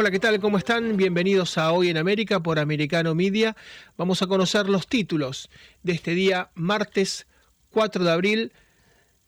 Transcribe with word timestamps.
Hola, 0.00 0.12
¿qué 0.12 0.20
tal? 0.20 0.38
¿Cómo 0.38 0.58
están? 0.58 0.96
Bienvenidos 0.96 1.58
a 1.58 1.72
Hoy 1.72 1.88
en 1.88 1.96
América 1.96 2.38
por 2.38 2.60
Americano 2.60 3.16
Media. 3.16 3.56
Vamos 3.96 4.22
a 4.22 4.28
conocer 4.28 4.68
los 4.68 4.86
títulos 4.86 5.50
de 5.82 5.90
este 5.90 6.12
día, 6.12 6.52
martes 6.54 7.26
4 7.70 8.04
de 8.04 8.10
abril 8.12 8.52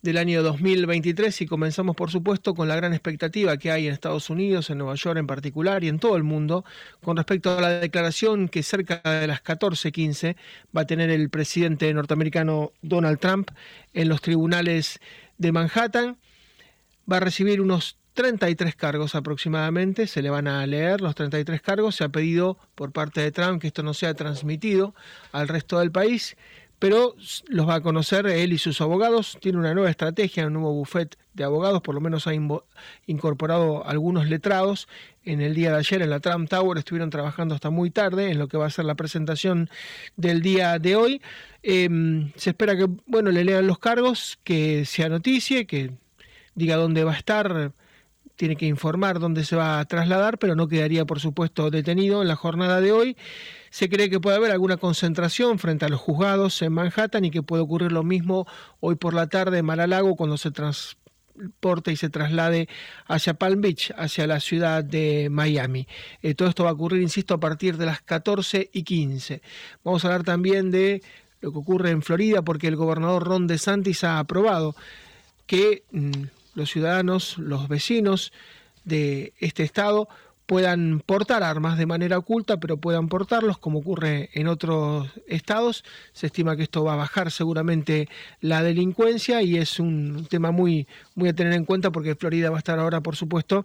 del 0.01 0.17
año 0.17 0.45
2023 0.45 1.41
y 1.41 1.47
comenzamos 1.47 1.97
por 1.97 2.13
supuesto 2.13 2.55
con 2.55 2.69
la 2.69 2.77
gran 2.77 2.93
expectativa 2.93 3.57
que 3.57 3.73
hay 3.73 3.89
en 3.89 3.95
Estados 3.95 4.31
Unidos, 4.31 4.71
en 4.71 4.79
Nueva 4.79 4.95
York 4.95 5.19
en 5.19 5.27
particular 5.27 5.83
y 5.83 5.89
en 5.89 5.99
todo 5.99 6.17
el 6.17 6.23
mundo 6.23 6.65
con 7.03 7.17
respecto 7.17 7.59
a 7.59 7.61
la 7.61 7.71
declaración 7.81 8.49
que 8.49 8.63
cerca 8.63 9.03
de 9.03 9.27
las 9.27 9.43
14:15 9.43 10.37
va 10.75 10.83
a 10.83 10.87
tener 10.87 11.11
el 11.11 11.31
presidente 11.31 11.93
norteamericano 11.93 12.71
Donald 12.81 13.19
Trump 13.19 13.51
en 13.93 14.09
los 14.09 14.21
tribunales 14.21 15.01
de 15.37 15.51
Manhattan. 15.51 16.17
Va 17.11 17.17
a 17.17 17.21
recibir 17.21 17.61
unos 17.61 18.00
33 18.15 18.75
cargos 18.77 19.15
aproximadamente, 19.15 20.07
se 20.07 20.23
le 20.23 20.31
van 20.31 20.49
a 20.49 20.67
leer 20.67 21.01
los 21.01 21.15
33 21.15 21.63
cargos, 21.63 21.97
se 21.97 22.05
ha 22.05 22.09
pedido 22.09 22.59
por 22.75 22.93
parte 22.93 23.21
de 23.21 23.33
Trump 23.33 23.61
que 23.61 23.69
esto 23.69 23.83
no 23.83 23.95
sea 23.95 24.15
transmitido 24.15 24.95
al 25.33 25.49
resto 25.49 25.79
del 25.79 25.93
país, 25.93 26.37
pero 26.79 27.15
los 27.49 27.69
va 27.69 27.75
a 27.77 27.81
conocer 27.83 28.27
él 28.27 28.55
y 28.55 28.59
sus 28.59 28.81
abogados, 28.81 29.37
tiene 29.41 29.59
una 29.59 29.75
nueva 29.75 29.91
estrategia, 29.91 30.47
un 30.47 30.55
nuevo 30.55 30.73
buffet 30.73 31.17
de 31.35 31.45
abogados, 31.45 31.83
por 31.83 31.95
lo 31.95 32.01
menos 32.01 32.27
ha 32.27 32.33
incorporado 33.07 33.87
algunos 33.87 34.27
letrados, 34.29 34.89
en 35.25 35.43
el 35.43 35.55
día 35.55 35.73
de 35.73 35.77
ayer 35.77 36.01
en 36.01 36.11
la 36.11 36.21
Trump 36.21 36.49
Tower 36.49 36.79
estuvieron 36.79 37.11
trabajando 37.11 37.55
hasta 37.55 37.69
muy 37.69 37.91
tarde 37.91 38.31
en 38.31 38.39
lo 38.39 38.49
que 38.49 38.57
va 38.57 38.67
a 38.67 38.71
ser 38.71 38.87
la 38.87 38.95
presentación 38.95 39.69
del 40.17 40.41
día 40.41 40.79
de 40.79 40.97
hoy. 40.97 41.23
Em, 41.63 42.33
se 42.37 42.51
espera 42.51 42.75
que, 42.77 42.87
bueno, 43.07 43.31
le 43.31 43.45
lean 43.45 43.67
los 43.67 43.79
cargos, 43.79 44.39
que 44.43 44.87
sea 44.87 45.11
noticia, 45.11 45.67
que 45.67 45.93
diga 46.55 46.77
dónde 46.77 47.05
va 47.05 47.13
a 47.13 47.19
estar, 47.19 47.73
tiene 48.41 48.57
que 48.57 48.65
informar 48.65 49.19
dónde 49.19 49.45
se 49.45 49.55
va 49.55 49.81
a 49.81 49.85
trasladar, 49.85 50.39
pero 50.39 50.55
no 50.55 50.67
quedaría, 50.67 51.05
por 51.05 51.21
supuesto, 51.21 51.71
detenido 51.71 52.23
en 52.23 52.29
la 52.29 52.37
jornada 52.37 52.81
de 52.81 52.91
hoy. 52.91 53.15
Se 53.69 53.91
cree 53.91 54.09
que 54.09 54.19
puede 54.19 54.39
haber 54.39 54.51
alguna 54.51 54.79
concentración 54.79 55.59
frente 55.59 55.85
a 55.85 55.91
los 55.91 56.01
juzgados 56.01 56.63
en 56.63 56.73
Manhattan 56.73 57.27
y 57.27 57.31
que 57.31 57.43
puede 57.43 57.63
ocurrir 57.63 57.93
lo 57.93 58.03
mismo 58.03 58.47
hoy 58.81 58.95
por 58.95 59.13
la 59.13 59.27
tarde 59.27 59.59
en 59.59 59.67
Mar-a-Lago 59.67 60.17
cuando 60.17 60.39
se 60.39 60.51
transporte 60.53 61.93
y 61.93 61.97
se 61.97 62.09
traslade 62.09 62.67
hacia 63.07 63.35
Palm 63.35 63.61
Beach, 63.61 63.93
hacia 63.95 64.27
la 64.27 64.41
ciudad 64.41 64.83
de 64.85 65.29
Miami. 65.31 65.87
Eh, 66.23 66.35
todo 66.35 66.49
esto 66.49 66.65
va 66.65 66.71
a 66.71 66.73
ocurrir, 66.73 67.03
insisto, 67.03 67.35
a 67.35 67.41
partir 67.41 67.77
de 67.77 67.85
las 67.85 68.01
14 68.01 68.71
y 68.73 68.85
15. 68.85 69.43
Vamos 69.85 70.03
a 70.03 70.09
hablar 70.09 70.25
también 70.25 70.71
de 70.71 71.03
lo 71.43 71.53
que 71.53 71.59
ocurre 71.59 71.91
en 71.91 72.01
Florida 72.01 72.41
porque 72.41 72.69
el 72.69 72.77
gobernador 72.77 73.23
Ron 73.23 73.47
DeSantis 73.47 74.03
ha 74.03 74.19
aprobado 74.19 74.75
que 75.47 75.83
mm, 75.93 76.40
los 76.55 76.71
ciudadanos, 76.71 77.39
los 77.39 77.69
vecinos 77.69 78.33
de 78.85 79.33
este 79.39 79.63
estado 79.63 80.09
puedan 80.51 81.01
portar 81.07 81.45
armas 81.45 81.79
de 81.79 81.87
manera 81.87 82.19
oculta, 82.19 82.59
pero 82.59 82.77
puedan 82.77 83.07
portarlos 83.07 83.59
como 83.59 83.79
ocurre 83.79 84.31
en 84.33 84.49
otros 84.49 85.09
estados. 85.29 85.85
Se 86.13 86.27
estima 86.27 86.57
que 86.57 86.65
esto 86.65 86.83
va 86.83 86.95
a 86.95 86.97
bajar 86.97 87.31
seguramente 87.31 88.09
la 88.41 88.61
delincuencia 88.65 89.43
y 89.43 89.59
es 89.59 89.79
un 89.79 90.27
tema 90.29 90.51
muy, 90.51 90.89
muy 91.15 91.29
a 91.29 91.35
tener 91.35 91.53
en 91.53 91.65
cuenta 91.65 91.93
porque 91.93 92.17
Florida 92.17 92.51
va 92.51 92.57
a 92.57 92.59
estar 92.59 92.81
ahora, 92.81 93.01
por 93.01 93.15
supuesto, 93.15 93.65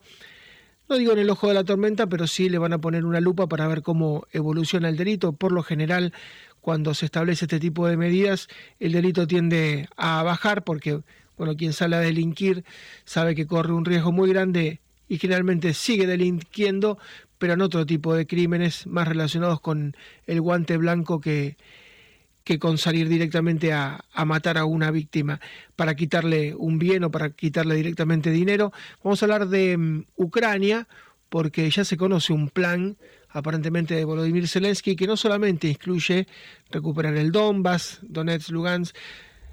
no 0.88 0.98
digo 0.98 1.14
en 1.14 1.18
el 1.18 1.30
ojo 1.32 1.48
de 1.48 1.56
la 1.56 1.64
tormenta, 1.64 2.06
pero 2.06 2.28
sí 2.28 2.50
le 2.50 2.59
van 2.59 2.74
a 2.74 2.78
poner 2.78 3.04
una 3.04 3.20
lupa 3.20 3.48
para 3.48 3.68
ver 3.68 3.82
cómo 3.82 4.28
evoluciona 4.32 4.88
el 4.88 4.98
delito. 4.98 5.34
Por 5.34 5.52
lo 5.52 5.64
general, 5.64 6.14
cuando 6.62 6.94
se 6.94 7.06
establece 7.06 7.46
este 7.46 7.59
tipo 7.59 7.88
de 7.88 7.98
medidas, 7.98 8.48
el 8.80 8.92
delito 8.92 9.26
tiende 9.26 9.90
a 9.98 10.22
bajar 10.22 10.64
porque 10.64 11.02
bueno, 11.38 11.56
quien 11.56 11.73
sale 11.73 11.96
a 11.96 12.00
delinquir 12.00 12.63
sabe 13.03 13.35
que 13.35 13.47
corre 13.47 13.73
un 13.73 13.85
riesgo 13.85 14.12
muy 14.12 14.29
grande 14.29 14.79
y 15.07 15.18
generalmente 15.18 15.73
sigue 15.73 16.07
delinquiendo, 16.07 16.97
pero 17.38 17.53
en 17.53 17.62
otro 17.62 17.85
tipo 17.85 18.13
de 18.13 18.25
crímenes 18.25 18.88
más 18.88 19.07
relacionados 19.07 19.59
con 19.62 19.96
el 20.25 20.41
guante 20.41 20.78
blanco 20.78 21.19
que, 21.19 21.57
que 22.44 22.59
con 22.59 22.78
salir 22.78 23.09
directamente 23.09 23.73
a, 23.73 24.03
a, 24.13 24.25
matar 24.25 24.57
a 24.57 24.66
una 24.66 24.91
víctima 24.91 25.40
para 25.75 25.96
quitarle 25.96 26.56
un 26.56 26.79
bien 26.79 27.03
o 27.03 27.12
para 27.12 27.31
quitarle 27.31 27.75
directamente 27.75 28.31
dinero. 28.31 28.72
Vamos 29.03 29.22
a 29.22 29.25
hablar 29.25 29.47
de 29.47 29.75
um, 29.75 30.03
Ucrania 30.16 30.88
porque 31.29 31.69
ya 31.69 31.84
se 31.84 31.97
conoce 31.97 32.34
un 32.34 32.50
plan 32.50 32.97
aparentemente 33.29 33.96
de 33.96 34.06
Volodymyr 34.06 34.47
Zelensky 34.47 34.96
que 34.96 35.07
no 35.07 35.17
solamente 35.17 35.67
incluye 35.67 36.28
recuperar 36.72 37.17
el 37.17 37.31
Donbass, 37.31 38.00
Donetsk, 38.03 38.50
Lugansk, 38.50 38.96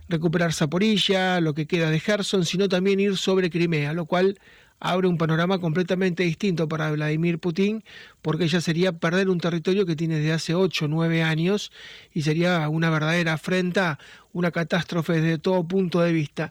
recuperar 0.08 0.52
Zaporilla, 0.52 1.40
lo 1.40 1.54
que 1.54 1.66
queda 1.66 1.90
de 1.90 2.00
Gerson, 2.00 2.44
sino 2.44 2.68
también 2.68 3.00
ir 3.00 3.16
sobre 3.16 3.50
Crimea, 3.50 3.92
lo 3.92 4.06
cual 4.06 4.38
abre 4.84 5.06
un 5.06 5.16
panorama 5.16 5.60
completamente 5.60 6.24
distinto 6.24 6.68
para 6.68 6.90
Vladimir 6.90 7.38
Putin, 7.38 7.84
porque 8.20 8.48
ya 8.48 8.60
sería 8.60 8.92
perder 8.92 9.28
un 9.28 9.38
territorio 9.38 9.86
que 9.86 9.94
tiene 9.94 10.16
desde 10.16 10.32
hace 10.32 10.54
8 10.56 10.86
o 10.86 10.88
9 10.88 11.22
años 11.22 11.70
y 12.12 12.22
sería 12.22 12.68
una 12.68 12.90
verdadera 12.90 13.34
afrenta, 13.34 14.00
una 14.32 14.50
catástrofe 14.50 15.20
desde 15.20 15.38
todo 15.38 15.62
punto 15.62 16.00
de 16.00 16.12
vista. 16.12 16.50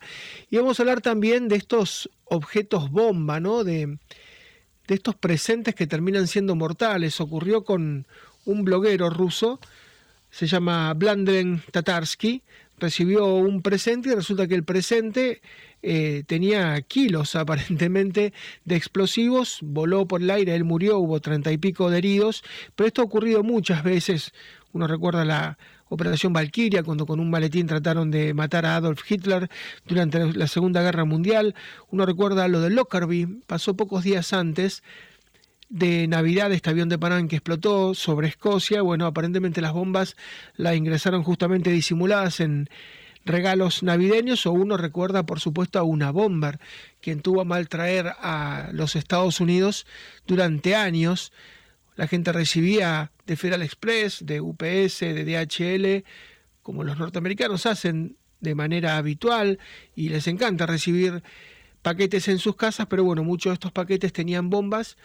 Y 0.50 0.56
vamos 0.56 0.80
a 0.80 0.84
hablar 0.84 1.02
también 1.02 1.50
de 1.50 1.58
estos 1.58 2.10
objetos 2.24 2.90
bomba, 2.90 3.42
¿no? 3.42 3.66
De, 3.66 3.98
de 4.88 4.96
estos 4.96 5.16
presentes 5.16 5.76
que 5.76 5.86
terminan 5.86 6.28
siendo 6.28 6.56
mortales. 6.56 7.20
Ocurrió 7.20 7.66
con 7.66 8.08
un 8.46 8.64
bloguero 8.64 9.10
ruso, 9.10 9.60
se 10.30 10.48
llama 10.48 10.94
Blandren 10.94 11.62
Tatarsky, 11.72 12.44
recibió 12.82 13.26
un 13.36 13.62
presente 13.62 14.10
y 14.10 14.16
resulta 14.16 14.48
que 14.48 14.56
el 14.56 14.66
presente 14.66 15.42
eh, 15.82 16.24
tenía 16.28 16.82
kilos 16.82 17.36
aparentemente 17.38 18.34
de 18.66 18.76
explosivos, 18.76 19.60
voló 19.62 20.08
por 20.08 20.22
el 20.22 20.30
aire, 20.32 20.56
él 20.56 20.66
murió, 20.66 20.98
hubo 20.98 21.22
treinta 21.22 21.52
y 21.52 21.58
pico 21.58 21.90
de 21.90 22.00
heridos, 22.00 22.44
pero 22.76 22.88
esto 22.88 23.02
ha 23.02 23.06
ocurrido 23.06 23.44
muchas 23.44 23.84
veces. 23.84 24.34
Uno 24.74 24.88
recuerda 24.88 25.24
la 25.24 25.58
Operación 25.90 26.32
Valkyria, 26.32 26.84
cuando 26.84 27.06
con 27.06 27.20
un 27.20 27.30
maletín 27.30 27.68
trataron 27.68 28.12
de 28.12 28.34
matar 28.34 28.66
a 28.66 28.78
Adolf 28.78 29.04
Hitler 29.12 29.50
durante 29.86 30.34
la 30.34 30.48
Segunda 30.48 30.82
Guerra 30.82 31.04
Mundial. 31.04 31.54
Uno 31.90 32.06
recuerda 32.06 32.48
lo 32.48 32.62
de 32.62 32.70
Lockerbie, 32.70 33.28
pasó 33.46 33.76
pocos 33.76 34.06
días 34.06 34.32
antes, 34.32 34.84
de 35.72 36.06
Navidad, 36.06 36.52
este 36.52 36.70
avión 36.70 36.90
de 36.90 37.00
Panam 37.00 37.30
que 37.30 37.38
explotó 37.38 37.96
sobre 37.96 38.28
Escocia, 38.28 38.82
bueno, 38.82 39.06
aparentemente 39.06 39.62
las 39.62 39.72
bombas 39.72 40.18
las 40.58 40.76
ingresaron 40.76 41.24
justamente 41.24 41.72
disimuladas 41.72 42.42
en 42.42 42.70
regalos 43.24 43.82
navideños 43.82 44.46
o 44.46 44.52
uno 44.52 44.76
recuerda 44.76 45.26
por 45.26 45.40
supuesto 45.40 45.80
a 45.80 45.84
una 45.84 46.12
bomber 46.12 46.60
quien 47.00 47.22
tuvo 47.22 47.42
a 47.42 47.46
mal 47.46 47.70
traer 47.70 48.08
a 48.20 48.70
los 48.74 48.98
Estados 48.98 49.40
Unidos 49.40 49.88
durante 50.28 50.76
años. 50.76 51.32
La 51.96 52.08
gente 52.08 52.34
recibía 52.34 53.12
de 53.26 53.38
Federal 53.38 53.62
Express, 53.62 54.26
de 54.26 54.42
UPS, 54.42 55.00
de 55.00 55.24
DHL, 55.24 56.06
como 56.64 56.84
los 56.84 57.00
norteamericanos 57.00 57.66
hacen 57.66 58.18
de 58.42 58.56
manera 58.56 58.98
habitual 58.98 59.58
y 59.96 60.10
les 60.10 60.28
encanta 60.28 60.66
recibir 60.66 61.24
paquetes 61.82 62.28
en 62.28 62.40
sus 62.40 62.58
casas, 62.58 62.88
pero 62.88 63.06
bueno, 63.06 63.24
muchos 63.24 63.52
de 63.52 63.54
estos 63.54 63.72
paquetes 63.72 64.12
tenían 64.12 64.50
bombas 64.50 64.98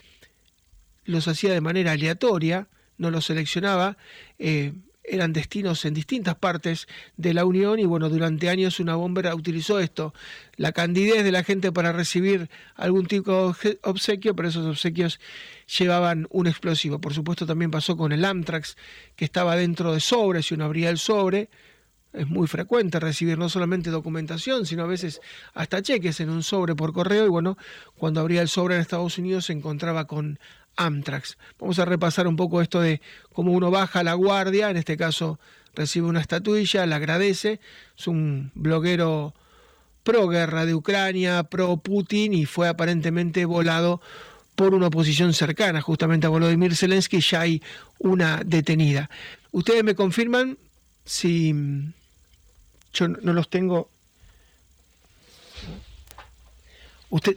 los 1.06 1.28
hacía 1.28 1.52
de 1.52 1.60
manera 1.60 1.92
aleatoria, 1.92 2.68
no 2.98 3.10
los 3.10 3.26
seleccionaba, 3.26 3.96
eh, 4.38 4.72
eran 5.08 5.32
destinos 5.32 5.84
en 5.84 5.94
distintas 5.94 6.34
partes 6.34 6.88
de 7.16 7.32
la 7.32 7.44
Unión 7.44 7.78
y 7.78 7.84
bueno, 7.84 8.08
durante 8.08 8.48
años 8.48 8.80
una 8.80 8.96
bombera 8.96 9.34
utilizó 9.34 9.78
esto, 9.78 10.12
la 10.56 10.72
candidez 10.72 11.24
de 11.24 11.32
la 11.32 11.44
gente 11.44 11.72
para 11.72 11.92
recibir 11.92 12.50
algún 12.74 13.06
tipo 13.06 13.54
de 13.62 13.78
obsequio, 13.82 14.34
pero 14.34 14.48
esos 14.48 14.66
obsequios 14.66 15.20
llevaban 15.78 16.26
un 16.30 16.46
explosivo. 16.46 17.00
Por 17.00 17.14
supuesto 17.14 17.46
también 17.46 17.70
pasó 17.70 17.96
con 17.96 18.12
el 18.12 18.24
Amtrax, 18.24 18.76
que 19.14 19.24
estaba 19.24 19.56
dentro 19.56 19.94
de 19.94 20.00
sobres 20.00 20.50
y 20.50 20.54
uno 20.54 20.64
abría 20.64 20.90
el 20.90 20.98
sobre, 20.98 21.48
es 22.12 22.26
muy 22.26 22.46
frecuente 22.46 22.98
recibir 22.98 23.36
no 23.36 23.48
solamente 23.48 23.90
documentación, 23.90 24.64
sino 24.64 24.84
a 24.84 24.86
veces 24.86 25.20
hasta 25.52 25.82
cheques 25.82 26.18
en 26.20 26.30
un 26.30 26.42
sobre 26.42 26.74
por 26.74 26.92
correo 26.92 27.26
y 27.26 27.28
bueno, 27.28 27.58
cuando 27.96 28.20
abría 28.20 28.40
el 28.42 28.48
sobre 28.48 28.74
en 28.74 28.80
Estados 28.80 29.18
Unidos 29.18 29.46
se 29.46 29.52
encontraba 29.52 30.06
con 30.06 30.38
Amtrax. 30.76 31.36
Vamos 31.58 31.78
a 31.78 31.84
repasar 31.84 32.26
un 32.26 32.36
poco 32.36 32.60
esto 32.60 32.80
de 32.80 33.00
cómo 33.32 33.52
uno 33.52 33.70
baja 33.70 34.02
la 34.02 34.14
guardia, 34.14 34.70
en 34.70 34.76
este 34.76 34.96
caso 34.96 35.38
recibe 35.74 36.06
una 36.06 36.20
estatuilla, 36.20 36.86
la 36.86 36.96
agradece, 36.96 37.60
es 37.96 38.06
un 38.06 38.50
bloguero 38.54 39.34
pro 40.02 40.28
guerra 40.28 40.64
de 40.64 40.74
Ucrania, 40.74 41.42
pro 41.42 41.76
Putin 41.76 42.32
y 42.32 42.46
fue 42.46 42.68
aparentemente 42.68 43.44
volado 43.44 44.00
por 44.54 44.74
una 44.74 44.86
oposición 44.86 45.34
cercana 45.34 45.82
justamente 45.82 46.26
a 46.26 46.30
Volodymyr 46.30 46.74
Zelensky, 46.74 47.20
ya 47.20 47.42
hay 47.42 47.62
una 47.98 48.40
detenida. 48.44 49.10
Ustedes 49.52 49.84
me 49.84 49.94
confirman 49.94 50.58
si 51.04 51.54
yo 52.92 53.08
no 53.08 53.32
los 53.32 53.50
tengo. 53.50 53.90
Usted, 57.10 57.36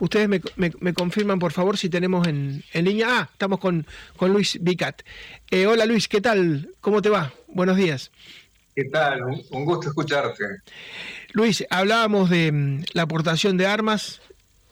ustedes 0.00 0.28
me, 0.28 0.94
confirman, 0.94 1.38
por 1.38 1.52
favor, 1.52 1.76
si 1.76 1.88
tenemos 1.88 2.26
en, 2.26 2.62
línea. 2.72 3.06
Ah, 3.08 3.28
estamos 3.32 3.60
con, 3.60 3.86
con 4.16 4.32
Luis 4.32 4.58
Vicat. 4.60 5.02
Eh, 5.50 5.66
hola 5.66 5.86
Luis, 5.86 6.08
¿qué 6.08 6.20
tal? 6.20 6.70
¿Cómo 6.80 7.02
te 7.02 7.08
va? 7.08 7.32
Buenos 7.48 7.76
días. 7.76 8.10
¿Qué 8.74 8.84
tal? 8.84 9.22
Un 9.22 9.64
gusto 9.64 9.88
escucharte. 9.88 10.44
Luis, 11.32 11.64
hablábamos 11.70 12.28
de 12.28 12.52
mm, 12.52 12.84
la 12.92 13.02
aportación 13.02 13.56
de 13.56 13.66
armas. 13.66 14.20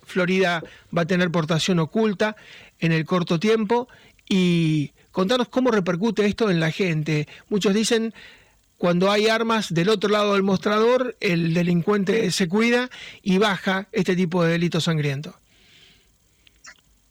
Florida 0.05 0.63
va 0.97 1.03
a 1.03 1.07
tener 1.07 1.31
portación 1.31 1.79
oculta 1.79 2.37
en 2.81 2.93
el 2.93 3.07
corto 3.07 3.41
tiempo 3.41 3.89
y 4.29 4.93
contanos 5.11 5.49
cómo 5.49 5.71
repercute 5.71 6.27
esto 6.27 6.51
en 6.51 6.61
la 6.61 6.71
gente. 6.71 7.27
Muchos 7.49 7.73
dicen 7.73 8.13
cuando 8.79 9.11
hay 9.11 9.29
armas 9.29 9.73
del 9.73 9.89
otro 9.89 10.11
lado 10.11 10.35
del 10.35 10.43
mostrador, 10.43 11.17
el 11.21 11.55
delincuente 11.55 12.31
se 12.31 12.49
cuida 12.49 12.91
y 13.23 13.39
baja 13.39 13.89
este 13.93 14.17
tipo 14.17 14.45
de 14.45 14.53
delito 14.53 14.81
sangriento. 14.81 15.35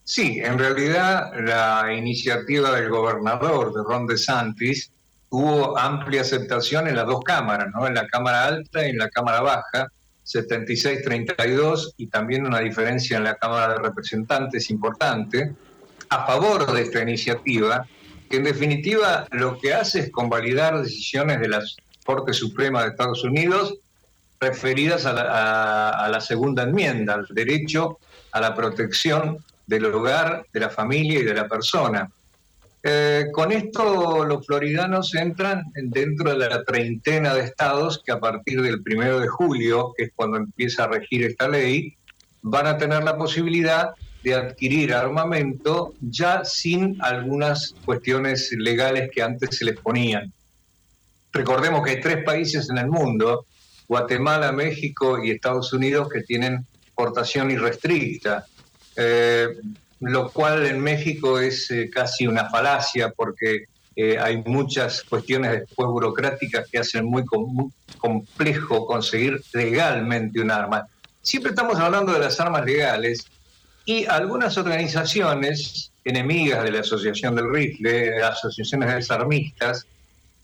Sí, 0.03 0.39
en 0.43 0.59
realidad 0.59 1.31
la 1.39 1.93
iniciativa 1.93 2.71
del 2.71 2.89
gobernador 2.89 3.73
de 3.73 3.83
Ron 3.83 4.05
DeSantis 4.05 4.91
tuvo 5.29 5.77
amplia 5.79 6.21
aceptación 6.21 6.87
en 6.87 6.95
las 6.95 7.07
dos 7.07 7.23
cámaras, 7.23 7.69
¿no? 7.73 7.87
en 7.87 7.95
la 7.95 8.05
Cámara 8.07 8.45
Alta 8.45 8.85
y 8.85 8.91
en 8.91 8.97
la 8.97 9.09
Cámara 9.09 9.41
Baja, 9.41 9.87
76-32, 10.25 11.93
y 11.97 12.07
también 12.07 12.45
una 12.45 12.59
diferencia 12.59 13.17
en 13.17 13.23
la 13.23 13.35
Cámara 13.35 13.73
de 13.73 13.79
Representantes 13.79 14.69
importante, 14.69 15.53
a 16.09 16.27
favor 16.27 16.71
de 16.71 16.83
esta 16.83 17.01
iniciativa, 17.01 17.87
en 18.37 18.43
definitiva 18.43 19.27
lo 19.31 19.57
que 19.57 19.73
hace 19.73 19.99
es 20.01 20.11
convalidar 20.11 20.81
decisiones 20.81 21.39
de 21.39 21.49
la 21.49 21.61
Corte 22.05 22.33
Suprema 22.33 22.83
de 22.83 22.89
Estados 22.89 23.23
Unidos 23.23 23.75
referidas 24.39 25.05
a 25.05 25.13
la, 25.13 25.89
a 25.89 26.09
la 26.09 26.19
segunda 26.19 26.63
enmienda, 26.63 27.13
al 27.13 27.27
derecho 27.29 27.99
a 28.31 28.41
la 28.41 28.55
protección 28.55 29.37
del 29.65 29.85
hogar, 29.85 30.45
de 30.51 30.59
la 30.59 30.69
familia 30.69 31.19
y 31.19 31.23
de 31.23 31.33
la 31.33 31.47
persona. 31.47 32.09
Eh, 32.85 33.27
con 33.31 33.53
esto 33.53 34.25
los 34.25 34.45
floridanos 34.45 35.15
entran 35.15 35.63
dentro 35.73 36.37
de 36.37 36.49
la 36.49 36.63
treintena 36.65 37.33
de 37.33 37.43
estados 37.43 38.01
que 38.05 38.11
a 38.11 38.19
partir 38.19 38.61
del 38.61 38.83
primero 38.83 39.21
de 39.21 39.27
julio, 39.29 39.93
que 39.95 40.05
es 40.05 40.11
cuando 40.13 40.37
empieza 40.37 40.83
a 40.83 40.87
regir 40.87 41.23
esta 41.23 41.47
ley, 41.47 41.95
van 42.41 42.67
a 42.67 42.77
tener 42.77 43.03
la 43.03 43.15
posibilidad 43.15 43.91
de 44.23 44.33
adquirir 44.33 44.93
armamento 44.93 45.93
ya 46.01 46.45
sin 46.45 46.97
algunas 47.01 47.75
cuestiones 47.85 48.51
legales 48.53 49.11
que 49.13 49.21
antes 49.21 49.57
se 49.57 49.65
les 49.65 49.77
ponían. 49.79 50.31
Recordemos 51.31 51.83
que 51.83 51.91
hay 51.91 52.01
tres 52.01 52.23
países 52.23 52.69
en 52.69 52.77
el 52.77 52.87
mundo, 52.87 53.45
Guatemala, 53.87 54.51
México 54.51 55.23
y 55.23 55.31
Estados 55.31 55.73
Unidos, 55.73 56.07
que 56.09 56.21
tienen 56.21 56.65
portación 56.95 57.51
irrestricta. 57.51 58.45
Eh, 58.95 59.47
lo 59.99 60.31
cual 60.31 60.65
en 60.65 60.79
México 60.79 61.39
es 61.39 61.71
eh, 61.71 61.89
casi 61.89 62.27
una 62.27 62.49
falacia 62.49 63.09
porque 63.09 63.65
eh, 63.95 64.17
hay 64.19 64.37
muchas 64.45 65.03
cuestiones 65.03 65.51
después 65.51 65.87
burocráticas 65.87 66.67
que 66.69 66.79
hacen 66.79 67.05
muy, 67.05 67.23
complejo 67.97 68.85
conseguir 68.85 69.41
legalmente 69.53 70.41
un 70.41 70.51
arma. 70.51 70.87
Siempre 71.21 71.51
estamos 71.51 71.79
hablando 71.79 72.11
de 72.11 72.19
las 72.19 72.39
armas 72.39 72.65
legales 72.65 73.25
y 73.85 74.05
algunas 74.05 74.57
organizaciones 74.57 75.91
enemigas 76.03 76.63
de 76.63 76.71
la 76.71 76.79
Asociación 76.81 77.35
del 77.35 77.51
Rifle, 77.51 78.21
asociaciones 78.23 78.93
desarmistas, 78.93 79.85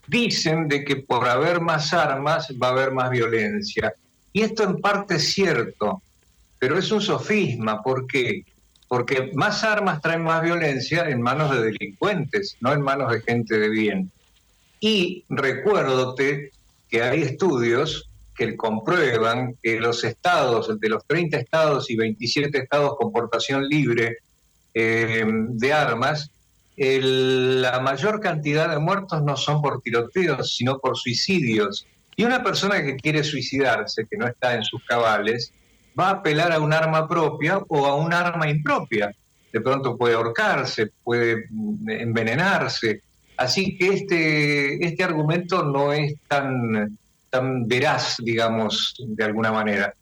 dicen 0.07 0.67
de 0.67 0.83
que 0.83 0.97
por 0.97 1.27
haber 1.27 1.61
más 1.61 1.93
armas 1.93 2.47
va 2.61 2.67
a 2.67 2.71
haber 2.71 2.91
más 2.91 3.09
violencia. 3.09 3.93
Y 4.33 4.41
esto 4.41 4.63
en 4.63 4.79
parte 4.81 5.15
es 5.15 5.33
cierto, 5.33 6.01
pero 6.57 6.77
es 6.77 6.91
un 6.91 7.01
sofisma. 7.01 7.81
¿Por 7.81 8.07
qué? 8.07 8.43
porque 8.89 9.29
más 9.35 9.63
armas 9.63 10.01
traen 10.01 10.23
más 10.23 10.41
violencia 10.41 11.07
en 11.07 11.21
manos 11.21 11.51
de 11.51 11.61
delincuentes, 11.61 12.57
no 12.59 12.73
en 12.73 12.81
manos 12.81 13.11
de 13.11 13.21
gente 13.21 13.57
de 13.57 13.69
bien. 13.69 14.11
Y 14.79 15.23
recuérdote 15.29 16.51
que 16.89 17.03
hay 17.03 17.21
estudios 17.21 18.08
que 18.39 18.55
comprueban 18.55 19.57
que 19.61 19.81
los 19.81 20.05
estados, 20.05 20.79
de 20.79 20.89
los 20.89 21.05
30 21.05 21.37
estados 21.37 21.91
y 21.91 21.97
27 21.97 22.57
estados 22.57 22.95
con 22.97 23.11
portación 23.11 23.67
libre 23.67 24.19
eh, 24.73 25.25
de 25.27 25.73
armas, 25.73 26.31
la 26.77 27.81
mayor 27.81 28.21
cantidad 28.21 28.69
de 28.69 28.79
muertos 28.79 29.21
no 29.23 29.35
son 29.35 29.61
por 29.61 29.81
tiroteos, 29.81 30.55
sino 30.55 30.79
por 30.79 30.97
suicidios. 30.97 31.85
Y 32.15 32.23
una 32.23 32.41
persona 32.41 32.81
que 32.81 32.95
quiere 32.95 33.25
suicidarse, 33.25 34.07
que 34.09 34.15
no 34.15 34.25
está 34.25 34.55
en 34.55 34.63
sus 34.63 34.81
cabales, 34.85 35.51
va 35.99 36.07
a 36.07 36.11
apelar 36.11 36.53
a 36.53 36.59
un 36.61 36.71
arma 36.71 37.09
propia 37.09 37.57
o 37.67 37.85
a 37.85 37.95
un 37.95 38.13
arma 38.13 38.49
impropia. 38.49 39.13
De 39.51 39.59
pronto 39.59 39.97
puede 39.97 40.15
ahorcarse, 40.15 40.91
puede 41.03 41.47
mm, 41.49 41.89
envenenarse. 41.89 43.01
Así 43.35 43.77
que 43.77 43.87
este, 43.89 44.85
este 44.85 45.03
argumento 45.03 45.63
no 45.63 45.91
es 45.91 46.13
tan, 46.29 46.97
tan 47.29 47.67
veraz, 47.67 48.17
digamos, 48.19 48.95
de 48.99 49.23
alguna 49.23 49.51
manera. 49.51 49.93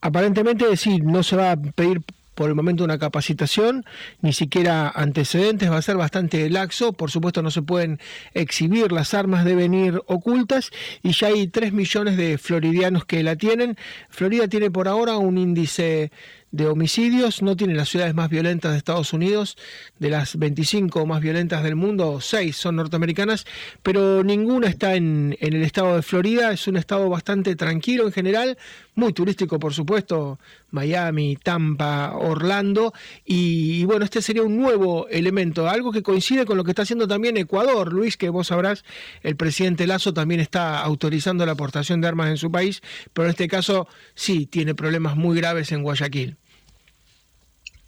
Aparentemente, 0.00 0.76
sí, 0.76 1.00
no 1.00 1.22
se 1.22 1.36
va 1.36 1.52
a 1.52 1.56
pedir 1.56 2.02
por 2.38 2.48
el 2.48 2.54
momento 2.54 2.84
una 2.84 3.00
capacitación, 3.00 3.84
ni 4.20 4.32
siquiera 4.32 4.88
antecedentes, 4.88 5.72
va 5.72 5.78
a 5.78 5.82
ser 5.82 5.96
bastante 5.96 6.48
laxo, 6.48 6.92
por 6.92 7.10
supuesto 7.10 7.42
no 7.42 7.50
se 7.50 7.62
pueden 7.62 7.98
exhibir, 8.32 8.92
las 8.92 9.12
armas 9.12 9.44
deben 9.44 9.74
ir 9.74 10.00
ocultas 10.06 10.70
y 11.02 11.10
ya 11.10 11.26
hay 11.26 11.48
3 11.48 11.72
millones 11.72 12.16
de 12.16 12.38
floridianos 12.38 13.04
que 13.06 13.24
la 13.24 13.34
tienen. 13.34 13.76
Florida 14.08 14.46
tiene 14.46 14.70
por 14.70 14.86
ahora 14.86 15.16
un 15.16 15.36
índice 15.36 16.12
de 16.50 16.66
homicidios, 16.66 17.42
no 17.42 17.56
tiene 17.56 17.74
las 17.74 17.90
ciudades 17.90 18.14
más 18.14 18.30
violentas 18.30 18.72
de 18.72 18.78
Estados 18.78 19.12
Unidos, 19.12 19.56
de 19.98 20.08
las 20.08 20.36
25 20.36 21.04
más 21.04 21.20
violentas 21.20 21.62
del 21.62 21.76
mundo, 21.76 22.20
6 22.20 22.56
son 22.56 22.76
norteamericanas, 22.76 23.46
pero 23.82 24.24
ninguna 24.24 24.68
está 24.68 24.94
en, 24.94 25.36
en, 25.40 25.52
el 25.54 25.62
estado 25.62 25.96
de 25.96 26.02
Florida, 26.02 26.50
es 26.52 26.66
un 26.66 26.76
estado 26.76 27.08
bastante 27.10 27.54
tranquilo 27.54 28.06
en 28.06 28.12
general, 28.12 28.56
muy 28.94 29.12
turístico 29.12 29.58
por 29.58 29.74
supuesto, 29.74 30.38
Miami, 30.70 31.36
Tampa, 31.36 32.14
Orlando, 32.16 32.94
y, 33.26 33.84
bueno, 33.84 34.04
este 34.04 34.22
sería 34.22 34.42
un 34.42 34.56
nuevo 34.56 35.06
elemento, 35.08 35.68
algo 35.68 35.92
que 35.92 36.02
coincide 36.02 36.46
con 36.46 36.56
lo 36.56 36.64
que 36.64 36.70
está 36.70 36.82
haciendo 36.82 37.06
también 37.06 37.36
Ecuador, 37.36 37.92
Luis, 37.92 38.16
que 38.16 38.30
vos 38.30 38.46
sabrás, 38.48 38.84
el 39.22 39.36
presidente 39.36 39.86
Lazo 39.86 40.14
también 40.14 40.40
está 40.40 40.80
autorizando 40.80 41.44
la 41.44 41.52
aportación 41.52 42.00
de 42.00 42.08
armas 42.08 42.30
en 42.30 42.38
su 42.38 42.50
país, 42.50 42.82
pero 43.12 43.26
en 43.26 43.30
este 43.30 43.48
caso 43.48 43.86
sí, 44.14 44.46
tiene 44.46 44.74
problemas 44.74 45.14
muy 45.16 45.36
graves 45.36 45.72
en 45.72 45.82
Guayaquil. 45.82 46.37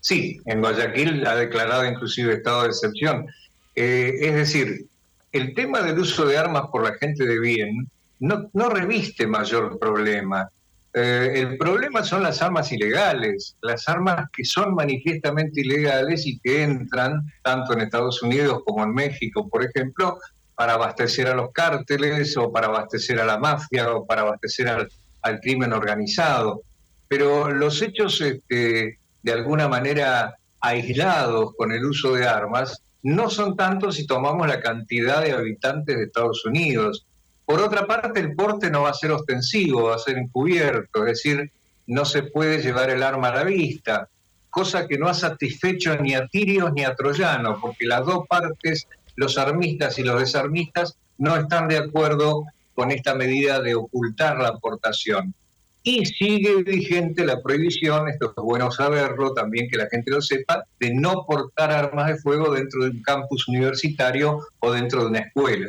Sí, 0.01 0.41
en 0.47 0.61
Guayaquil 0.61 1.27
ha 1.27 1.37
declarado 1.37 1.85
inclusive 1.85 2.35
estado 2.35 2.63
de 2.63 2.69
excepción. 2.69 3.27
Eh, 3.75 4.19
es 4.21 4.35
decir, 4.35 4.87
el 5.33 5.55
tema 5.55 5.83
del 5.83 5.99
uso 5.99 6.27
de 6.27 6.39
armas 6.39 6.65
por 6.73 6.83
la 6.83 6.95
gente 6.95 7.25
de 7.25 7.39
bien 7.39 7.89
no, 8.21 8.69
reviste 8.69 9.27
mayor 9.27 9.79
problema. 9.79 10.49
Eh, 10.93 11.33
el 11.37 11.57
problema 11.57 12.03
son 12.03 12.23
las 12.23 12.43
armas 12.43 12.73
ilegales, 12.73 13.57
las 13.63 13.89
armas 13.89 14.29
que 14.33 14.45
son 14.45 14.75
manifiestamente 14.75 15.61
ilegales 15.61 16.27
y 16.27 16.39
que 16.41 16.63
entran 16.63 17.23
tanto 17.43 17.73
en 17.73 17.83
Estados 17.83 18.23
Unidos 18.23 18.63
como 18.67 18.85
en 18.85 18.93
México, 18.93 19.49
por 19.49 19.65
ejemplo, 19.65 20.19
para 20.55 20.75
abastecer 20.75 21.29
a 21.29 21.35
los 21.35 21.53
cárteles 21.53 22.37
o 22.37 22.53
para 22.53 22.67
abastecer 22.67 23.21
a 23.21 23.25
la 23.25 23.39
mafia 23.39 23.95
o 23.95 24.05
para 24.05 24.23
abastecer 24.23 24.69
al, 24.69 24.89
al 25.23 25.41
crimen 25.41 25.73
organizado. 25.73 26.63
Pero 27.09 27.51
los 27.51 27.81
hechos 27.81 28.21
este, 28.21 29.00
de 29.23 29.33
alguna 29.33 29.69
manera 29.69 30.37
aislados 30.61 31.55
con 31.57 31.73
el 31.73 31.85
uso 31.85 32.15
de 32.15 32.27
armas, 32.27 32.83
no 33.03 33.31
son 33.31 33.57
tantos 33.57 33.97
si 33.97 34.07
tomamos 34.07 34.47
la 34.47 34.61
cantidad 34.61 35.23
de 35.23 35.33
habitantes 35.33 35.97
de 35.97 36.05
Estados 36.05 36.45
Unidos. 36.45 37.07
Por 37.47 37.61
otra 37.61 37.87
parte, 37.87 38.21
el 38.21 38.35
porte 38.35 38.71
no 38.71 38.83
va 38.83 38.91
a 38.91 38.95
ser 38.95 39.13
ostensivo, 39.13 39.85
va 39.85 39.97
a 39.97 39.99
ser 39.99 40.19
encubierto, 40.19 41.07
es 41.07 41.23
decir, 41.23 41.51
no 41.87 42.05
se 42.05 42.23
puede 42.23 42.63
llevar 42.63 42.91
el 42.91 43.03
arma 43.03 43.29
a 43.29 43.37
la 43.37 43.45
vista, 43.45 44.09
cosa 44.51 44.87
que 44.87 44.99
no 44.99 45.09
ha 45.09 45.15
satisfecho 45.15 45.97
ni 45.97 46.15
a 46.15 46.27
tirios 46.27 46.73
ni 46.73 46.85
a 46.85 46.95
troyanos, 46.95 47.59
porque 47.61 47.87
las 47.87 48.05
dos 48.05 48.27
partes, 48.29 48.87
los 49.17 49.39
armistas 49.39 49.99
y 49.99 50.05
los 50.05 50.21
desarmistas, 50.21 50.97
no 51.19 51.37
están 51.37 51.69
de 51.69 51.79
acuerdo 51.79 52.45
con 52.75 52.91
esta 52.91 53.15
medida 53.15 53.61
de 53.61 53.75
ocultar 53.75 54.39
la 54.39 54.49
aportación. 54.49 55.35
Y 55.83 56.05
sigue 56.05 56.63
vigente 56.63 57.25
la 57.25 57.43
prohibición, 57.43 58.09
esto 58.09 58.35
es 58.37 58.43
bueno 58.43 58.71
saberlo, 58.71 59.33
también 59.33 59.69
que 59.69 59.79
la 59.79 59.89
gente 59.89 60.11
lo 60.11 60.21
sepa, 60.21 60.65
de 60.79 60.95
no 60.95 61.25
portar 61.27 61.71
armas 61.71 62.09
de 62.09 62.17
fuego 62.19 62.53
dentro 62.53 62.85
de 62.85 62.91
un 62.91 63.03
campus 63.03 63.49
universitario 63.49 64.41
o 64.61 64.73
dentro 64.73 65.03
de 65.03 65.07
una 65.09 65.21
escuela. 65.21 65.69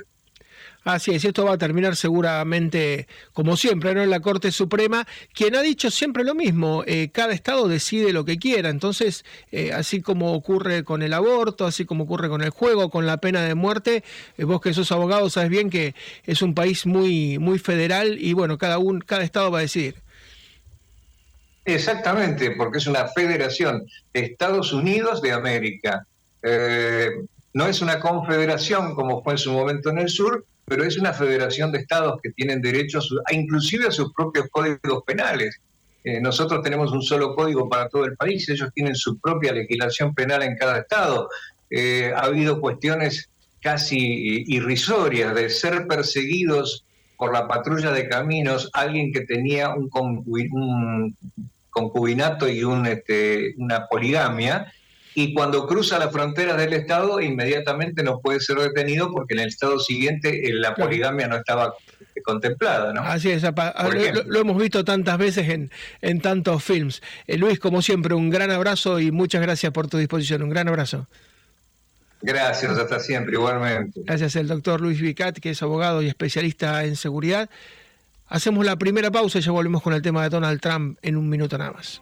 Así 0.83 1.11
es, 1.11 1.23
esto 1.23 1.45
va 1.45 1.53
a 1.53 1.57
terminar 1.59 1.95
seguramente, 1.95 3.07
como 3.33 3.55
siempre, 3.55 3.93
¿no? 3.93 4.01
en 4.01 4.09
la 4.09 4.19
Corte 4.19 4.51
Suprema, 4.51 5.07
quien 5.31 5.55
ha 5.55 5.61
dicho 5.61 5.91
siempre 5.91 6.23
lo 6.23 6.33
mismo, 6.33 6.83
eh, 6.87 7.11
cada 7.13 7.33
estado 7.33 7.67
decide 7.67 8.11
lo 8.13 8.25
que 8.25 8.39
quiera, 8.39 8.69
entonces, 8.69 9.23
eh, 9.51 9.73
así 9.73 10.01
como 10.01 10.33
ocurre 10.33 10.83
con 10.83 11.03
el 11.03 11.13
aborto, 11.13 11.67
así 11.67 11.85
como 11.85 12.05
ocurre 12.05 12.29
con 12.29 12.41
el 12.41 12.49
juego, 12.49 12.89
con 12.89 13.05
la 13.05 13.17
pena 13.17 13.43
de 13.43 13.53
muerte, 13.53 14.03
eh, 14.39 14.43
vos 14.43 14.59
que 14.59 14.73
sos 14.73 14.91
abogado 14.91 15.29
sabes 15.29 15.51
bien 15.51 15.69
que 15.69 15.93
es 16.25 16.41
un 16.41 16.55
país 16.55 16.87
muy, 16.87 17.37
muy 17.37 17.59
federal 17.59 18.17
y 18.19 18.33
bueno, 18.33 18.57
cada, 18.57 18.79
un, 18.79 19.01
cada 19.01 19.23
estado 19.23 19.51
va 19.51 19.59
a 19.59 19.61
decidir. 19.61 19.97
Exactamente, 21.63 22.55
porque 22.57 22.79
es 22.79 22.87
una 22.87 23.07
federación, 23.07 23.85
Estados 24.13 24.73
Unidos 24.73 25.21
de 25.21 25.31
América. 25.31 26.07
no 27.53 27.67
es 27.67 27.81
una 27.81 27.99
confederación 27.99 28.95
como 28.95 29.21
fue 29.21 29.33
en 29.33 29.37
su 29.37 29.51
momento 29.51 29.91
en 29.91 29.99
el 29.99 30.09
sur, 30.09 30.43
pero 30.71 30.85
es 30.85 30.97
una 30.97 31.11
federación 31.11 31.69
de 31.69 31.79
estados 31.79 32.21
que 32.23 32.31
tienen 32.31 32.61
derecho 32.61 32.99
a, 33.25 33.33
inclusive 33.33 33.87
a 33.87 33.91
sus 33.91 34.13
propios 34.13 34.45
códigos 34.49 35.03
penales. 35.05 35.59
Eh, 36.01 36.21
nosotros 36.21 36.63
tenemos 36.63 36.93
un 36.93 37.01
solo 37.01 37.35
código 37.35 37.67
para 37.67 37.89
todo 37.89 38.05
el 38.05 38.15
país, 38.15 38.47
ellos 38.47 38.69
tienen 38.73 38.95
su 38.95 39.19
propia 39.19 39.51
legislación 39.51 40.15
penal 40.15 40.43
en 40.43 40.55
cada 40.55 40.79
estado. 40.79 41.27
Eh, 41.69 42.13
ha 42.15 42.21
habido 42.21 42.61
cuestiones 42.61 43.29
casi 43.59 44.45
irrisorias 44.47 45.35
de 45.35 45.49
ser 45.49 45.87
perseguidos 45.87 46.85
por 47.17 47.33
la 47.33 47.49
patrulla 47.49 47.91
de 47.91 48.07
caminos, 48.07 48.69
alguien 48.71 49.11
que 49.11 49.25
tenía 49.25 49.75
un, 49.75 49.89
concubinato 51.69 52.47
y 52.47 52.63
un, 52.63 52.85
este, 52.85 53.55
una 53.57 53.87
poligamia, 53.87 54.71
y 55.13 55.33
cuando 55.33 55.67
cruza 55.67 55.99
la 55.99 56.09
frontera 56.09 56.55
del 56.55 56.73
Estado 56.73 57.19
inmediatamente 57.19 58.03
no 58.03 58.19
puede 58.19 58.39
ser 58.39 58.57
detenido 58.57 59.11
porque 59.11 59.33
en 59.33 59.41
el 59.41 59.47
Estado 59.49 59.79
siguiente 59.79 60.47
eh, 60.47 60.53
la 60.53 60.73
poligamia 60.73 61.27
no 61.27 61.37
estaba 61.37 61.73
contemplada. 62.23 62.93
¿no? 62.93 63.01
Así 63.01 63.29
es, 63.31 63.43
lo, 64.25 64.39
hemos 64.39 64.61
visto 64.61 64.83
tantas 64.85 65.17
veces 65.17 65.49
en, 65.49 65.71
en 66.01 66.21
tantos 66.21 66.63
films. 66.63 67.01
Eh, 67.27 67.37
Luis, 67.37 67.59
como 67.59 67.81
siempre, 67.81 68.13
un 68.13 68.29
gran 68.29 68.51
abrazo 68.51 68.99
y 68.99 69.11
muchas 69.11 69.41
gracias 69.41 69.71
por 69.71 69.87
tu 69.87 69.97
disposición. 69.97 70.43
Un 70.43 70.49
gran 70.49 70.67
abrazo. 70.67 71.07
Gracias, 72.21 72.77
hasta 72.77 72.99
siempre, 72.99 73.33
igualmente. 73.33 74.01
Gracias, 74.05 74.35
el 74.35 74.47
doctor 74.47 74.79
Luis 74.79 75.01
Vicat, 75.01 75.39
que 75.39 75.51
es 75.51 75.63
abogado 75.63 76.01
y 76.03 76.07
especialista 76.07 76.83
en 76.85 76.95
seguridad. 76.95 77.49
Hacemos 78.27 78.63
la 78.63 78.77
primera 78.77 79.09
pausa 79.11 79.39
y 79.39 79.41
ya 79.41 79.51
volvemos 79.51 79.81
con 79.81 79.93
el 79.93 80.01
tema 80.01 80.23
de 80.23 80.29
Donald 80.29 80.61
Trump 80.61 80.97
en 81.01 81.17
un 81.17 81.27
minuto 81.27 81.57
nada 81.57 81.71
más. 81.71 82.01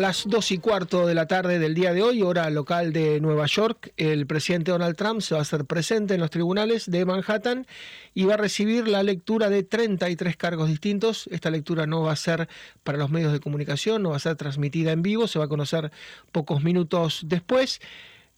las 0.00 0.24
dos 0.26 0.50
y 0.50 0.58
cuarto 0.58 1.06
de 1.06 1.14
la 1.14 1.26
tarde 1.26 1.58
del 1.58 1.74
día 1.74 1.92
de 1.92 2.02
hoy, 2.02 2.22
hora 2.22 2.48
local 2.48 2.92
de 2.92 3.20
Nueva 3.20 3.44
York, 3.46 3.92
el 3.98 4.26
presidente 4.26 4.70
Donald 4.70 4.96
Trump 4.96 5.20
se 5.20 5.34
va 5.34 5.40
a 5.40 5.42
hacer 5.42 5.66
presente 5.66 6.14
en 6.14 6.20
los 6.20 6.30
tribunales 6.30 6.90
de 6.90 7.04
Manhattan 7.04 7.66
y 8.14 8.24
va 8.24 8.34
a 8.34 8.36
recibir 8.38 8.88
la 8.88 9.02
lectura 9.02 9.50
de 9.50 9.62
33 9.62 10.36
cargos 10.36 10.68
distintos. 10.68 11.28
Esta 11.30 11.50
lectura 11.50 11.86
no 11.86 12.02
va 12.02 12.12
a 12.12 12.16
ser 12.16 12.48
para 12.82 12.96
los 12.96 13.10
medios 13.10 13.32
de 13.32 13.40
comunicación, 13.40 14.02
no 14.02 14.10
va 14.10 14.16
a 14.16 14.20
ser 14.20 14.36
transmitida 14.36 14.92
en 14.92 15.02
vivo, 15.02 15.28
se 15.28 15.38
va 15.38 15.44
a 15.44 15.48
conocer 15.48 15.92
pocos 16.32 16.62
minutos 16.64 17.20
después. 17.26 17.80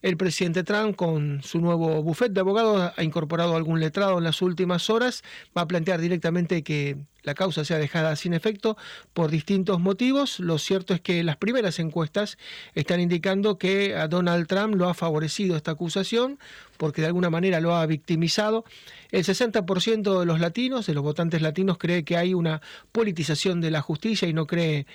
El 0.02 0.16
presidente 0.16 0.64
Trump, 0.64 0.97
con 0.97 1.42
su 1.44 1.61
nuevo 1.61 2.02
bufete 2.02 2.32
de 2.32 2.40
abogados, 2.40 2.92
ha 2.97 3.02
incorporado 3.04 3.54
algún 3.54 3.78
letrado 3.78 4.18
en 4.18 4.25
las 4.25 4.42
últimas 4.42 4.90
horas. 4.90 5.23
Va 5.56 5.62
a 5.62 5.68
plantear 5.68 6.00
directamente 6.00 6.64
que 6.64 6.97
la 7.23 7.35
causa 7.35 7.64
sea 7.64 7.78
dejada 7.78 8.16
sin 8.16 8.35
efecto 8.35 8.76
por 9.12 9.30
distintos 9.30 9.78
motivos. 9.78 10.40
Lo 10.40 10.59
cierto 10.59 10.92
es 10.92 11.00
que 11.00 11.23
las 11.23 11.37
primeras 11.37 11.78
encuestas 11.78 12.37
están 12.75 13.00
indicando 13.00 13.59
que 13.59 13.94
a 13.94 14.09
Donald 14.09 14.49
Trump 14.49 14.75
lo 14.75 14.88
ha 14.88 14.94
favorecido 14.94 15.56
esta 15.56 15.71
acusación 15.71 16.40
porque 16.78 17.00
de 17.00 17.06
alguna 17.06 17.30
manera 17.30 17.61
lo 17.61 17.76
ha 17.76 17.87
victimizado. 17.87 18.64
El 19.12 19.23
60% 19.25 20.18
de 20.18 20.26
los 20.26 20.40
latinos, 20.40 20.87
de 20.87 20.94
los 20.94 21.04
votantes 21.04 21.42
latinos, 21.42 21.78
cree 21.78 22.04
que 22.04 22.16
hay 22.16 22.35
una 22.35 22.61
politización 22.90 23.61
de 23.61 23.71
la 23.71 23.82
justicia 23.82 24.26
y 24.26 24.32
no 24.32 24.49
cree 24.49 24.87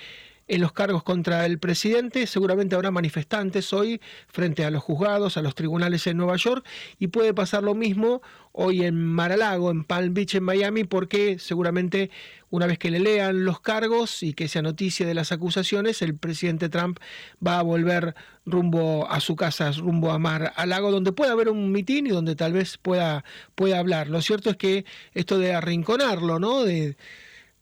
en 0.47 0.61
los 0.61 0.71
cargos 0.71 1.03
contra 1.03 1.45
el 1.45 1.59
presidente. 1.59 2.27
Seguramente 2.27 2.75
habrá 2.75 2.91
manifestantes 2.91 3.73
hoy 3.73 4.01
frente 4.27 4.65
a 4.65 4.71
los 4.71 4.83
juzgados, 4.83 5.37
a 5.37 5.41
los 5.41 5.55
tribunales 5.55 6.07
en 6.07 6.17
Nueva 6.17 6.37
York 6.37 6.65
y 6.99 7.07
puede 7.07 7.33
pasar 7.33 7.63
lo 7.63 7.75
mismo 7.75 8.21
hoy 8.59 8.83
en 8.83 8.95
Mar-a-Lago, 8.95 9.69
en 9.69 9.83
Palm 9.83 10.13
Beach, 10.13 10.35
en 10.35 10.43
Miami, 10.43 10.83
porque 10.83 11.37
seguramente 11.37 12.09
una 12.49 12.65
vez 12.65 12.79
que 12.79 12.89
le 12.89 12.99
lean 12.99 13.45
los 13.45 13.59
cargos 13.59 14.23
y 14.23 14.33
que 14.33 14.47
sea 14.47 14.61
noticia 14.61 15.05
de 15.05 15.13
las 15.13 15.31
acusaciones, 15.31 16.01
el 16.01 16.15
presidente 16.15 16.69
Trump 16.69 16.97
va 17.45 17.59
a 17.59 17.61
volver 17.61 18.15
rumbo 18.45 19.07
a 19.11 19.19
su 19.19 19.35
casa, 19.35 19.71
rumbo 19.73 20.11
a 20.11 20.17
Mar-a-Lago, 20.17 20.91
donde 20.91 21.11
puede 21.11 21.31
haber 21.31 21.49
un 21.49 21.71
mitin 21.71 22.07
y 22.07 22.09
donde 22.09 22.35
tal 22.35 22.53
vez 22.53 22.77
pueda, 22.77 23.23
pueda 23.53 23.77
hablar. 23.77 24.07
Lo 24.07 24.21
cierto 24.21 24.49
es 24.49 24.57
que 24.57 24.85
esto 25.13 25.37
de 25.37 25.53
arrinconarlo, 25.53 26.39
¿no? 26.39 26.63
De, 26.63 26.97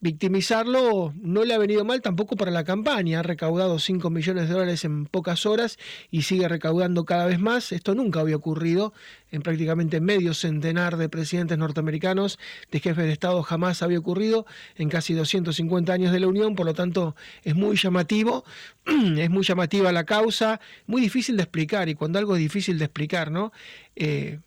victimizarlo 0.06 1.16
no 1.20 1.46
le 1.46 1.56
ha 1.56 1.58
venido 1.58 1.84
mal 1.84 2.00
tampoco 2.02 2.36
para 2.36 2.52
la 2.52 2.64
campaña. 2.64 3.22
Ha 3.22 3.24
recaudado 3.24 3.80
5 3.80 4.12
millones 4.12 4.48
de 4.48 4.54
dólares 4.54 4.86
en 4.86 5.08
pocas 5.08 5.48
horas 5.48 5.80
y 6.12 6.22
sigue 6.22 6.48
recaudando 6.48 7.06
cada 7.06 7.26
vez 7.26 7.40
más. 7.40 7.72
Esto 7.72 7.96
nunca 7.96 8.20
había 8.20 8.36
ocurrido 8.36 8.94
en 9.32 9.42
prácticamente 9.42 10.02
medio 10.02 10.36
centenar 10.36 10.98
de 10.98 11.10
presidentes 11.10 11.58
norteamericanos, 11.58 12.38
de 12.72 12.80
jefes 12.80 13.06
de 13.06 13.14
Estado, 13.14 13.42
jamás 13.42 13.82
había 13.82 13.98
ocurrido 13.98 14.46
en 14.76 14.90
casi 14.90 15.16
250 15.16 15.92
años 15.92 16.12
de 16.12 16.20
la 16.20 16.28
Unión. 16.28 16.54
Por 16.56 16.68
lo 16.68 16.76
tanto, 16.76 17.16
es 17.44 17.56
muy 17.56 17.76
llamativo, 17.76 18.46
es 18.86 19.30
muy 19.32 19.44
llamativa 19.44 19.92
la 19.92 20.04
causa, 20.04 20.62
muy 20.86 21.02
difícil 21.02 21.36
de 21.36 21.44
explicar. 21.44 21.90
Y 21.90 21.96
cuando 21.96 22.20
algo 22.20 22.36
es 22.36 22.40
difícil 22.40 22.78
de 22.78 22.86
explicar, 22.86 23.32
¿no? 23.32 23.52
Eh, 23.96 24.40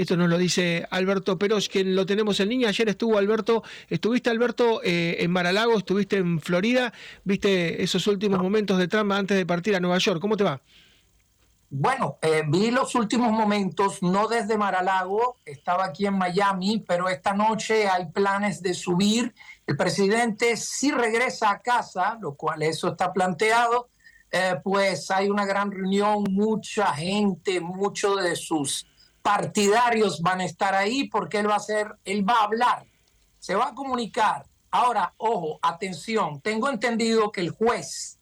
esto 0.00 0.16
nos 0.16 0.30
lo 0.30 0.38
dice 0.38 0.86
Alberto 0.90 1.38
Peros, 1.38 1.68
quien 1.68 1.94
lo 1.94 2.06
tenemos 2.06 2.40
en 2.40 2.48
línea. 2.48 2.70
Ayer 2.70 2.88
estuvo 2.88 3.18
Alberto, 3.18 3.62
estuviste 3.88 4.30
Alberto 4.30 4.80
eh, 4.82 5.18
en 5.20 5.30
Maralago, 5.30 5.76
estuviste 5.76 6.16
en 6.16 6.40
Florida, 6.40 6.92
viste 7.24 7.82
esos 7.82 8.06
últimos 8.06 8.40
momentos 8.40 8.78
de 8.78 8.88
trama 8.88 9.18
antes 9.18 9.36
de 9.36 9.44
partir 9.44 9.76
a 9.76 9.80
Nueva 9.80 9.98
York. 9.98 10.18
¿Cómo 10.18 10.38
te 10.38 10.44
va? 10.44 10.62
Bueno, 11.68 12.18
eh, 12.22 12.42
vi 12.48 12.70
los 12.70 12.94
últimos 12.94 13.30
momentos, 13.30 14.02
no 14.02 14.26
desde 14.26 14.56
Maralago, 14.56 15.36
estaba 15.44 15.84
aquí 15.84 16.06
en 16.06 16.16
Miami, 16.16 16.82
pero 16.88 17.08
esta 17.08 17.34
noche 17.34 17.86
hay 17.86 18.06
planes 18.06 18.62
de 18.62 18.72
subir. 18.72 19.34
El 19.66 19.76
presidente 19.76 20.56
sí 20.56 20.90
regresa 20.90 21.50
a 21.50 21.60
casa, 21.60 22.18
lo 22.20 22.34
cual 22.34 22.62
eso 22.62 22.88
está 22.88 23.12
planteado, 23.12 23.90
eh, 24.32 24.56
pues 24.64 25.10
hay 25.10 25.28
una 25.28 25.44
gran 25.44 25.70
reunión, 25.70 26.24
mucha 26.30 26.92
gente, 26.94 27.60
muchos 27.60 28.22
de 28.22 28.34
sus 28.34 28.89
partidarios 29.22 30.20
van 30.22 30.40
a 30.40 30.44
estar 30.44 30.74
ahí 30.74 31.08
porque 31.08 31.38
él 31.38 31.50
va 31.50 31.56
a 31.56 31.60
ser, 31.60 31.94
él 32.04 32.28
va 32.28 32.34
a 32.34 32.44
hablar, 32.44 32.86
se 33.38 33.54
va 33.54 33.68
a 33.68 33.74
comunicar. 33.74 34.46
Ahora, 34.70 35.14
ojo, 35.16 35.58
atención, 35.62 36.40
tengo 36.40 36.68
entendido 36.68 37.32
que 37.32 37.40
el 37.40 37.50
juez, 37.50 38.18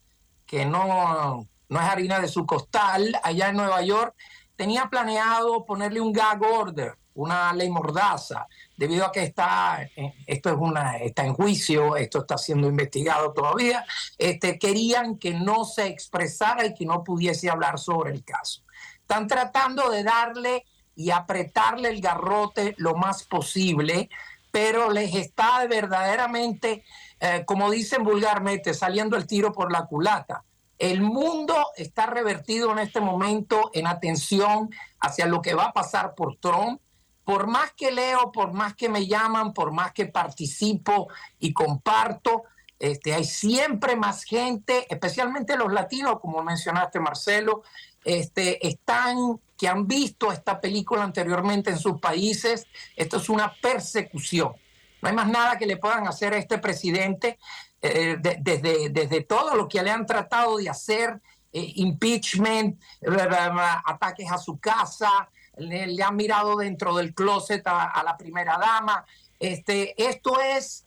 que 0.46 0.64
no, 0.64 1.46
no 1.68 1.80
es 1.80 1.86
harina 1.86 2.20
de 2.20 2.28
su 2.28 2.46
costal, 2.46 3.18
allá 3.22 3.48
en 3.48 3.56
Nueva 3.56 3.82
York, 3.82 4.14
tenía 4.56 4.86
planeado 4.86 5.64
ponerle 5.64 6.00
un 6.00 6.12
gag 6.12 6.42
order, 6.42 6.96
una 7.14 7.52
ley 7.52 7.68
mordaza, 7.68 8.46
debido 8.76 9.04
a 9.04 9.12
que 9.12 9.24
está, 9.24 9.82
eh, 9.82 10.14
esto 10.26 10.50
es 10.50 10.56
una, 10.58 10.96
está 10.98 11.24
en 11.24 11.34
juicio, 11.34 11.96
esto 11.96 12.20
está 12.20 12.38
siendo 12.38 12.68
investigado 12.68 13.32
todavía, 13.32 13.84
este, 14.16 14.58
querían 14.58 15.18
que 15.18 15.34
no 15.34 15.64
se 15.64 15.86
expresara 15.86 16.64
y 16.64 16.74
que 16.74 16.86
no 16.86 17.04
pudiese 17.04 17.50
hablar 17.50 17.78
sobre 17.78 18.12
el 18.12 18.24
caso. 18.24 18.62
Están 19.00 19.26
tratando 19.26 19.90
de 19.90 20.04
darle 20.04 20.64
y 20.98 21.12
apretarle 21.12 21.90
el 21.90 22.00
garrote 22.00 22.74
lo 22.76 22.96
más 22.96 23.22
posible, 23.22 24.10
pero 24.50 24.90
les 24.90 25.14
está 25.14 25.64
verdaderamente, 25.68 26.82
eh, 27.20 27.44
como 27.46 27.70
dicen 27.70 28.02
vulgarmente, 28.02 28.74
saliendo 28.74 29.16
el 29.16 29.28
tiro 29.28 29.52
por 29.52 29.70
la 29.70 29.86
culata. 29.86 30.42
El 30.76 31.00
mundo 31.00 31.54
está 31.76 32.06
revertido 32.06 32.72
en 32.72 32.80
este 32.80 33.00
momento 33.00 33.70
en 33.74 33.86
atención 33.86 34.70
hacia 34.98 35.26
lo 35.26 35.40
que 35.40 35.54
va 35.54 35.66
a 35.66 35.72
pasar 35.72 36.16
por 36.16 36.36
Trump. 36.38 36.80
Por 37.22 37.46
más 37.46 37.72
que 37.76 37.92
leo, 37.92 38.32
por 38.32 38.52
más 38.52 38.74
que 38.74 38.88
me 38.88 39.06
llaman, 39.06 39.54
por 39.54 39.70
más 39.70 39.92
que 39.92 40.06
participo 40.06 41.06
y 41.38 41.52
comparto, 41.52 42.42
este, 42.80 43.14
hay 43.14 43.24
siempre 43.24 43.94
más 43.94 44.24
gente, 44.24 44.86
especialmente 44.92 45.56
los 45.56 45.72
latinos, 45.72 46.18
como 46.20 46.42
mencionaste 46.42 46.98
Marcelo, 46.98 47.62
este, 48.08 48.66
están 48.66 49.38
que 49.58 49.68
han 49.68 49.86
visto 49.86 50.32
esta 50.32 50.58
película 50.60 51.02
anteriormente 51.02 51.68
en 51.68 51.78
sus 51.78 52.00
países. 52.00 52.66
Esto 52.96 53.18
es 53.18 53.28
una 53.28 53.52
persecución. 53.60 54.54
No 55.02 55.08
hay 55.08 55.14
más 55.14 55.28
nada 55.28 55.58
que 55.58 55.66
le 55.66 55.76
puedan 55.76 56.06
hacer 56.06 56.32
a 56.32 56.38
este 56.38 56.56
presidente 56.56 57.38
eh, 57.82 58.16
desde, 58.18 58.88
desde 58.88 59.20
todo 59.24 59.54
lo 59.56 59.68
que 59.68 59.82
le 59.82 59.90
han 59.90 60.06
tratado 60.06 60.56
de 60.56 60.70
hacer, 60.70 61.20
eh, 61.52 61.72
impeachment, 61.76 62.80
ataques 63.84 64.30
a 64.32 64.38
su 64.38 64.58
casa, 64.58 65.28
le, 65.58 66.02
han 66.02 66.16
mirado 66.16 66.56
dentro 66.56 66.96
del 66.96 67.12
closet 67.12 67.62
a, 67.66 68.02
la 68.02 68.16
primera 68.16 68.56
dama. 68.56 69.04
Este, 69.38 69.94
esto 70.02 70.40
es 70.40 70.86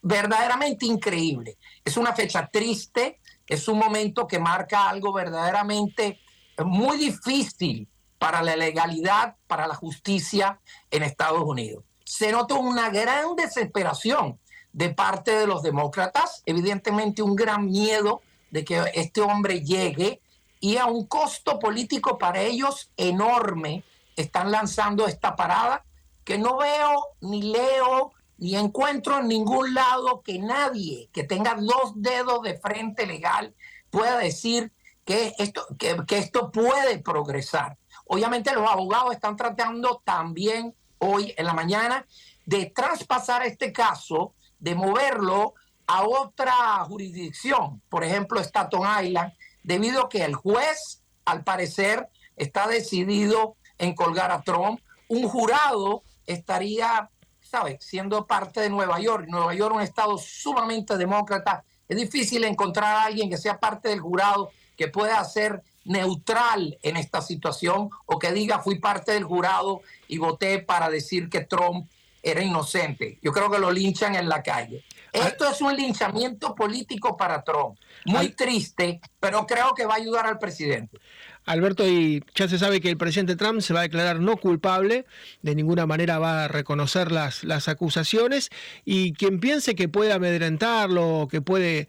verdaderamente 0.00 0.86
increíble. 0.86 1.58
Es 1.84 1.98
una 1.98 2.14
fecha 2.14 2.46
triste, 2.46 3.20
es 3.46 3.68
un 3.68 3.78
momento 3.78 4.26
que 4.26 4.38
marca 4.38 4.88
algo 4.88 5.12
verdaderamente 5.12 6.20
muy 6.62 6.98
difícil 6.98 7.88
para 8.18 8.42
la 8.42 8.56
legalidad, 8.56 9.36
para 9.46 9.66
la 9.66 9.74
justicia 9.74 10.60
en 10.90 11.02
Estados 11.02 11.42
Unidos. 11.42 11.84
Se 12.04 12.30
nota 12.30 12.54
una 12.54 12.90
gran 12.90 13.34
desesperación 13.36 14.38
de 14.72 14.90
parte 14.90 15.32
de 15.32 15.46
los 15.46 15.62
demócratas, 15.62 16.42
evidentemente 16.46 17.22
un 17.22 17.36
gran 17.36 17.66
miedo 17.66 18.22
de 18.50 18.64
que 18.64 18.82
este 18.94 19.20
hombre 19.20 19.62
llegue 19.62 20.20
y 20.60 20.76
a 20.76 20.86
un 20.86 21.06
costo 21.06 21.58
político 21.58 22.18
para 22.18 22.40
ellos 22.40 22.90
enorme 22.96 23.84
están 24.16 24.50
lanzando 24.50 25.06
esta 25.06 25.36
parada 25.36 25.84
que 26.24 26.38
no 26.38 26.56
veo 26.56 27.08
ni 27.20 27.42
leo 27.42 28.12
ni 28.38 28.56
encuentro 28.56 29.20
en 29.20 29.28
ningún 29.28 29.74
lado 29.74 30.22
que 30.22 30.38
nadie 30.38 31.08
que 31.12 31.24
tenga 31.24 31.54
dos 31.54 31.92
dedos 31.96 32.42
de 32.42 32.58
frente 32.58 33.06
legal 33.06 33.54
pueda 33.90 34.18
decir 34.18 34.72
que 35.04 35.34
esto, 35.38 35.66
que, 35.78 36.18
esto 36.18 36.50
puede 36.50 36.98
progresar. 36.98 37.76
Obviamente 38.06 38.52
los 38.54 38.68
abogados 38.68 39.12
están 39.12 39.36
tratando 39.36 40.02
también 40.04 40.74
hoy 40.98 41.34
en 41.36 41.46
la 41.46 41.54
mañana 41.54 42.06
de 42.46 42.66
traspasar 42.66 43.44
este 43.44 43.72
caso 43.72 44.34
de 44.58 44.74
moverlo 44.74 45.54
a 45.86 46.04
otra 46.04 46.52
jurisdicción, 46.86 47.82
por 47.90 48.04
ejemplo, 48.04 48.42
Staten 48.42 48.80
Island, 49.02 49.32
debido 49.62 50.04
a 50.04 50.08
que 50.08 50.24
el 50.24 50.34
juez, 50.34 51.02
al 51.26 51.44
parecer, 51.44 52.08
está 52.36 52.66
decidido 52.66 53.56
en 53.78 53.94
colgar 53.94 54.30
a 54.30 54.42
Trump. 54.42 54.80
Un 55.08 55.28
jurado 55.28 56.02
estaría, 56.26 57.10
¿sabes?, 57.40 57.84
siendo 57.84 58.26
parte 58.26 58.60
de 58.60 58.70
Nueva 58.70 58.98
York. 59.00 59.26
Nueva 59.28 59.54
York 59.54 59.72
es 59.72 59.76
un 59.76 59.82
estado 59.82 60.18
sumamente 60.18 60.96
demócrata. 60.96 61.64
Es 61.86 61.96
difícil 61.98 62.44
encontrar 62.44 62.96
a 62.96 63.04
alguien 63.04 63.28
que 63.28 63.36
sea 63.36 63.60
parte 63.60 63.90
del 63.90 64.00
jurado 64.00 64.50
que 64.76 64.88
pueda 64.88 65.22
ser 65.24 65.62
neutral 65.84 66.78
en 66.82 66.96
esta 66.96 67.20
situación 67.20 67.90
o 68.06 68.18
que 68.18 68.32
diga 68.32 68.60
fui 68.60 68.78
parte 68.78 69.12
del 69.12 69.24
jurado 69.24 69.82
y 70.08 70.18
voté 70.18 70.58
para 70.58 70.88
decir 70.88 71.28
que 71.28 71.42
Trump 71.42 71.88
era 72.22 72.42
inocente. 72.42 73.18
Yo 73.22 73.32
creo 73.32 73.50
que 73.50 73.58
lo 73.58 73.70
linchan 73.70 74.14
en 74.14 74.28
la 74.28 74.42
calle. 74.42 74.82
Esto 75.12 75.48
es 75.48 75.60
un 75.60 75.76
linchamiento 75.76 76.54
político 76.54 77.16
para 77.16 77.44
Trump. 77.44 77.78
Muy 78.06 78.30
triste, 78.30 79.00
pero 79.20 79.46
creo 79.46 79.74
que 79.74 79.86
va 79.86 79.94
a 79.94 79.98
ayudar 79.98 80.26
al 80.26 80.38
presidente. 80.38 80.98
Alberto, 81.46 81.86
y 81.86 82.24
ya 82.34 82.48
se 82.48 82.58
sabe 82.58 82.80
que 82.80 82.88
el 82.88 82.96
presidente 82.96 83.36
Trump 83.36 83.60
se 83.60 83.74
va 83.74 83.80
a 83.80 83.82
declarar 83.84 84.18
no 84.20 84.38
culpable, 84.38 85.04
de 85.42 85.54
ninguna 85.54 85.86
manera 85.86 86.18
va 86.18 86.44
a 86.44 86.48
reconocer 86.48 87.12
las, 87.12 87.44
las 87.44 87.68
acusaciones, 87.68 88.50
y 88.84 89.12
quien 89.12 89.38
piense 89.38 89.74
que 89.74 89.88
puede 89.88 90.12
amedrentarlo, 90.14 91.28
que 91.30 91.42
puede 91.42 91.88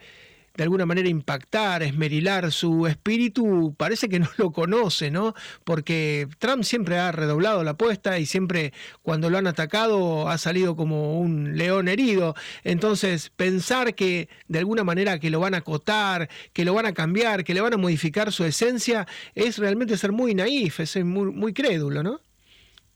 de 0.55 0.63
alguna 0.63 0.85
manera 0.85 1.09
impactar, 1.09 1.83
esmerilar 1.83 2.51
su 2.51 2.87
espíritu, 2.87 3.75
parece 3.77 4.07
que 4.07 4.20
no 4.20 4.29
lo 4.37 4.51
conoce, 4.51 5.11
¿no? 5.11 5.33
Porque 5.63 6.27
Trump 6.39 6.63
siempre 6.63 6.98
ha 6.98 7.11
redoblado 7.11 7.63
la 7.63 7.72
apuesta 7.72 8.20
y 8.20 8.25
siempre 8.25 8.74
cuando 9.01 9.29
lo 9.29 9.37
han 9.37 9.48
atacado 9.48 10.29
ha 10.29 10.37
salido 10.37 10.75
como 10.75 11.20
un 11.20 11.57
león 11.57 11.87
herido. 11.87 12.35
Entonces, 12.63 13.31
pensar 13.35 13.96
que 13.96 14.29
de 14.48 14.59
alguna 14.59 14.83
manera 14.83 15.20
que 15.20 15.29
lo 15.29 15.39
van 15.39 15.53
a 15.55 15.57
acotar, 15.57 16.29
que 16.53 16.65
lo 16.65 16.74
van 16.74 16.85
a 16.85 16.94
cambiar, 16.94 17.44
que 17.44 17.53
le 17.53 17.61
van 17.61 17.74
a 17.74 17.77
modificar 17.77 18.31
su 18.31 18.46
esencia, 18.46 19.07
es 19.33 19.57
realmente 19.57 19.98
ser 19.98 20.11
muy 20.11 20.33
naif, 20.33 20.79
es 20.79 20.96
muy, 21.03 21.31
muy 21.31 21.53
crédulo, 21.53 22.01
¿no? 22.01 22.22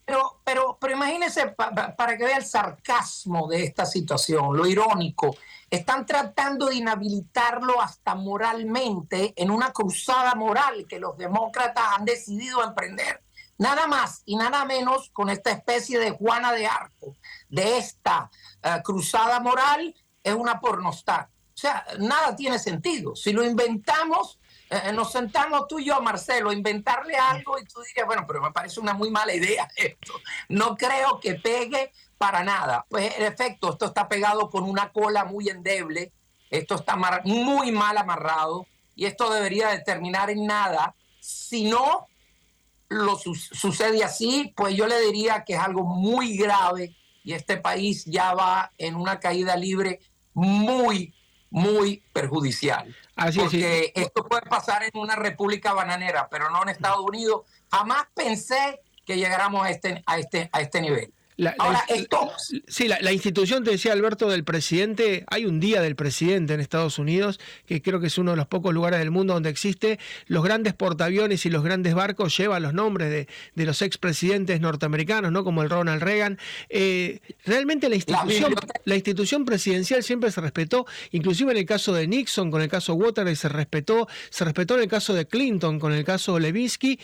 Pero, 0.06 0.42
pero, 0.44 0.78
pero 0.82 0.96
imagínense 0.96 1.54
para 1.56 2.18
que 2.18 2.26
vea 2.26 2.38
el 2.38 2.46
sarcasmo 2.46 3.48
de 3.48 3.64
esta 3.64 3.86
situación, 3.86 4.58
lo 4.58 4.66
irónico. 4.66 5.38
Están 5.70 6.06
tratando 6.06 6.68
de 6.68 6.76
inhabilitarlo 6.76 7.82
hasta 7.82 8.16
moralmente 8.16 9.34
en 9.36 9.52
una 9.52 9.72
cruzada 9.72 10.36
moral 10.36 10.86
que 10.88 11.00
los 11.00 11.18
demócratas 11.18 11.84
han 11.98 12.06
decidido 12.06 12.64
emprender. 12.64 13.24
Nada 13.58 13.88
más 13.88 14.22
y 14.26 14.36
nada 14.38 14.64
menos 14.66 15.10
con 15.12 15.30
esta 15.30 15.52
especie 15.52 16.00
de 16.00 16.12
Juana 16.12 16.54
de 16.54 16.66
Arco, 16.66 17.18
de 17.50 17.78
esta 17.78 18.32
eh, 18.64 18.82
cruzada 18.84 19.40
moral, 19.42 19.94
es 20.24 20.34
una 20.34 20.60
pornostar. 20.60 21.26
O 21.26 21.62
sea, 21.62 21.86
nada 22.00 22.38
tiene 22.38 22.58
sentido. 22.58 23.18
Si 23.18 23.34
lo 23.34 23.44
inventamos, 23.44 24.40
eh, 24.70 24.94
nos 24.94 25.12
sentamos 25.12 25.68
tú 25.68 25.80
y 25.80 25.86
yo, 25.86 26.02
Marcelo, 26.02 26.54
inventarle 26.54 27.18
algo 27.18 27.60
y 27.60 27.66
tú 27.66 27.82
dirías, 27.82 28.08
bueno, 28.08 28.24
pero 28.26 28.42
me 28.42 28.52
parece 28.52 28.80
una 28.80 28.94
muy 28.94 29.12
mala 29.12 29.34
idea 29.34 29.68
esto. 29.76 30.14
No 30.48 30.78
creo 30.78 31.20
que 31.20 31.36
pegue 31.36 31.92
para 32.20 32.44
nada. 32.44 32.86
Pues 32.90 33.18
en 33.18 33.24
efecto, 33.24 33.72
esto 33.72 33.88
está 33.88 34.08
pegado 34.08 34.52
con 34.52 34.66
una 34.66 34.92
cola 34.92 35.26
muy 35.26 35.50
endeble, 35.50 36.12
esto 36.52 36.76
está 36.76 36.96
muy 37.24 37.72
mal 37.72 37.98
amarrado 37.98 38.68
y 38.96 39.06
esto 39.06 39.34
debería 39.34 39.70
determinar 39.70 40.30
en 40.30 40.46
nada. 40.46 40.94
Si 41.20 41.64
no 41.64 42.08
lo 42.90 43.16
sucede 43.16 44.04
así, 44.04 44.54
pues 44.56 44.76
yo 44.76 44.86
le 44.86 45.00
diría 45.00 45.44
que 45.46 45.54
es 45.54 45.60
algo 45.60 45.84
muy 45.84 46.38
grave 46.38 46.96
y 47.24 47.34
este 47.34 47.58
país 47.58 48.04
ya 48.06 48.34
va 48.34 48.72
en 48.78 48.96
una 48.96 49.20
caída 49.20 49.56
libre 49.56 50.02
muy, 50.34 51.14
muy 51.50 52.04
perjudicial. 52.12 52.94
Así 53.16 53.40
porque 53.40 53.94
esto 53.96 54.26
puede 54.26 54.42
pasar 54.44 54.84
en 54.84 55.00
una 55.00 55.16
república 55.16 55.72
bananera, 55.72 56.28
pero 56.30 56.50
no 56.50 56.64
en 56.64 56.70
Estados 56.70 57.02
Unidos. 57.02 57.44
Jamás 57.72 58.08
pensé 58.14 58.82
que 59.06 59.18
llegáramos 59.18 59.66
a 59.66 59.70
este, 59.70 60.04
a 60.06 60.18
este, 60.18 60.50
a 60.52 60.62
este 60.62 60.82
nivel. 60.82 61.14
La, 61.40 61.56
Ahora, 61.58 61.86
esto... 61.88 62.34
Sí, 62.68 62.90
la, 62.90 63.14
institución, 63.14 63.64
te 63.64 63.72
decía 63.72 63.94
Alberto, 63.94 64.28
del 64.28 64.44
presidente, 64.44 65.24
hay 65.28 65.46
un 65.46 65.62
día 65.62 65.82
del 65.82 65.96
presidente 65.96 66.54
en 66.54 66.60
Estados 66.60 67.00
Unidos, 67.00 67.40
que 67.66 67.82
creo 67.82 68.02
que 68.02 68.08
es 68.08 68.18
uno 68.18 68.32
de 68.32 68.38
los 68.38 68.48
pocos 68.48 68.74
lugares 68.74 69.00
del 69.00 69.10
mundo 69.10 69.36
donde 69.36 69.50
existe. 69.50 70.00
Los 70.28 70.44
grandes 70.44 70.74
portaaviones 70.74 71.46
y 71.46 71.50
los 71.50 71.64
grandes 71.64 71.94
barcos 71.94 72.36
llevan 72.36 72.64
los 72.64 72.74
nombres 72.74 73.10
de, 73.10 73.30
de 73.56 73.66
los 73.66 73.82
expresidentes 73.82 74.60
norteamericanos, 74.60 75.32
¿no? 75.32 75.46
Como 75.46 75.64
el 75.64 75.70
Ronald 75.70 76.04
Reagan. 76.04 76.38
Eh, 76.68 77.22
realmente 77.46 77.88
la 77.88 77.96
institución, 77.96 78.54
la 78.84 78.96
institución 78.96 79.46
presidencial 79.46 80.04
siempre 80.04 80.32
se 80.32 80.42
respetó, 80.42 80.88
inclusive 81.12 81.54
en 81.54 81.60
el 81.60 81.66
caso 81.66 81.94
de 81.94 82.06
Nixon, 82.06 82.52
con 82.52 82.62
el 82.62 82.68
caso 82.68 82.96
Watergate 82.96 83.38
se 83.38 83.48
respetó, 83.48 84.10
se 84.30 84.44
respetó 84.44 84.76
en 84.76 84.82
el 84.82 84.90
caso 84.90 85.14
de 85.14 85.26
Clinton, 85.26 85.80
con 85.80 85.94
el 85.94 86.04
caso 86.04 86.38
Levinsky 86.38 87.00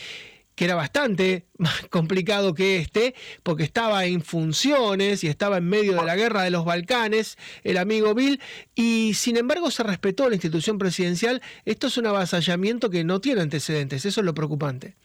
que 0.55 0.65
era 0.65 0.75
bastante 0.75 1.47
más 1.57 1.87
complicado 1.89 2.53
que 2.53 2.77
este, 2.77 3.13
porque 3.43 3.63
estaba 3.63 4.05
en 4.05 4.23
funciones 4.23 5.23
y 5.23 5.27
estaba 5.27 5.57
en 5.57 5.69
medio 5.69 5.93
de 5.93 6.03
la 6.03 6.15
guerra 6.15 6.43
de 6.43 6.49
los 6.49 6.65
Balcanes, 6.65 7.37
el 7.63 7.77
amigo 7.77 8.13
Bill, 8.13 8.41
y 8.73 9.13
sin 9.13 9.37
embargo 9.37 9.69
se 9.69 9.83
respetó 9.83 10.27
la 10.29 10.35
institución 10.35 10.77
presidencial. 10.77 11.41
Esto 11.65 11.87
es 11.87 11.97
un 11.97 12.07
avasallamiento 12.07 12.89
que 12.89 13.03
no 13.03 13.21
tiene 13.21 13.41
antecedentes, 13.41 14.05
eso 14.05 14.21
es 14.21 14.25
lo 14.25 14.33
preocupante. 14.33 14.95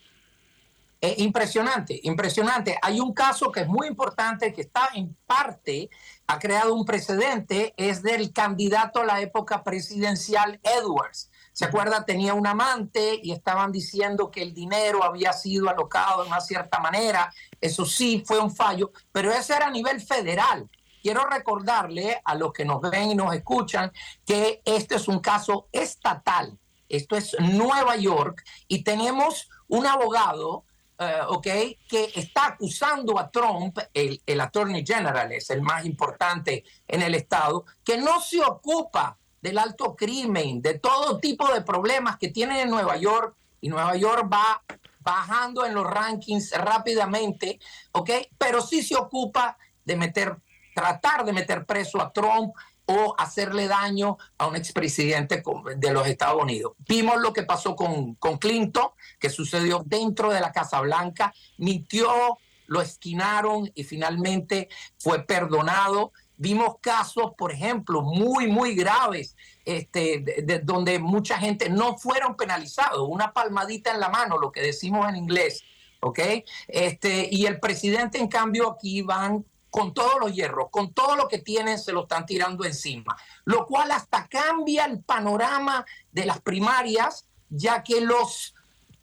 impresionante, 1.17 1.99
impresionante. 2.03 2.79
Hay 2.83 3.01
un 3.01 3.15
caso 3.15 3.51
que 3.51 3.61
es 3.61 3.67
muy 3.67 3.89
importante, 3.89 4.53
que 4.53 4.61
está 4.61 4.91
en 4.95 5.17
parte, 5.27 5.89
ha 6.27 6.39
creado 6.39 6.75
un 6.75 6.85
precedente, 6.85 7.75
es 7.77 8.03
del 8.03 8.33
candidato 8.33 9.01
a 9.01 9.07
la 9.07 9.21
época 9.21 9.65
presidencial 9.65 10.61
Edwards 10.63 11.30
¿Se 11.61 11.67
acuerda? 11.67 12.07
Tenía 12.07 12.33
un 12.33 12.47
amante 12.47 13.21
y 13.23 13.33
estaban 13.33 13.71
diciendo 13.71 14.31
que 14.31 14.41
el 14.41 14.55
dinero 14.55 15.05
había 15.05 15.35
sido 15.35 15.69
alocado 15.69 16.23
de 16.23 16.29
una 16.31 16.41
cierta 16.41 16.79
manera. 16.79 17.31
Eso 17.61 17.85
sí 17.85 18.25
fue 18.27 18.39
un 18.39 18.51
fallo, 18.51 18.93
pero 19.13 19.31
ese 19.31 19.57
era 19.57 19.67
a 19.67 19.71
nivel 19.71 20.01
federal. 20.01 20.71
Quiero 21.03 21.27
recordarle 21.27 22.19
a 22.25 22.35
los 22.35 22.55
que 22.55 22.65
nos 22.65 22.81
ven 22.81 23.11
y 23.11 23.15
nos 23.15 23.35
escuchan 23.35 23.93
que 24.25 24.63
este 24.65 24.95
es 24.95 25.07
un 25.07 25.19
caso 25.21 25.69
estatal. 25.71 26.59
Esto 26.89 27.15
es 27.15 27.37
Nueva 27.39 27.95
York 27.97 28.43
y 28.67 28.83
tenemos 28.83 29.51
un 29.69 29.87
abogado 29.87 30.65
uh, 30.99 31.35
ok, 31.35 31.47
que 31.87 32.11
está 32.15 32.47
acusando 32.47 33.19
a 33.19 33.31
Trump, 33.31 33.79
el, 33.93 34.23
el 34.25 34.41
Attorney 34.41 34.83
General 34.83 35.31
es 35.31 35.51
el 35.51 35.61
más 35.61 35.85
importante 35.85 36.65
en 36.89 37.03
el 37.03 37.15
estado, 37.15 37.67
que 37.85 37.99
no 37.99 38.19
se 38.19 38.43
ocupa 38.43 39.19
del 39.41 39.59
alto 39.59 39.97
crimen, 39.97 40.61
de 40.63 40.79
todo 40.79 41.19
tipo 41.19 41.53
de 41.53 41.63
problemas 41.63 42.19
que 42.19 42.29
tienen 42.29 42.57
en 42.59 42.71
Nueva 42.71 42.97
York, 42.97 43.35
y 43.61 43.69
Nueva 43.69 43.97
York 43.97 44.29
va 44.33 44.63
bajando 45.01 45.65
en 45.65 45.75
los 45.75 45.87
rankings 45.87 46.53
rápidamente, 46.53 47.59
¿ok? 47.93 48.11
Pero 48.39 48.61
sí 48.61 48.83
se 48.83 48.97
ocupa 48.97 49.57
de 49.85 49.97
meter, 49.97 50.37
tratar 50.75 51.25
de 51.25 51.33
meter 51.33 51.65
preso 51.67 52.01
a 52.01 52.13
Trump 52.13 52.55
o 52.87 53.15
hacerle 53.19 53.69
daño 53.69 54.19
a 54.37 54.47
un 54.47 54.57
expresidente 54.57 55.43
de 55.77 55.93
los 55.93 56.07
Estados 56.07 56.43
Unidos. 56.43 56.73
Vimos 56.79 57.21
lo 57.21 57.33
que 57.33 57.45
pasó 57.45 57.77
con, 57.77 58.15
con 58.17 58.39
Clinton, 58.39 58.89
que 59.19 59.31
sucedió 59.31 59.83
dentro 59.87 60.31
de 60.31 60.41
la 60.41 60.53
Casa 60.53 60.81
Blanca, 60.81 61.33
mintió, 61.59 62.39
lo 62.67 62.81
esquinaron 62.81 63.71
y 63.75 63.85
finalmente 63.85 64.69
fue 64.99 65.25
perdonado. 65.25 66.13
Vimos 66.43 66.77
casos, 66.81 67.33
por 67.37 67.53
ejemplo, 67.53 68.01
muy, 68.01 68.47
muy 68.47 68.75
graves, 68.75 69.37
este, 69.67 70.21
de, 70.43 70.61
donde 70.61 70.99
mucha 70.99 71.37
gente 71.37 71.69
no 71.69 71.99
fueron 71.99 72.35
penalizados, 72.35 73.07
una 73.07 73.35
palmadita 73.35 73.93
en 73.93 74.01
la 74.01 74.09
mano, 74.09 74.39
lo 74.39 74.51
que 74.51 74.63
decimos 74.63 75.07
en 75.07 75.17
inglés, 75.17 75.63
¿ok? 76.01 76.19
Este, 76.67 77.29
y 77.31 77.45
el 77.45 77.61
presidente, 77.61 78.17
en 78.17 78.29
cambio, 78.29 78.71
aquí 78.71 79.03
van 79.03 79.45
con 79.69 79.93
todos 79.93 80.15
los 80.19 80.35
hierros, 80.35 80.71
con 80.71 80.95
todo 80.95 81.15
lo 81.15 81.29
que 81.29 81.41
tienen, 81.41 81.79
se 81.79 81.93
lo 81.93 82.05
están 82.05 82.25
tirando 82.25 82.65
encima, 82.65 83.15
lo 83.45 83.67
cual 83.67 83.91
hasta 83.91 84.27
cambia 84.27 84.87
el 84.87 85.03
panorama 85.03 85.85
de 86.11 86.25
las 86.25 86.41
primarias, 86.41 87.27
ya 87.51 87.83
que 87.83 88.01
los 88.01 88.55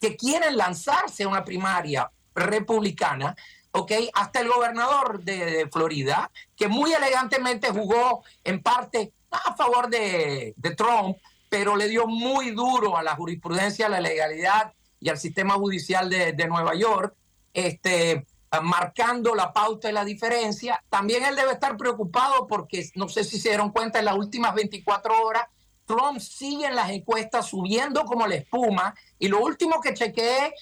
que 0.02 0.17
quieren 0.17 0.58
lanzarse 0.58 1.26
a 1.26 1.28
una 1.28 1.45
primaria 1.45 2.12
republicana 2.34 3.36
¿ok? 3.71 3.91
Hasta 4.13 4.41
el 4.41 4.49
gobernador 4.49 5.23
de, 5.23 5.67
Florida, 5.71 6.32
que 6.56 6.67
muy 6.67 6.93
elegantemente 6.93 7.69
jugó 7.69 8.23
en 8.43 8.62
parte 8.62 9.12
a 9.32 9.56
favor 9.56 9.89
de, 9.89 10.56
Trump, 10.75 11.17
pero 11.49 11.75
le 11.75 11.88
dio 11.88 12.08
muy 12.08 12.51
duro 12.51 12.97
a 12.97 13.03
la 13.03 13.15
jurisprudencia, 13.15 13.86
a 13.86 13.89
la 13.89 14.01
legalidad 14.01 14.73
y 14.99 15.10
al 15.10 15.17
sistema 15.17 15.56
judicial 15.56 16.10
de, 16.10 16.47
Nueva 16.47 16.75
York, 16.75 17.15
este, 17.53 18.25
marcando 18.62 19.36
la 19.36 19.53
pauta 19.53 19.89
y 19.89 19.93
la 19.93 20.06
diferencia. 20.06 20.84
También 20.89 21.23
él 21.25 21.36
debe 21.36 21.51
estar 21.51 21.77
preocupado 21.77 22.47
porque 22.47 22.89
no 22.95 23.08
sé 23.10 23.23
si 23.23 23.39
se 23.39 23.49
dieron 23.49 23.71
cuenta 23.71 23.99
en 23.99 24.06
las 24.06 24.15
últimas 24.15 24.53
24 24.56 25.23
horas, 25.23 25.45
Trump 25.88 26.19
sigue 26.19 26.67
en 26.67 26.76
las 26.76 26.91
encuestas 26.91 27.47
subiendo 27.47 28.04
como 28.06 28.28
la 28.28 28.36
espuma 28.36 28.93
y 29.17 29.30
lo 29.30 29.39
último 29.41 29.82
que 29.82 29.93
chequeé, 29.93 30.54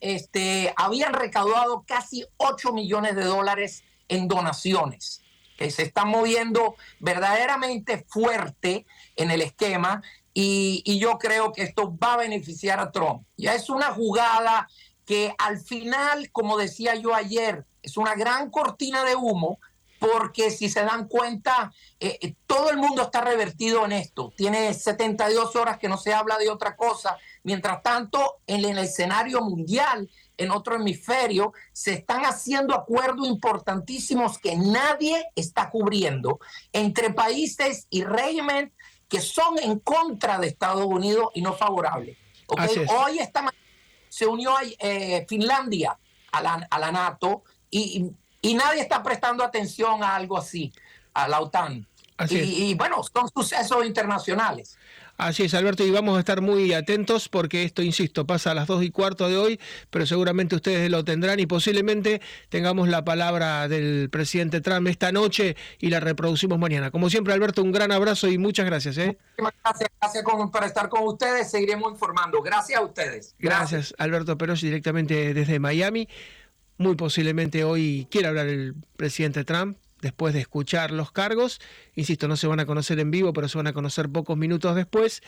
este, 0.00 0.74
habían 0.76 1.14
recaudado 1.14 1.84
casi 1.86 2.26
8 2.36 2.72
millones 2.72 3.16
de 3.16 3.24
dólares 3.24 3.84
en 4.08 4.28
donaciones. 4.28 5.22
Que 5.56 5.70
se 5.70 5.84
están 5.84 6.08
moviendo 6.08 6.74
verdaderamente 6.98 8.04
fuerte 8.08 8.86
en 9.14 9.30
el 9.30 9.40
esquema 9.40 10.02
y 10.34 10.98
yo 10.98 11.16
creo 11.18 11.52
que 11.52 11.62
esto 11.62 11.96
va 11.96 12.14
a 12.14 12.18
beneficiar 12.18 12.80
a 12.80 12.90
Trump. 12.90 13.24
Ya 13.36 13.54
es 13.54 13.70
una 13.70 13.92
jugada 13.92 14.68
que 15.06 15.34
al 15.38 15.60
final, 15.60 16.30
como 16.32 16.56
decía 16.56 16.96
yo 16.96 17.14
ayer, 17.14 17.66
es 17.82 17.96
una 17.96 18.14
gran 18.14 18.50
cortina 18.50 19.04
de 19.04 19.14
humo 19.14 19.60
porque 20.04 20.50
si 20.50 20.68
se 20.68 20.84
dan 20.84 21.08
cuenta, 21.08 21.72
eh, 21.98 22.18
eh, 22.20 22.34
todo 22.46 22.70
el 22.70 22.76
mundo 22.76 23.02
está 23.02 23.22
revertido 23.22 23.84
en 23.84 23.92
esto. 23.92 24.32
Tiene 24.36 24.74
72 24.74 25.56
horas 25.56 25.78
que 25.78 25.88
no 25.88 25.96
se 25.96 26.12
habla 26.12 26.36
de 26.36 26.50
otra 26.50 26.76
cosa. 26.76 27.16
Mientras 27.42 27.82
tanto, 27.82 28.40
en 28.46 28.64
el 28.64 28.78
escenario 28.78 29.40
mundial, 29.40 30.10
en 30.36 30.50
otro 30.50 30.76
hemisferio, 30.76 31.52
se 31.72 31.94
están 31.94 32.24
haciendo 32.24 32.74
acuerdos 32.74 33.26
importantísimos 33.26 34.38
que 34.38 34.56
nadie 34.56 35.24
está 35.34 35.70
cubriendo 35.70 36.38
entre 36.72 37.10
países 37.10 37.86
y 37.88 38.04
régimen 38.04 38.72
que 39.08 39.20
son 39.20 39.58
en 39.58 39.78
contra 39.78 40.38
de 40.38 40.48
Estados 40.48 40.84
Unidos 40.84 41.28
y 41.34 41.40
no 41.40 41.54
favorables. 41.54 42.18
Hoy 42.48 43.18
esta 43.20 43.50
se 44.08 44.26
unió 44.26 44.52
eh, 44.78 45.24
Finlandia 45.28 45.98
a 46.32 46.42
la, 46.42 46.66
a 46.68 46.78
la 46.78 46.92
NATO 46.92 47.44
y 47.70 47.80
y 47.80 48.12
nadie 48.52 48.82
está 48.82 49.02
prestando 49.02 49.42
atención 49.42 50.02
a 50.02 50.14
algo 50.14 50.36
así, 50.36 50.70
a 51.14 51.26
la 51.26 51.40
OTAN. 51.40 51.86
y, 52.28 52.74
bueno, 52.74 53.02
son 53.02 53.30
sucesos 53.34 53.86
internacionales. 53.86 54.76
Así 55.16 55.44
es, 55.44 55.54
Alberto, 55.54 55.84
y 55.84 55.90
vamos 55.92 56.16
a 56.16 56.20
estar 56.20 56.40
muy 56.40 56.72
atentos 56.72 57.28
porque 57.28 57.62
esto, 57.62 57.82
insisto, 57.82 58.26
pasa 58.26 58.50
a 58.50 58.54
las 58.54 58.66
dos 58.66 58.82
y 58.82 58.90
cuarto 58.90 59.28
de 59.28 59.36
hoy, 59.36 59.60
pero 59.90 60.06
seguramente 60.06 60.56
ustedes 60.56 60.90
lo 60.90 61.04
tendrán 61.04 61.38
y 61.38 61.46
posiblemente 61.46 62.20
tengamos 62.48 62.88
la 62.88 63.04
palabra 63.04 63.68
del 63.68 64.10
presidente 64.10 64.60
Trump 64.60 64.88
esta 64.88 65.12
noche 65.12 65.56
y 65.78 65.90
la 65.90 66.00
reproducimos 66.00 66.58
mañana. 66.58 66.90
Como 66.90 67.10
siempre, 67.10 67.32
Alberto, 67.32 67.62
un 67.62 67.70
gran 67.70 67.92
abrazo 67.92 68.28
y 68.28 68.38
muchas 68.38 68.66
gracias. 68.66 68.98
¿eh? 68.98 69.16
Gracias, 69.36 69.88
gracias 70.00 70.24
por 70.24 70.64
estar 70.64 70.88
con 70.88 71.04
ustedes, 71.04 71.48
seguiremos 71.48 71.92
informando. 71.92 72.42
Gracias 72.42 72.80
a 72.80 72.82
ustedes. 72.82 73.36
Gracias, 73.38 73.70
gracias 73.70 73.94
Alberto 73.98 74.36
Perosi, 74.36 74.66
directamente 74.66 75.32
desde 75.32 75.60
Miami. 75.60 76.08
Muy 76.76 76.96
posiblemente 76.96 77.64
hoy 77.64 78.08
quiera 78.10 78.30
hablar 78.30 78.48
el 78.48 78.74
presidente 78.96 79.44
Trump 79.44 79.78
después 80.00 80.34
de 80.34 80.40
escuchar 80.40 80.90
los 80.90 81.12
cargos. 81.12 81.60
Insisto, 81.94 82.28
no 82.28 82.36
se 82.36 82.46
van 82.46 82.60
a 82.60 82.66
conocer 82.66 82.98
en 82.98 83.10
vivo, 83.10 83.32
pero 83.32 83.48
se 83.48 83.58
van 83.58 83.68
a 83.68 83.72
conocer 83.72 84.08
pocos 84.08 84.36
minutos 84.36 84.74
después. 84.74 85.22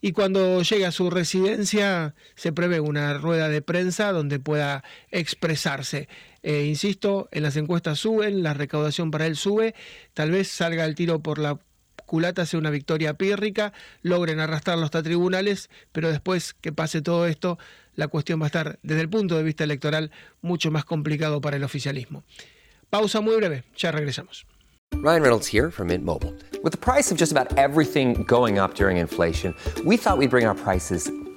Y 0.00 0.12
cuando 0.12 0.62
llegue 0.62 0.86
a 0.86 0.92
su 0.92 1.10
residencia 1.10 2.14
se 2.34 2.52
prevé 2.52 2.80
una 2.80 3.18
rueda 3.18 3.48
de 3.48 3.60
prensa 3.60 4.12
donde 4.12 4.38
pueda 4.38 4.82
expresarse. 5.10 6.08
Eh, 6.42 6.64
insisto, 6.64 7.28
en 7.32 7.42
las 7.42 7.56
encuestas 7.56 7.98
suben, 7.98 8.42
la 8.42 8.54
recaudación 8.54 9.10
para 9.10 9.26
él 9.26 9.36
sube, 9.36 9.74
tal 10.14 10.30
vez 10.30 10.48
salga 10.48 10.86
el 10.86 10.94
tiro 10.94 11.20
por 11.20 11.38
la 11.38 11.58
culata, 12.10 12.44
sea 12.44 12.58
una 12.58 12.70
victoria 12.70 13.14
pírrica, 13.14 13.72
logren 14.02 14.40
arrastrarlo 14.40 14.84
hasta 14.84 15.00
tribunales, 15.00 15.70
pero 15.92 16.10
después 16.10 16.54
que 16.60 16.72
pase 16.72 17.02
todo 17.02 17.28
esto, 17.28 17.56
la 17.94 18.08
cuestión 18.08 18.40
va 18.40 18.46
a 18.46 18.48
estar, 18.48 18.80
desde 18.82 19.02
el 19.02 19.08
punto 19.08 19.36
de 19.36 19.44
vista 19.44 19.62
electoral, 19.62 20.10
mucho 20.42 20.72
más 20.72 20.84
complicado 20.84 21.40
para 21.40 21.56
el 21.56 21.62
oficialismo. 21.62 22.24
Pausa 22.90 23.20
muy 23.20 23.36
breve, 23.36 23.62
ya 23.76 23.92
regresamos. 23.92 24.44
Ryan 24.94 25.22
Reynolds 25.22 25.46
here 25.46 25.70
from 25.70 25.86
Mint 25.86 26.04
Mobile. 26.04 26.34
With 26.64 26.72
the 26.72 26.78
price 26.78 27.12
of 27.12 27.16
just 27.16 27.30
about 27.30 27.56
everything 27.56 28.24
going 28.26 28.58
up 28.58 28.74
during 28.74 28.96
inflation, 28.96 29.54
we 29.84 29.96
thought 29.96 30.18
we'd 30.18 30.30
bring 30.30 30.46
our 30.46 30.56
prices 30.56 31.12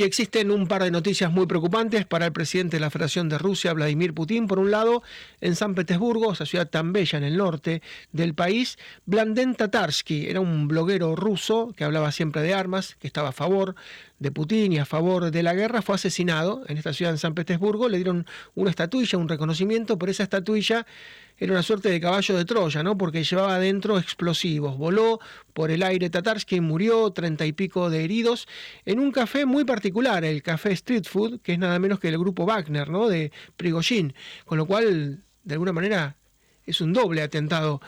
Y 0.00 0.02
existen 0.02 0.50
un 0.50 0.66
par 0.66 0.82
de 0.82 0.90
noticias 0.90 1.30
muy 1.30 1.44
preocupantes 1.44 2.06
para 2.06 2.24
el 2.24 2.32
presidente 2.32 2.78
de 2.78 2.80
la 2.80 2.88
Federación 2.88 3.28
de 3.28 3.36
Rusia, 3.36 3.74
Vladimir 3.74 4.14
Putin. 4.14 4.46
Por 4.46 4.58
un 4.58 4.70
lado, 4.70 5.02
en 5.42 5.54
San 5.54 5.74
Petersburgo, 5.74 6.32
esa 6.32 6.46
ciudad 6.46 6.70
tan 6.70 6.94
bella 6.94 7.18
en 7.18 7.24
el 7.24 7.36
norte 7.36 7.82
del 8.10 8.32
país, 8.32 8.78
Blanden 9.04 9.54
Tatarsky 9.54 10.24
era 10.28 10.40
un 10.40 10.68
bloguero 10.68 11.16
ruso 11.16 11.74
que 11.76 11.84
hablaba 11.84 12.12
siempre 12.12 12.40
de 12.40 12.54
armas, 12.54 12.96
que 12.98 13.08
estaba 13.08 13.28
a 13.28 13.32
favor 13.32 13.74
de 14.20 14.32
Putin 14.32 14.72
y 14.72 14.78
a 14.78 14.86
favor 14.86 15.30
de 15.30 15.42
la 15.42 15.52
guerra, 15.52 15.82
fue 15.82 15.96
asesinado 15.96 16.62
en 16.68 16.78
esta 16.78 16.94
ciudad, 16.94 17.12
en 17.12 17.18
San 17.18 17.34
Petersburgo. 17.34 17.90
Le 17.90 17.98
dieron 17.98 18.26
una 18.54 18.70
estatuilla, 18.70 19.18
un 19.18 19.28
reconocimiento, 19.28 19.98
por 19.98 20.08
esa 20.08 20.22
estatuilla 20.22 20.86
era 21.40 21.52
una 21.52 21.62
suerte 21.62 21.88
de 21.88 22.00
caballo 22.00 22.36
de 22.36 22.44
Troya, 22.44 22.82
¿no? 22.82 22.98
Porque 22.98 23.24
llevaba 23.24 23.54
adentro 23.54 23.98
explosivos. 23.98 24.76
Voló 24.76 25.20
por 25.54 25.70
el 25.70 25.82
aire 25.82 26.10
Tatarsky, 26.10 26.60
murió, 26.60 27.10
treinta 27.12 27.46
y 27.46 27.52
pico 27.52 27.88
de 27.88 28.04
heridos, 28.04 28.46
en 28.84 29.00
un 29.00 29.10
café 29.10 29.46
muy 29.46 29.64
particular, 29.64 30.22
el 30.22 30.42
café 30.42 30.72
Street 30.72 31.04
Food, 31.08 31.40
que 31.40 31.54
es 31.54 31.58
nada 31.58 31.78
menos 31.78 31.98
que 31.98 32.08
el 32.08 32.18
grupo 32.18 32.44
Wagner, 32.44 32.90
¿no? 32.90 33.08
De 33.08 33.32
Prigozhin. 33.56 34.12
Con 34.44 34.58
lo 34.58 34.66
cual, 34.66 35.24
de 35.42 35.54
alguna 35.54 35.72
manera, 35.72 36.16
es 36.66 36.82
un 36.82 36.92
doble 36.92 37.22
atentado 37.22 37.80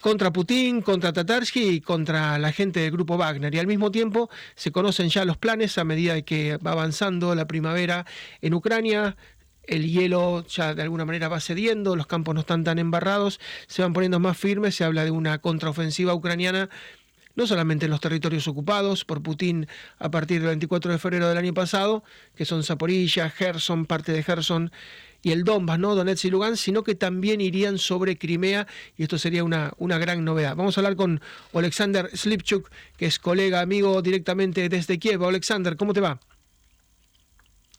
contra 0.00 0.32
Putin, 0.32 0.80
contra 0.80 1.12
Tatarsky 1.12 1.68
y 1.68 1.80
contra 1.80 2.38
la 2.38 2.52
gente 2.52 2.80
del 2.80 2.90
grupo 2.90 3.18
Wagner. 3.18 3.54
Y 3.54 3.58
al 3.58 3.66
mismo 3.66 3.90
tiempo 3.90 4.30
se 4.54 4.72
conocen 4.72 5.10
ya 5.10 5.26
los 5.26 5.36
planes 5.36 5.76
a 5.76 5.84
medida 5.84 6.20
que 6.22 6.56
va 6.56 6.72
avanzando 6.72 7.34
la 7.34 7.46
primavera 7.46 8.06
en 8.40 8.54
Ucrania 8.54 9.16
el 9.68 9.88
hielo 9.88 10.44
ya 10.48 10.74
de 10.74 10.82
alguna 10.82 11.04
manera 11.04 11.28
va 11.28 11.40
cediendo, 11.40 11.94
los 11.94 12.06
campos 12.06 12.34
no 12.34 12.40
están 12.40 12.64
tan 12.64 12.78
embarrados, 12.78 13.38
se 13.68 13.82
van 13.82 13.92
poniendo 13.92 14.18
más 14.18 14.36
firmes, 14.36 14.74
se 14.74 14.84
habla 14.84 15.04
de 15.04 15.10
una 15.10 15.38
contraofensiva 15.38 16.14
ucraniana 16.14 16.68
no 17.38 17.46
solamente 17.46 17.84
en 17.84 17.92
los 17.92 18.00
territorios 18.00 18.48
ocupados 18.48 19.04
por 19.04 19.22
Putin 19.22 19.68
a 20.00 20.10
partir 20.10 20.40
del 20.40 20.48
24 20.48 20.90
de 20.90 20.98
febrero 20.98 21.28
del 21.28 21.38
año 21.38 21.54
pasado, 21.54 22.02
que 22.34 22.44
son 22.44 22.64
Zaporilla, 22.64 23.30
Gerson, 23.30 23.86
parte 23.86 24.10
de 24.10 24.24
Gerson 24.24 24.72
y 25.22 25.30
el 25.30 25.44
Donbass, 25.44 25.78
¿no? 25.78 25.94
Donetsk 25.94 26.24
y 26.24 26.30
Lugansk, 26.30 26.64
sino 26.64 26.82
que 26.82 26.96
también 26.96 27.40
irían 27.40 27.78
sobre 27.78 28.18
Crimea 28.18 28.66
y 28.96 29.04
esto 29.04 29.18
sería 29.18 29.44
una, 29.44 29.72
una 29.78 29.98
gran 29.98 30.24
novedad. 30.24 30.56
Vamos 30.56 30.76
a 30.76 30.80
hablar 30.80 30.96
con 30.96 31.20
Alexander 31.54 32.10
Slipchuk, 32.12 32.70
que 32.96 33.06
es 33.06 33.20
colega, 33.20 33.60
amigo 33.60 34.02
directamente 34.02 34.68
desde 34.68 34.98
Kiev. 34.98 35.22
Alexander, 35.22 35.76
¿cómo 35.76 35.94
te 35.94 36.00
va? 36.00 36.18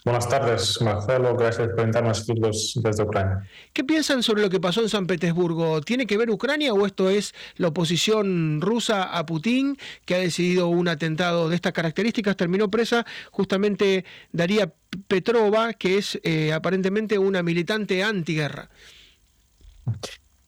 Buenas 0.05 0.29
tardes, 0.29 0.81
Marcelo. 0.81 1.35
Gracias 1.35 1.67
por 1.69 1.81
invitarnos 1.81 2.25
desde 2.25 3.03
Ucrania. 3.03 3.45
¿Qué 3.73 3.83
piensan 3.83 4.23
sobre 4.23 4.41
lo 4.41 4.49
que 4.49 4.59
pasó 4.59 4.81
en 4.81 4.87
San 4.87 5.05
Petersburgo? 5.07 5.81
¿Tiene 5.81 6.07
que 6.07 6.17
ver 6.17 6.29
Ucrania 6.29 6.73
o 6.73 6.85
esto 6.85 7.09
es 7.09 7.35
la 7.57 7.67
oposición 7.67 8.61
rusa 8.61 9.03
a 9.03 9.25
Putin 9.25 9.77
que 10.05 10.15
ha 10.15 10.19
decidido 10.19 10.67
un 10.67 10.87
atentado 10.87 11.49
de 11.49 11.55
estas 11.55 11.73
características? 11.73 12.37
Terminó 12.37 12.71
presa 12.71 13.05
justamente 13.31 14.05
Daría 14.31 14.71
Petrova, 15.09 15.73
que 15.73 15.97
es 15.97 16.17
eh, 16.23 16.53
aparentemente 16.53 17.19
una 17.19 17.43
militante 17.43 18.01
antiguerra. 18.01 18.69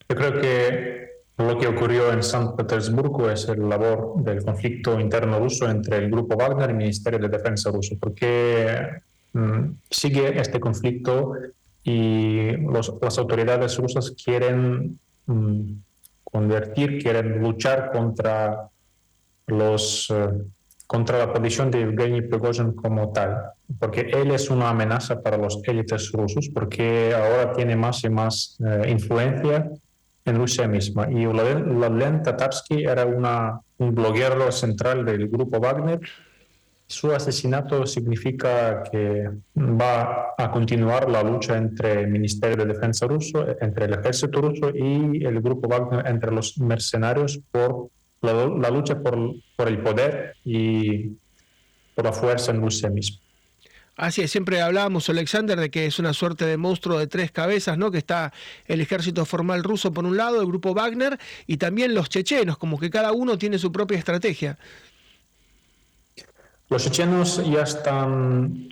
Yo 0.08 0.16
creo 0.16 0.40
que 0.40 1.12
lo 1.36 1.58
que 1.58 1.66
ocurrió 1.66 2.10
en 2.10 2.22
San 2.22 2.56
Petersburgo 2.56 3.30
es 3.30 3.46
el 3.48 3.68
labor 3.68 4.14
del 4.24 4.42
conflicto 4.42 4.98
interno 4.98 5.38
ruso 5.38 5.68
entre 5.68 5.98
el 5.98 6.10
grupo 6.10 6.36
Wagner 6.36 6.70
y 6.70 6.72
el 6.72 6.78
Ministerio 6.78 7.18
de 7.18 7.28
Defensa 7.28 7.70
ruso, 7.70 7.96
porque 8.00 9.02
sigue 9.90 10.40
este 10.40 10.60
conflicto 10.60 11.32
y 11.82 12.56
las 12.68 13.18
autoridades 13.18 13.76
rusas 13.78 14.12
quieren 14.12 14.98
mm, 15.26 15.72
convertir, 16.24 17.02
quieren 17.02 17.40
luchar 17.40 17.90
contra 17.92 18.68
los 19.46 20.08
eh, 20.10 20.28
contra 20.86 21.16
la 21.16 21.32
posición 21.32 21.70
de 21.70 21.80
Evgeny 21.80 22.20
Prigozhin 22.20 22.72
como 22.72 23.12
tal, 23.12 23.52
porque 23.78 24.10
él 24.12 24.30
es 24.30 24.50
una 24.50 24.68
amenaza 24.68 25.22
para 25.22 25.38
los 25.38 25.62
élites 25.64 26.12
rusos, 26.12 26.50
porque 26.52 27.14
ahora 27.14 27.54
tiene 27.54 27.76
más 27.76 28.04
y 28.04 28.10
más 28.10 28.58
eh, 28.60 28.90
influencia 28.90 29.70
en 30.26 30.36
Rusia 30.36 30.68
misma. 30.68 31.10
Y 31.10 31.24
Vladimir 31.24 32.22
Tatarsky 32.22 32.84
era 32.84 33.06
una, 33.06 33.58
un 33.78 33.94
bloguero 33.94 34.52
central 34.52 35.06
del 35.06 35.28
grupo 35.28 35.58
Wagner 35.58 35.98
su 36.92 37.10
asesinato 37.10 37.86
significa 37.86 38.82
que 38.82 39.30
va 39.56 40.34
a 40.36 40.50
continuar 40.50 41.10
la 41.10 41.22
lucha 41.22 41.56
entre 41.56 42.02
el 42.02 42.08
Ministerio 42.08 42.58
de 42.58 42.74
Defensa 42.74 43.06
ruso, 43.06 43.46
entre 43.62 43.86
el 43.86 43.94
ejército 43.94 44.42
ruso 44.42 44.70
y 44.74 45.24
el 45.24 45.40
grupo 45.40 45.68
Wagner, 45.68 46.06
entre 46.06 46.30
los 46.30 46.58
mercenarios 46.58 47.40
por 47.50 47.88
la, 48.20 48.70
lucha 48.70 49.00
por, 49.00 49.16
el 49.66 49.78
poder 49.78 50.34
y 50.44 51.16
por 51.94 52.04
la 52.04 52.12
fuerza 52.12 52.52
en 52.52 52.60
Rusia 52.60 52.90
misma. 52.90 53.16
Así 53.96 54.20
es, 54.20 54.30
siempre 54.30 54.60
hablábamos, 54.60 55.08
Alexander, 55.08 55.58
de 55.58 55.70
que 55.70 55.86
es 55.86 55.98
una 55.98 56.12
suerte 56.12 56.44
de 56.44 56.58
monstruo 56.58 56.98
de 56.98 57.06
tres 57.06 57.30
cabezas, 57.30 57.78
¿no? 57.78 57.90
Que 57.90 57.98
está 57.98 58.34
el 58.66 58.82
ejército 58.82 59.24
formal 59.24 59.64
ruso 59.64 59.92
por 59.92 60.04
un 60.04 60.18
lado, 60.18 60.40
el 60.40 60.46
grupo 60.46 60.74
Wagner, 60.74 61.18
y 61.46 61.56
también 61.56 61.94
los 61.94 62.10
chechenos, 62.10 62.58
como 62.58 62.78
que 62.78 62.90
cada 62.90 63.12
uno 63.12 63.38
tiene 63.38 63.58
su 63.58 63.72
propia 63.72 63.98
estrategia. 63.98 64.58
Los 66.72 66.84
chechenos 66.84 67.44
ya 67.44 67.64
están, 67.64 68.66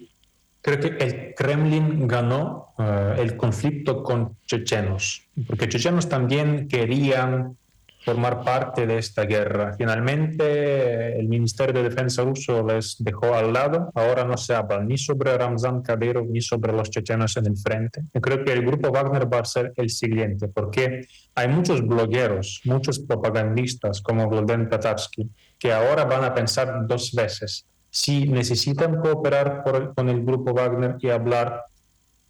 creo 0.63 0.81
que 0.81 1.05
el 1.05 1.35
Kremlin 1.35 2.09
ganó 2.09 2.73
eh, 2.79 3.17
el 3.19 3.37
conflicto 3.37 4.03
con 4.03 4.39
chechenos, 4.47 5.29
porque 5.47 5.69
chechenos 5.69 6.09
también 6.09 6.67
querían 6.67 7.59
formar 8.03 8.43
parte 8.43 8.87
de 8.87 8.97
esta 8.97 9.27
guerra. 9.27 9.75
Finalmente, 9.77 11.21
el 11.21 11.29
Ministerio 11.29 11.75
de 11.75 11.91
Defensa 11.91 12.23
ruso 12.23 12.67
les 12.67 12.97
dejó 13.01 13.35
al 13.35 13.53
lado. 13.53 13.91
Ahora 13.95 14.25
no 14.25 14.39
se 14.39 14.55
habla 14.55 14.83
ni 14.83 14.97
sobre 14.97 15.37
Ramzan 15.37 15.83
Kadyrov 15.83 16.27
ni 16.31 16.41
sobre 16.41 16.73
los 16.73 16.89
chechenos 16.89 17.37
en 17.37 17.49
el 17.49 17.59
frente. 17.59 18.05
Yo 18.15 18.21
creo 18.23 18.43
que 18.43 18.55
el 18.55 18.65
grupo 18.65 18.91
Wagner 18.91 19.31
va 19.31 19.41
a 19.41 19.45
ser 19.45 19.75
el 19.77 19.91
siguiente, 19.91 20.49
porque 20.49 21.07
hay 21.35 21.49
muchos 21.49 21.87
blogueros, 21.87 22.63
muchos 22.65 22.99
propagandistas 22.99 24.01
como 24.01 24.27
Vladimir 24.27 24.71
Tatarsky, 24.71 25.29
que 25.59 25.71
ahora 25.71 26.07
van 26.07 26.25
a 26.25 26.33
pensar 26.33 26.87
dos 26.87 27.13
veces 27.13 27.67
si 27.91 28.29
necesitan 28.29 29.01
cooperar 29.01 29.65
con 29.95 30.09
el 30.09 30.25
grupo 30.25 30.55
Wagner 30.55 30.97
y 31.01 31.11
hablar 31.11 31.65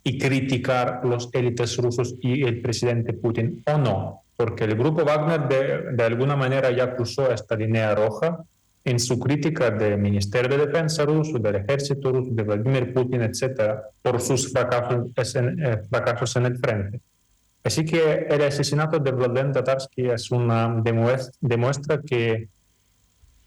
y 0.02 0.18
criticar 0.18 1.02
los 1.04 1.28
élites 1.32 1.76
rusos 1.76 2.14
y 2.20 2.42
el 2.44 2.62
presidente 2.62 3.12
Putin 3.12 3.62
o 3.66 3.78
no, 3.78 4.22
porque 4.36 4.64
el 4.64 4.74
grupo 4.74 5.04
Wagner 5.04 5.94
de, 5.94 6.02
alguna 6.02 6.36
manera 6.36 6.70
ya 6.70 6.96
cruzó 6.96 7.30
esta 7.30 7.56
línea 7.56 7.94
roja 7.94 8.38
en 8.82 8.98
su 8.98 9.18
crítica 9.18 9.70
del 9.70 9.98
Ministerio 9.98 10.56
de 10.56 10.66
Defensa 10.66 11.04
ruso, 11.04 11.38
del 11.38 11.56
ejército 11.56 12.10
ruso, 12.10 12.30
de 12.32 12.42
Vladimir 12.42 12.94
Putin, 12.94 13.20
etcétera, 13.20 13.82
por 14.00 14.20
sus 14.22 14.50
eh, 14.54 15.82
fracasos 15.90 16.36
en 16.36 16.46
el 16.46 16.58
frente. 16.58 17.00
Así 17.62 17.84
que 17.84 18.26
el 18.30 18.42
asesinato 18.42 18.98
de 18.98 19.10
Vladimir 19.10 19.52
Tatarsky 19.52 20.08
es 20.08 20.30
una 20.30 20.82
demuestra 20.82 22.00
que 22.00 22.48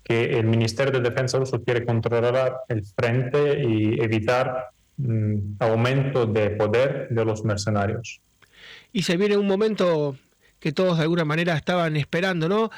que 0.03 0.37
el 0.37 0.45
Ministerio 0.45 0.91
de 0.91 1.09
Defensa 1.09 1.37
ruso 1.37 1.63
quiere 1.63 1.85
controlar 1.85 2.57
el 2.67 2.83
frente 2.83 3.63
y 3.63 4.01
evitar 4.01 4.69
mm, 4.97 5.55
aumento 5.59 6.25
de 6.25 6.51
poder 6.51 7.07
de 7.09 7.25
los 7.25 7.43
mercenarios. 7.45 8.21
Y 8.91 9.03
se 9.03 9.17
viene 9.17 9.37
un 9.37 9.47
momento 9.47 10.17
que 10.59 10.71
todos 10.71 10.97
de 10.97 11.03
alguna 11.03 11.25
manera 11.25 11.55
estaban 11.55 11.97
esperando, 11.97 12.47
¿no? 12.47 12.69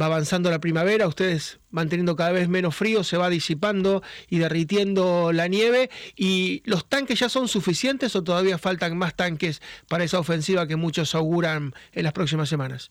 Va 0.00 0.06
avanzando 0.06 0.50
la 0.50 0.60
primavera, 0.60 1.06
ustedes 1.06 1.60
van 1.70 1.88
teniendo 1.88 2.16
cada 2.16 2.32
vez 2.32 2.48
menos 2.48 2.74
frío, 2.74 3.04
se 3.04 3.16
va 3.16 3.28
disipando 3.28 4.02
y 4.28 4.38
derritiendo 4.38 5.32
la 5.32 5.48
nieve. 5.48 5.90
¿Y 6.16 6.62
los 6.64 6.88
tanques 6.88 7.18
ya 7.18 7.28
son 7.28 7.48
suficientes 7.48 8.16
o 8.16 8.22
todavía 8.24 8.56
faltan 8.56 8.96
más 8.96 9.14
tanques 9.14 9.60
para 9.88 10.04
esa 10.04 10.18
ofensiva 10.18 10.66
que 10.66 10.76
muchos 10.76 11.14
auguran 11.14 11.74
en 11.92 12.04
las 12.04 12.12
próximas 12.12 12.48
semanas? 12.48 12.90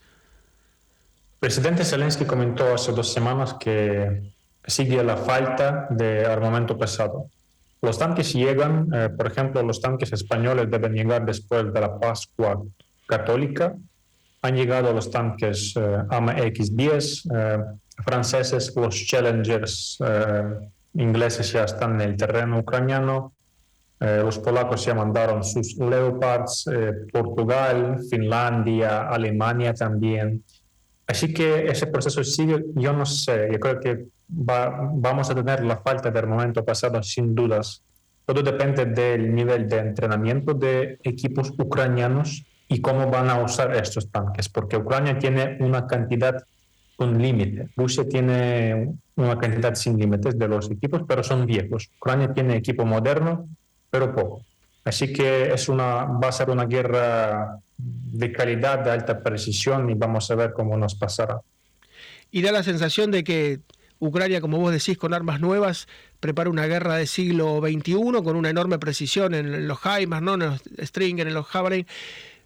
Presidente 1.39 1.85
Zelensky 1.85 2.25
comentó 2.25 2.73
hace 2.73 2.91
dos 2.91 3.13
semanas 3.13 3.55
que 3.57 4.33
sigue 4.67 5.01
la 5.03 5.15
falta 5.15 5.87
de 5.89 6.25
armamento 6.25 6.77
pesado. 6.77 7.27
Los 7.81 7.97
tanques 7.97 8.33
llegan, 8.33 8.89
eh, 8.93 9.09
por 9.09 9.27
ejemplo, 9.27 9.63
los 9.63 9.79
tanques 9.79 10.11
españoles 10.11 10.69
deben 10.69 10.93
llegar 10.93 11.25
después 11.25 11.73
de 11.73 11.79
la 11.79 11.97
Pascua 11.97 12.61
Católica. 13.07 13.73
Han 14.41 14.55
llegado 14.55 14.91
los 14.91 15.09
tanques 15.09 15.73
eh, 15.77 15.97
AMA 16.09 16.39
X-10, 16.39 17.29
eh, 17.33 17.63
franceses, 18.03 18.73
los 18.75 18.95
Challengers 19.05 19.97
ingleses 20.93 21.51
ya 21.53 21.63
están 21.65 22.01
en 22.01 22.09
el 22.09 22.17
terreno 22.17 22.59
ucraniano, 22.59 23.33
los 23.99 24.39
polacos 24.39 24.85
ya 24.85 24.95
mandaron 24.95 25.43
sus 25.43 25.77
Leopards, 25.77 26.69
Portugal, 27.11 27.99
Finlandia, 28.09 29.09
Alemania 29.09 29.73
también. 29.73 30.41
Así 31.09 31.33
que 31.33 31.65
ese 31.65 31.87
proceso 31.87 32.23
sigue, 32.23 32.63
yo 32.75 32.93
no 32.93 33.03
sé, 33.03 33.49
yo 33.51 33.59
creo 33.59 33.79
que 33.79 34.05
vamos 34.27 35.27
a 35.31 35.33
tener 35.33 35.65
la 35.65 35.77
falta 35.77 36.11
de 36.11 36.19
armamento 36.19 36.63
pasado 36.63 37.01
sin 37.01 37.33
dudas. 37.33 37.81
Todo 38.27 38.43
depende 38.43 38.85
del 38.85 39.33
nivel 39.33 39.67
de 39.67 39.79
entrenamiento 39.79 40.53
de 40.53 40.99
equipos 41.03 41.51
ucranianos 41.57 42.45
y 42.67 42.79
cómo 42.79 43.09
van 43.09 43.27
a 43.31 43.41
usar 43.43 43.75
estos 43.75 44.11
tanques, 44.11 44.49
porque 44.49 44.77
Ucrania 44.77 45.17
tiene 45.17 45.57
una 45.61 45.87
cantidad 45.87 46.43
con 46.95 47.19
límite. 47.19 47.69
Rusia 47.75 48.07
tiene 48.07 48.93
una 49.15 49.39
cantidad 49.39 49.73
sin 49.73 49.97
límites 49.97 50.37
de 50.37 50.47
los 50.47 50.69
equipos, 50.69 51.01
pero 51.07 51.23
son 51.23 51.47
viejos. 51.47 51.89
Ucrania 51.97 52.31
tiene 52.31 52.55
equipo 52.55 52.85
moderno, 52.85 53.49
pero 53.89 54.13
poco. 54.13 54.45
Así 54.85 55.11
que 55.11 55.51
es 55.51 55.69
una, 55.69 56.05
va 56.05 56.27
a 56.27 56.31
ser 56.31 56.51
una 56.51 56.65
guerra 56.65 57.57
de 57.79 58.31
calidad, 58.31 58.79
de 58.79 58.91
alta 58.91 59.23
precisión 59.23 59.89
y 59.89 59.93
vamos 59.93 60.29
a 60.29 60.35
ver 60.35 60.53
cómo 60.53 60.77
nos 60.77 60.95
pasará. 60.95 61.41
Y 62.31 62.41
da 62.41 62.51
la 62.51 62.63
sensación 62.63 63.11
de 63.11 63.23
que 63.23 63.61
Ucrania, 63.99 64.41
como 64.41 64.57
vos 64.57 64.71
decís, 64.71 64.97
con 64.97 65.13
armas 65.13 65.39
nuevas, 65.39 65.87
prepara 66.19 66.49
una 66.49 66.67
guerra 66.67 66.95
del 66.95 67.07
siglo 67.07 67.59
XXI 67.61 67.93
con 68.23 68.35
una 68.35 68.49
enorme 68.49 68.79
precisión 68.79 69.33
en 69.33 69.67
los 69.67 69.79
HIMARS, 69.83 70.23
¿no? 70.23 70.33
en 70.35 70.39
los 70.39 70.61
Stringer, 70.79 71.27
en 71.27 71.33
los 71.33 71.45
Javelin. 71.45 71.85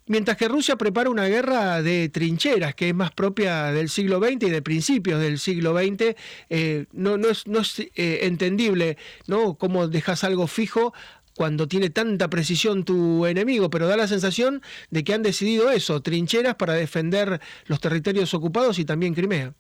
Mientras 0.06 0.36
que 0.36 0.50
Rusia 0.50 0.76
prepara 0.76 1.10
una 1.10 1.28
guerra 1.28 1.82
de 1.82 2.10
trincheras, 2.10 2.76
que 2.76 2.90
es 2.90 2.96
más 2.96 3.12
propia 3.12 3.72
del 3.72 3.88
siglo 3.88 4.20
XX 4.20 4.48
y 4.48 4.50
de 4.50 4.62
principios 4.62 5.22
del 5.22 5.40
siglo 5.40 5.78
XX, 5.78 6.16
eh, 6.50 6.86
no, 6.92 7.18
no, 7.18 7.30
es, 7.30 7.48
no 7.48 7.60
es 7.60 7.80
eh, 7.80 8.20
entendible 8.24 8.98
¿no? 9.28 9.56
cómo 9.56 9.88
dejas 9.88 10.26
algo 10.26 10.48
fijo 10.48 10.94
cuando 11.36 11.68
tiene 11.68 11.90
tanta 11.90 12.30
precisión 12.30 12.84
tu 12.84 13.26
enemigo, 13.26 13.70
pero 13.70 13.88
da 13.88 13.98
la 13.98 14.08
sensación 14.08 14.62
de 14.90 15.04
que 15.04 15.14
han 15.14 15.24
decidido 15.24 15.72
eso, 15.72 16.02
trincheras 16.02 16.56
para 16.56 16.74
defender 16.74 17.40
los 17.66 17.80
territorios 17.80 18.34
ocupados 18.34 18.80
y 18.80 18.86
también 18.86 19.14
Crimea. 19.14 19.54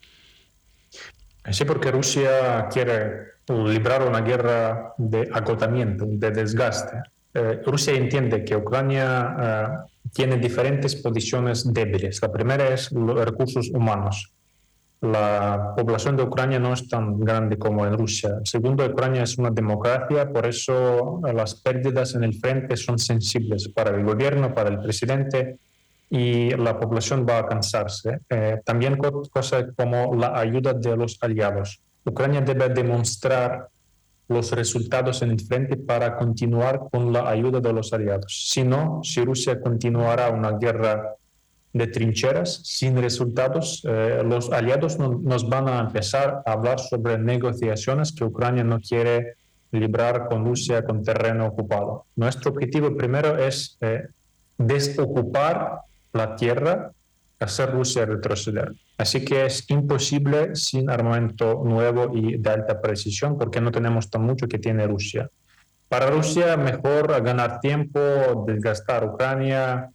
Sí, 1.51 1.65
porque 1.65 1.91
Rusia 1.91 2.67
quiere 2.71 3.33
librar 3.47 4.07
una 4.07 4.21
guerra 4.21 4.93
de 4.97 5.29
agotamiento, 5.33 6.05
de 6.07 6.31
desgaste. 6.31 6.97
Eh, 7.33 7.61
Rusia 7.65 7.93
entiende 7.93 8.45
que 8.45 8.55
Ucrania 8.55 9.35
eh, 9.41 9.67
tiene 10.13 10.37
diferentes 10.37 10.95
posiciones 10.95 11.73
débiles. 11.73 12.21
La 12.21 12.31
primera 12.31 12.73
es 12.73 12.91
los 12.91 13.25
recursos 13.25 13.69
humanos. 13.71 14.31
La 15.03 15.73
población 15.75 16.15
de 16.15 16.23
Ucrania 16.23 16.59
no 16.59 16.71
es 16.71 16.87
tan 16.87 17.19
grande 17.19 17.57
como 17.57 17.85
en 17.85 17.97
Rusia. 17.97 18.39
Segundo, 18.45 18.85
Ucrania 18.85 19.23
es 19.23 19.37
una 19.37 19.49
democracia, 19.49 20.31
por 20.31 20.45
eso 20.45 21.19
las 21.33 21.55
pérdidas 21.55 22.15
en 22.15 22.23
el 22.23 22.35
frente 22.35 22.77
son 22.77 22.97
sensibles 22.97 23.67
para 23.67 23.93
el 23.93 24.05
gobierno, 24.05 24.53
para 24.53 24.69
el 24.69 24.79
presidente 24.79 25.57
y 26.09 26.51
la 26.51 26.79
población 26.79 27.25
va 27.29 27.39
a 27.39 27.45
cansarse. 27.45 28.19
Eh, 28.29 28.61
también 28.63 28.97
cosas 28.97 29.65
como 29.75 30.15
la 30.15 30.39
ayuda 30.39 30.73
de 30.73 30.95
los 30.95 31.17
aliados. 31.19 31.81
Ucrania 32.05 32.39
debe 32.39 32.69
demostrar 32.69 33.67
los 34.29 34.51
resultados 34.51 35.21
en 35.21 35.31
el 35.31 35.41
frente 35.41 35.75
para 35.75 36.15
continuar 36.15 36.79
con 36.89 37.11
la 37.11 37.27
ayuda 37.27 37.59
de 37.59 37.73
los 37.73 37.91
aliados. 37.91 38.47
Si 38.47 38.63
no, 38.63 39.01
si 39.03 39.21
Rusia 39.21 39.59
continuará 39.59 40.29
una 40.29 40.51
guerra 40.51 41.13
de 41.73 41.87
trincheras 41.87 42.61
sin 42.63 43.01
resultados, 43.01 43.81
eh, 43.83 44.21
los 44.23 44.51
aliados 44.51 44.99
nos 44.99 45.49
van 45.49 45.67
a 45.67 45.79
empezar 45.79 46.43
a 46.45 46.51
hablar 46.51 46.79
sobre 46.79 47.17
negociaciones 47.17 48.13
que 48.13 48.23
Ucrania 48.23 48.63
no 48.63 48.79
quiere 48.79 49.35
librar 49.71 50.27
con 50.29 50.45
Rusia 50.45 50.85
con 50.85 51.03
terreno 51.03 51.47
ocupado. 51.47 52.05
Nuestro 52.15 52.51
objetivo 52.51 52.95
primero 52.95 53.39
es 53.39 53.75
eh, 53.81 54.07
desocupar 54.57 55.79
la 56.13 56.35
tierra, 56.35 56.91
hacer 57.39 57.71
Rusia 57.71 58.05
retroceder. 58.05 58.73
Así 58.99 59.25
que 59.25 59.47
es 59.47 59.67
imposible 59.71 60.55
sin 60.55 60.91
armamento 60.91 61.63
nuevo 61.65 62.15
y 62.15 62.37
de 62.37 62.49
alta 62.51 62.79
precisión 62.79 63.37
porque 63.37 63.59
no 63.59 63.71
tenemos 63.71 64.11
tan 64.11 64.21
mucho 64.21 64.47
que 64.47 64.59
tiene 64.59 64.85
Rusia. 64.85 65.27
Para 65.89 66.11
Rusia 66.11 66.55
mejor 66.55 67.21
ganar 67.23 67.59
tiempo, 67.59 67.99
desgastar 68.45 69.05
Ucrania, 69.05 69.89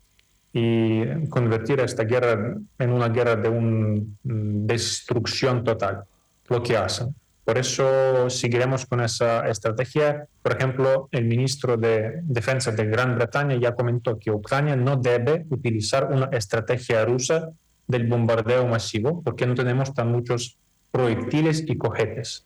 y 0.59 1.29
convertir 1.29 1.81
esta 1.81 2.05
guerra 2.05 2.57
en 2.79 2.91
una 2.93 3.09
guerra 3.09 3.37
de 3.37 3.49
una 3.49 4.01
mm, 4.23 4.67
destrucción 4.67 5.63
total, 5.63 6.03
lo 6.49 6.63
que 6.63 6.77
hacen. 6.77 7.15
Por 7.45 7.57
eso 7.57 8.29
seguiremos 8.29 8.85
con 8.85 9.01
esa 9.01 9.49
estrategia. 9.49 10.27
Por 10.43 10.53
ejemplo, 10.57 11.09
el 11.13 11.25
ministro 11.25 11.77
de 11.77 12.21
Defensa 12.25 12.73
de 12.73 12.85
Gran 12.85 13.15
Bretaña 13.17 13.57
ya 13.57 13.75
comentó 13.75 14.19
que 14.19 14.31
Ucrania 14.31 14.77
no 14.77 14.97
debe 14.97 15.47
utilizar 15.49 16.13
una 16.13 16.27
estrategia 16.27 17.05
rusa 17.05 17.51
del 17.87 18.07
bombardeo 18.07 18.67
masivo 18.67 19.23
porque 19.23 19.47
no 19.47 19.55
tenemos 19.55 19.95
tan 19.95 20.13
muchos 20.13 20.59
proyectiles 20.91 21.65
y 21.67 21.79
cohetes. 21.79 22.45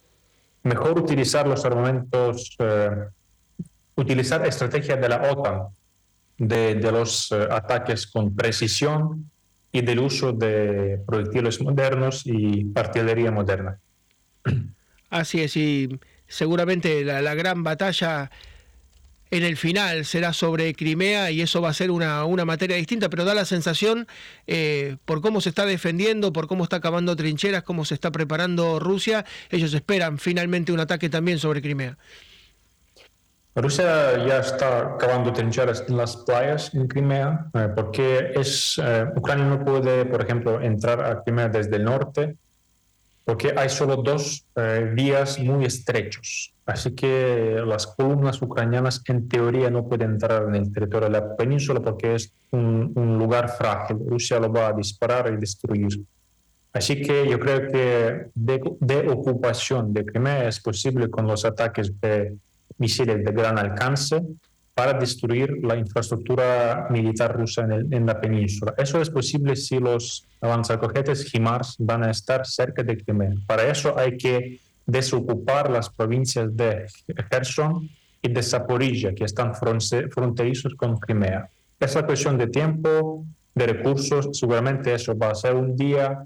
Mejor 0.63 0.99
utilizar 1.01 1.49
los 1.49 1.65
armamentos, 1.65 2.55
eh, 2.61 2.91
utilizar 3.97 4.47
estrategia 4.47 4.97
de 4.97 5.09
la 5.09 5.33
OTAN, 5.33 5.67
de, 6.39 6.75
los 6.93 7.31
eh, 7.33 7.49
ataques 7.51 8.07
con 8.07 8.35
precisión 8.35 9.31
y 9.71 9.81
del 9.81 10.01
uso 10.01 10.33
de 10.33 11.01
proyectiles 11.07 11.61
modernos 11.61 12.27
y 12.27 12.71
artillería 12.75 13.31
moderna. 13.31 13.79
Así 15.11 15.41
es, 15.41 15.57
y 15.57 15.89
seguramente 16.27 17.05
la, 17.05 17.35
gran 17.35 17.63
batalla 17.63 18.31
en 19.31 19.43
el 19.43 19.57
final 19.57 20.05
será 20.05 20.33
sobre 20.33 20.75
Crimea 20.75 21.31
y 21.31 21.41
eso 21.41 21.61
va 21.63 21.71
a 21.71 21.75
ser 21.75 21.91
una, 21.91 22.25
una 22.25 22.45
materia 22.45 22.77
distinta, 22.77 23.09
pero 23.09 23.25
da 23.25 23.35
la 23.35 23.45
sensación, 23.45 24.07
eh, 24.47 24.97
por 25.05 25.21
cómo 25.21 25.41
se 25.41 25.49
está 25.49 25.65
defendiendo, 25.65 26.33
por 26.33 26.49
cómo 26.49 26.65
está 26.65 26.77
acabando 26.77 27.17
trincheras, 27.17 27.63
cómo 27.63 27.85
se 27.85 27.95
está 27.95 28.11
preparando 28.11 28.79
Rusia, 28.79 29.25
ellos 29.51 29.73
esperan 29.75 30.19
finalmente 30.19 30.73
un 30.73 30.81
ataque 30.81 31.09
también 31.09 31.39
sobre 31.39 31.63
Crimea. 31.63 31.97
Rusia 33.55 34.17
ya 34.27 34.39
está 34.39 34.97
cavando 34.99 35.31
trincheras 35.33 35.85
en 35.87 35.99
las 35.99 36.17
playas 36.17 36.75
en 36.75 36.89
Crimea 36.89 37.51
eh, 37.53 37.69
porque 37.77 38.33
es, 38.35 38.81
eh, 38.83 39.07
Ucrania 39.15 39.45
no 39.45 39.63
puede, 39.63 40.07
por 40.07 40.23
ejemplo, 40.23 40.59
entrar 40.61 41.05
a 41.05 41.23
Crimea 41.23 41.49
desde 41.49 41.77
el 41.77 41.85
norte 41.85 42.37
porque 43.25 43.53
hay 43.55 43.69
solo 43.69 43.97
dos 43.97 44.47
eh, 44.57 44.91
vías 44.95 45.39
muy 45.39 45.67
estrechos. 45.67 46.55
Así 46.65 46.95
que 46.95 47.63
las 47.65 47.87
columnas 47.87 48.41
ucranianas 48.41 49.03
en 49.07 49.29
teoría 49.29 49.71
no 49.71 49.87
pueden 49.87 50.13
entrar 50.13 50.45
en 50.49 50.55
el 50.55 50.73
territorio 50.73 51.09
de 51.09 51.21
la 51.21 51.37
península 51.37 51.81
porque 51.81 52.15
es 52.15 52.33
un, 52.51 52.93
lugar 53.19 53.49
frágil. 53.51 53.99
Rusia 54.09 54.41
lo 54.41 54.53
va 54.53 54.69
a 54.69 54.73
disparar 54.73 55.33
y 55.33 55.37
destruir. 55.37 56.01
Así 56.73 57.03
que 57.03 57.29
yo 57.29 57.39
creo 57.39 57.71
que 57.71 58.31
de, 58.35 58.61
de 58.81 59.09
ocupación 59.09 59.93
de 59.93 60.07
Crimea 60.07 60.49
es 60.49 60.59
posible 60.59 61.11
con 61.11 61.27
los 61.27 61.45
ataques 61.45 61.93
de 62.01 62.37
misiles 62.79 63.25
de 63.25 63.33
gran 63.33 63.59
alcance 63.59 64.23
para 64.75 64.95
destruir 64.95 65.59
la 65.63 65.77
infraestructura 65.77 66.87
militar 66.91 67.37
rusa 67.37 67.63
en, 67.63 68.07
la 68.07 68.21
península. 68.21 68.75
Eso 68.79 69.01
es 69.01 69.11
posible 69.11 69.55
si 69.55 69.79
los 69.79 70.27
avanzacohetes 70.41 71.33
HIMARS 71.33 71.77
van 71.79 72.05
a 72.05 72.11
estar 72.11 72.47
cerca 72.47 72.83
de 72.83 72.97
Crimea. 72.97 73.33
Para 73.47 73.65
eso 73.65 73.99
hay 73.99 74.17
que 74.17 74.61
desocupar 74.87 75.71
las 75.71 75.91
provincias 75.91 76.57
de 76.57 76.87
Kherson 77.31 77.89
y 78.23 78.29
de 78.29 78.43
Zaporilla, 78.43 79.15
que 79.15 79.25
están 79.25 79.53
fronterizos 79.55 80.75
con 80.75 80.97
Crimea. 80.97 81.51
Es 81.79 81.95
la 81.95 82.07
cuestión 82.07 82.39
de 82.39 82.47
tiempo, 82.47 83.27
de 83.55 83.67
recursos, 83.67 84.31
seguramente 84.33 84.95
eso 84.95 85.17
va 85.17 85.31
a 85.31 85.35
ser 85.35 85.55
un 85.55 85.77
día, 85.77 86.25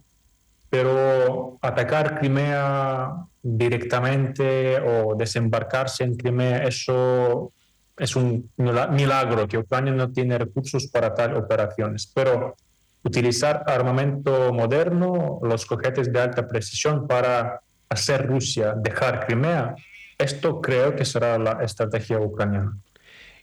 pero 0.70 1.58
atacar 1.62 2.20
Crimea 2.20 3.12
directamente 3.46 4.80
o 4.80 5.14
desembarcarse 5.14 6.02
en 6.02 6.16
Crimea, 6.16 6.64
eso 6.64 7.52
es 7.96 8.16
un 8.16 8.50
milagro 8.56 9.46
que 9.46 9.58
Ucrania 9.58 9.92
no 9.92 10.10
tiene 10.10 10.36
recursos 10.36 10.88
para 10.88 11.14
tal 11.14 11.36
operaciones. 11.36 12.10
Pero 12.12 12.56
utilizar 13.04 13.62
armamento 13.66 14.52
moderno, 14.52 15.38
los 15.42 15.64
cohetes 15.64 16.12
de 16.12 16.20
alta 16.20 16.48
precisión 16.48 17.06
para 17.06 17.60
hacer 17.88 18.26
Rusia 18.26 18.74
dejar 18.76 19.24
Crimea, 19.26 19.76
esto 20.18 20.60
creo 20.60 20.96
que 20.96 21.04
será 21.04 21.38
la 21.38 21.62
estrategia 21.62 22.18
ucraniana. 22.18 22.76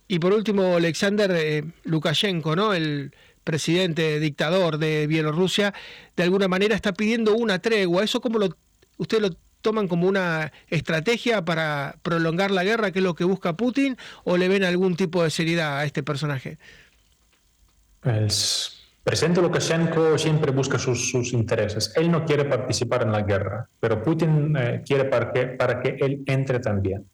Y 0.07 0.19
por 0.19 0.33
último, 0.33 0.75
Alexander 0.75 1.31
eh, 1.31 1.63
Lukashenko, 1.85 2.55
¿no? 2.57 2.73
el 2.73 3.15
presidente 3.43 4.19
dictador 4.19 4.77
de 4.77 5.07
Bielorrusia, 5.07 5.73
de 6.15 6.23
alguna 6.23 6.49
manera 6.49 6.75
está 6.75 6.93
pidiendo 6.93 7.35
una 7.35 7.59
tregua. 7.59 8.03
¿Eso 8.03 8.19
cómo 8.19 8.37
lo, 8.37 8.49
usted 8.97 9.21
lo 9.21 9.29
toman 9.63 9.87
como 9.87 10.07
una 10.07 10.51
estrategia 10.67 11.43
para 11.43 11.95
prolongar 12.03 12.51
la 12.51 12.63
guerra, 12.63 12.91
que 12.91 12.99
es 12.99 13.05
lo 13.05 13.15
que 13.15 13.23
busca 13.23 13.53
Putin, 13.53 13.97
o 14.23 14.37
le 14.37 14.47
ven 14.47 14.63
algún 14.63 14.95
tipo 14.95 15.23
de 15.23 15.31
seriedad 15.31 15.79
a 15.79 15.85
este 15.85 16.03
personaje? 16.03 16.59
El 18.03 18.27
presidente 19.03 19.41
Lukashenko 19.41 20.17
siempre 20.19 20.51
busca 20.51 20.77
sus, 20.77 21.33
intereses. 21.33 21.93
Él 21.95 22.11
no 22.11 22.25
quiere 22.25 22.45
participar 22.45 23.01
en 23.01 23.11
la 23.11 23.21
guerra, 23.21 23.67
pero 23.79 24.03
Putin 24.03 24.55
eh, 24.55 24.83
quiere 24.85 25.05
para 25.05 25.31
que, 25.31 25.47
para 25.47 25.81
que 25.81 25.97
él 25.99 26.23
entre 26.27 26.59
también. 26.59 27.07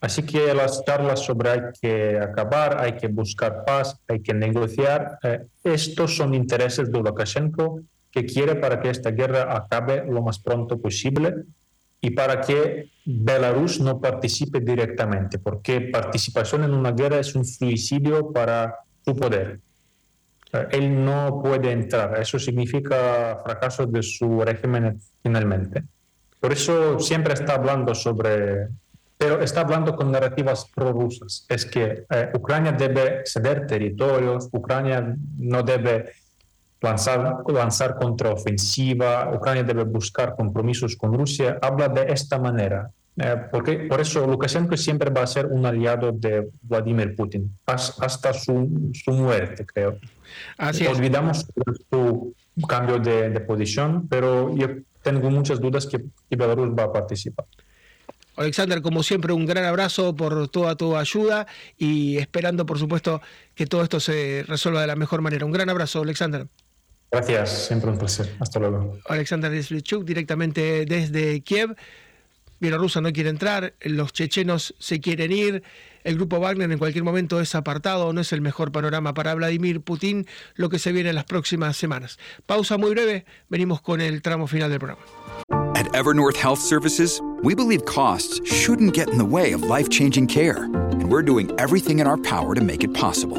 Así 0.00 0.22
que 0.22 0.52
las 0.52 0.84
charlas 0.84 1.20
sobre 1.20 1.50
hay 1.50 1.60
que 1.80 2.18
acabar, 2.18 2.78
hay 2.78 2.96
que 2.96 3.08
buscar 3.08 3.64
paz, 3.64 3.98
hay 4.08 4.20
que 4.20 4.34
negociar, 4.34 5.18
eh, 5.22 5.46
estos 5.62 6.16
son 6.16 6.34
intereses 6.34 6.90
de 6.90 6.98
Lukashenko 6.98 7.80
que 8.10 8.24
quiere 8.24 8.54
para 8.54 8.80
que 8.80 8.90
esta 8.90 9.10
guerra 9.10 9.56
acabe 9.56 10.04
lo 10.06 10.22
más 10.22 10.38
pronto 10.38 10.78
posible 10.78 11.34
y 12.04 12.10
para 12.10 12.42
que 12.42 12.90
Belarus 13.06 13.80
no 13.80 13.98
participe 13.98 14.60
directamente, 14.60 15.38
porque 15.38 15.80
participación 15.80 16.64
en 16.64 16.74
una 16.74 16.92
guerra 16.92 17.18
es 17.18 17.34
un 17.34 17.46
suicidio 17.46 18.30
para 18.30 18.76
su 19.02 19.16
poder. 19.16 19.60
Él 20.70 21.02
no 21.02 21.40
puede 21.42 21.72
entrar, 21.72 22.20
eso 22.20 22.38
significa 22.38 23.38
fracaso 23.42 23.86
de 23.86 24.02
su 24.02 24.42
régimen 24.42 25.00
finalmente. 25.22 25.82
Por 26.38 26.52
eso 26.52 27.00
siempre 27.00 27.32
está 27.32 27.54
hablando 27.54 27.94
sobre, 27.94 28.68
pero 29.16 29.40
está 29.40 29.62
hablando 29.62 29.96
con 29.96 30.12
narrativas 30.12 30.70
prorrusas. 30.74 31.46
Es 31.48 31.64
que 31.64 32.04
eh, 32.10 32.30
Ucrania 32.34 32.72
debe 32.72 33.22
ceder 33.24 33.66
territorios, 33.66 34.50
Ucrania 34.52 35.16
no 35.38 35.62
debe 35.62 36.12
lanzar, 36.80 37.42
lanzar 37.48 37.96
contraofensiva, 37.96 39.32
Ucrania 39.34 39.62
debe 39.62 39.84
buscar 39.84 40.36
compromisos 40.36 40.96
con 40.96 41.14
Rusia, 41.14 41.58
habla 41.62 41.88
de 41.88 42.12
esta 42.12 42.38
manera. 42.38 42.90
Eh, 43.16 43.36
porque, 43.50 43.86
por 43.88 44.00
eso 44.00 44.26
Lukashenko 44.26 44.76
siempre 44.76 45.08
va 45.10 45.22
a 45.22 45.26
ser 45.26 45.46
un 45.46 45.64
aliado 45.64 46.10
de 46.10 46.48
Vladimir 46.62 47.14
Putin, 47.14 47.56
hasta 47.64 48.32
su, 48.32 48.90
su 48.92 49.12
muerte, 49.12 49.64
creo. 49.64 49.98
Así 50.58 50.84
Olvidamos 50.86 51.46
su 51.90 52.34
cambio 52.66 52.98
de, 52.98 53.30
de, 53.30 53.40
posición, 53.40 54.08
pero 54.08 54.54
yo 54.56 54.66
tengo 55.02 55.30
muchas 55.30 55.60
dudas 55.60 55.86
que, 55.86 55.98
que 56.28 56.36
Belarus 56.36 56.70
va 56.70 56.84
a 56.84 56.92
participar. 56.92 57.46
Alexander, 58.36 58.82
como 58.82 59.04
siempre, 59.04 59.32
un 59.32 59.46
gran 59.46 59.64
abrazo 59.64 60.16
por 60.16 60.48
toda 60.48 60.74
tu 60.74 60.96
ayuda 60.96 61.46
y 61.78 62.16
esperando, 62.16 62.66
por 62.66 62.80
supuesto, 62.80 63.22
que 63.54 63.66
todo 63.66 63.84
esto 63.84 64.00
se 64.00 64.44
resuelva 64.48 64.80
de 64.80 64.88
la 64.88 64.96
mejor 64.96 65.20
manera. 65.20 65.46
Un 65.46 65.52
gran 65.52 65.70
abrazo, 65.70 66.02
Alexander. 66.02 66.48
Gracias, 67.14 67.66
siempre 67.68 67.90
un 67.90 67.98
placer. 67.98 68.28
Hasta 68.40 68.58
luego. 68.58 68.98
Alexander 69.08 69.48
Deslichuk, 69.48 70.04
directamente 70.04 70.84
desde 70.84 71.42
Kiev. 71.42 71.76
Bielorrusia 72.58 73.00
no 73.00 73.12
quiere 73.12 73.30
entrar, 73.30 73.74
los 73.82 74.12
chechenos 74.12 74.74
se 74.78 75.00
quieren 75.00 75.30
ir. 75.30 75.62
el 76.02 76.16
grupo 76.16 76.40
Wagner 76.40 76.70
en 76.70 76.78
cualquier 76.78 77.04
momento 77.04 77.40
es 77.40 77.54
apartado, 77.54 78.12
no 78.12 78.20
es 78.20 78.32
el 78.32 78.40
mejor 78.40 78.72
panorama 78.72 79.14
para 79.14 79.34
Vladimir 79.34 79.80
Putin 79.80 80.26
lo 80.54 80.68
que 80.68 80.78
se 80.78 80.90
viene 80.90 81.10
en 81.10 81.14
las 81.14 81.24
próximas 81.24 81.76
semanas. 81.76 82.18
Pausa 82.46 82.78
muy 82.78 82.90
breve, 82.90 83.24
venimos 83.48 83.80
con 83.80 84.00
el 84.00 84.20
tramo 84.20 84.46
final 84.46 84.70
del 84.70 84.80
programa. 84.80 85.02
At 85.76 85.86
Evernorth 85.94 86.36
Health 86.36 86.60
Services, 86.60 87.20
we 87.42 87.54
believe 87.54 87.84
costs 87.84 88.40
shouldn't 88.44 88.92
get 88.94 89.08
in 89.08 89.18
the 89.18 89.24
way 89.24 89.52
of 89.52 89.62
life-changing 89.62 90.26
care, 90.26 90.64
and 90.64 91.10
we're 91.10 91.24
doing 91.24 91.50
everything 91.58 92.00
in 92.00 92.06
our 92.06 92.18
power 92.18 92.54
to 92.54 92.60
make 92.60 92.84
it 92.84 92.92
possible. 92.92 93.38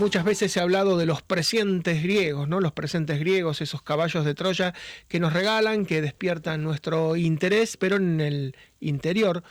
Muchas 0.00 0.24
veces 0.24 0.50
se 0.50 0.60
ha 0.60 0.62
hablado 0.62 0.96
de 0.96 1.04
los 1.04 1.20
presentes 1.20 2.02
griegos, 2.02 2.48
¿no? 2.48 2.60
Los 2.60 2.72
presentes 2.72 3.20
griegos, 3.20 3.60
esos 3.60 3.82
caballos 3.82 4.24
de 4.24 4.34
Troya 4.34 4.72
que 5.08 5.20
nos 5.20 5.34
regalan, 5.34 5.84
que 5.84 6.00
despiertan 6.00 6.62
nuestro 6.62 7.16
interés, 7.16 7.76
pero 7.76 7.96
en 7.96 8.18
el 8.22 8.56
interior 8.80 9.42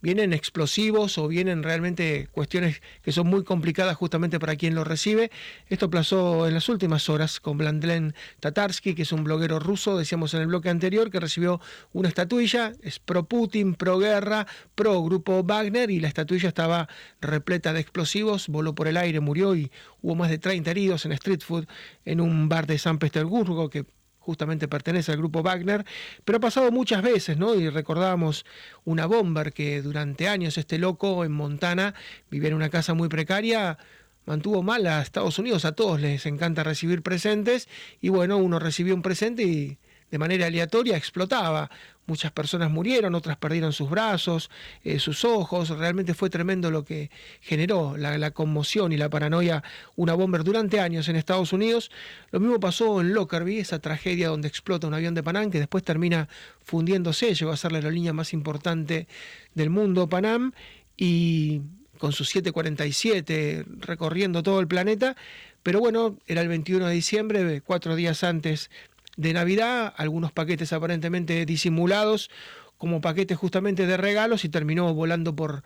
vienen 0.00 0.32
explosivos 0.32 1.18
o 1.18 1.28
vienen 1.28 1.62
realmente 1.62 2.28
cuestiones 2.32 2.82
que 3.02 3.12
son 3.12 3.26
muy 3.26 3.44
complicadas 3.44 3.96
justamente 3.96 4.38
para 4.38 4.56
quien 4.56 4.74
lo 4.74 4.84
recibe. 4.84 5.30
Esto 5.68 5.90
pasó 5.90 6.46
en 6.46 6.54
las 6.54 6.68
últimas 6.68 7.08
horas 7.08 7.40
con 7.40 7.58
Blandlen 7.58 8.14
Tatarsky, 8.40 8.94
que 8.94 9.02
es 9.02 9.12
un 9.12 9.24
bloguero 9.24 9.58
ruso, 9.58 9.96
decíamos 9.96 10.34
en 10.34 10.42
el 10.42 10.46
bloque 10.48 10.68
anterior, 10.68 11.10
que 11.10 11.20
recibió 11.20 11.60
una 11.92 12.08
estatuilla, 12.08 12.72
es 12.82 12.98
pro 12.98 13.24
Putin, 13.24 13.74
pro 13.74 13.98
guerra, 13.98 14.46
pro 14.74 15.02
grupo 15.02 15.42
Wagner, 15.42 15.90
y 15.90 16.00
la 16.00 16.08
estatuilla 16.08 16.48
estaba 16.48 16.88
repleta 17.20 17.72
de 17.72 17.80
explosivos, 17.80 18.48
voló 18.48 18.74
por 18.74 18.88
el 18.88 18.96
aire, 18.96 19.20
murió 19.20 19.54
y 19.54 19.70
hubo 20.02 20.14
más 20.14 20.30
de 20.30 20.38
30 20.38 20.70
heridos 20.70 21.04
en 21.04 21.12
Street 21.12 21.40
Food 21.40 21.66
en 22.04 22.20
un 22.20 22.48
bar 22.48 22.66
de 22.66 22.78
San 22.78 22.98
Petersburgo 22.98 23.70
que 23.70 23.84
justamente 24.26 24.66
pertenece 24.66 25.12
al 25.12 25.18
grupo 25.18 25.44
Wagner, 25.44 25.84
pero 26.24 26.38
ha 26.38 26.40
pasado 26.40 26.72
muchas 26.72 27.00
veces, 27.00 27.38
¿no? 27.38 27.54
Y 27.54 27.70
recordábamos 27.70 28.44
una 28.84 29.06
bomber 29.06 29.52
que 29.52 29.80
durante 29.82 30.28
años 30.28 30.58
este 30.58 30.78
loco 30.78 31.24
en 31.24 31.30
Montana 31.30 31.94
vivía 32.28 32.48
en 32.48 32.54
una 32.54 32.68
casa 32.68 32.92
muy 32.92 33.08
precaria, 33.08 33.78
mantuvo 34.24 34.64
mal 34.64 34.84
a 34.88 35.00
Estados 35.00 35.38
Unidos, 35.38 35.64
a 35.64 35.72
todos 35.72 36.00
les 36.00 36.26
encanta 36.26 36.64
recibir 36.64 37.02
presentes, 37.02 37.68
y 38.00 38.08
bueno, 38.08 38.38
uno 38.38 38.58
recibió 38.58 38.96
un 38.96 39.02
presente 39.02 39.44
y 39.44 39.78
de 40.10 40.18
manera 40.18 40.46
aleatoria 40.46 40.96
explotaba. 40.96 41.70
Muchas 42.06 42.30
personas 42.30 42.70
murieron, 42.70 43.16
otras 43.16 43.36
perdieron 43.36 43.72
sus 43.72 43.90
brazos, 43.90 44.48
eh, 44.84 45.00
sus 45.00 45.24
ojos. 45.24 45.70
Realmente 45.70 46.14
fue 46.14 46.30
tremendo 46.30 46.70
lo 46.70 46.84
que 46.84 47.10
generó 47.40 47.96
la, 47.96 48.30
conmoción 48.30 48.92
y 48.92 48.96
la 48.96 49.10
paranoia 49.10 49.64
una 49.96 50.14
bomber 50.14 50.44
durante 50.44 50.78
años 50.78 51.08
en 51.08 51.16
Estados 51.16 51.52
Unidos. 51.52 51.90
Lo 52.30 52.38
mismo 52.38 52.60
pasó 52.60 53.00
en 53.00 53.12
Lockerbie, 53.12 53.58
esa 53.58 53.80
tragedia 53.80 54.28
donde 54.28 54.46
explota 54.46 54.86
un 54.86 54.94
avión 54.94 55.14
de 55.14 55.24
Panam 55.24 55.50
que 55.50 55.58
después 55.58 55.82
termina 55.82 56.28
fundiéndose. 56.62 57.34
Llegó 57.34 57.50
a 57.50 57.56
ser 57.56 57.72
la 57.72 57.78
aerolínea 57.78 58.12
más 58.12 58.32
importante 58.32 59.08
del 59.54 59.70
mundo, 59.70 60.08
Panam, 60.08 60.52
y 60.96 61.62
con 61.98 62.12
sus 62.12 62.28
747 62.28 63.64
recorriendo 63.80 64.44
todo 64.44 64.60
el 64.60 64.68
planeta. 64.68 65.16
Pero 65.64 65.80
bueno, 65.80 66.16
era 66.28 66.42
el 66.42 66.48
21 66.48 66.86
de 66.86 66.94
diciembre, 66.94 67.60
cuatro 67.62 67.96
días 67.96 68.22
antes 68.22 68.70
de 69.16 69.32
Navidad, 69.32 69.94
algunos 69.96 70.32
paquetes 70.32 70.72
aparentemente 70.72 71.44
disimulados 71.46 72.30
como 72.78 73.00
paquetes 73.00 73.38
justamente 73.38 73.86
de 73.86 73.96
regalos 73.96 74.44
y 74.44 74.48
terminó 74.48 74.92
volando 74.94 75.34
por, 75.34 75.62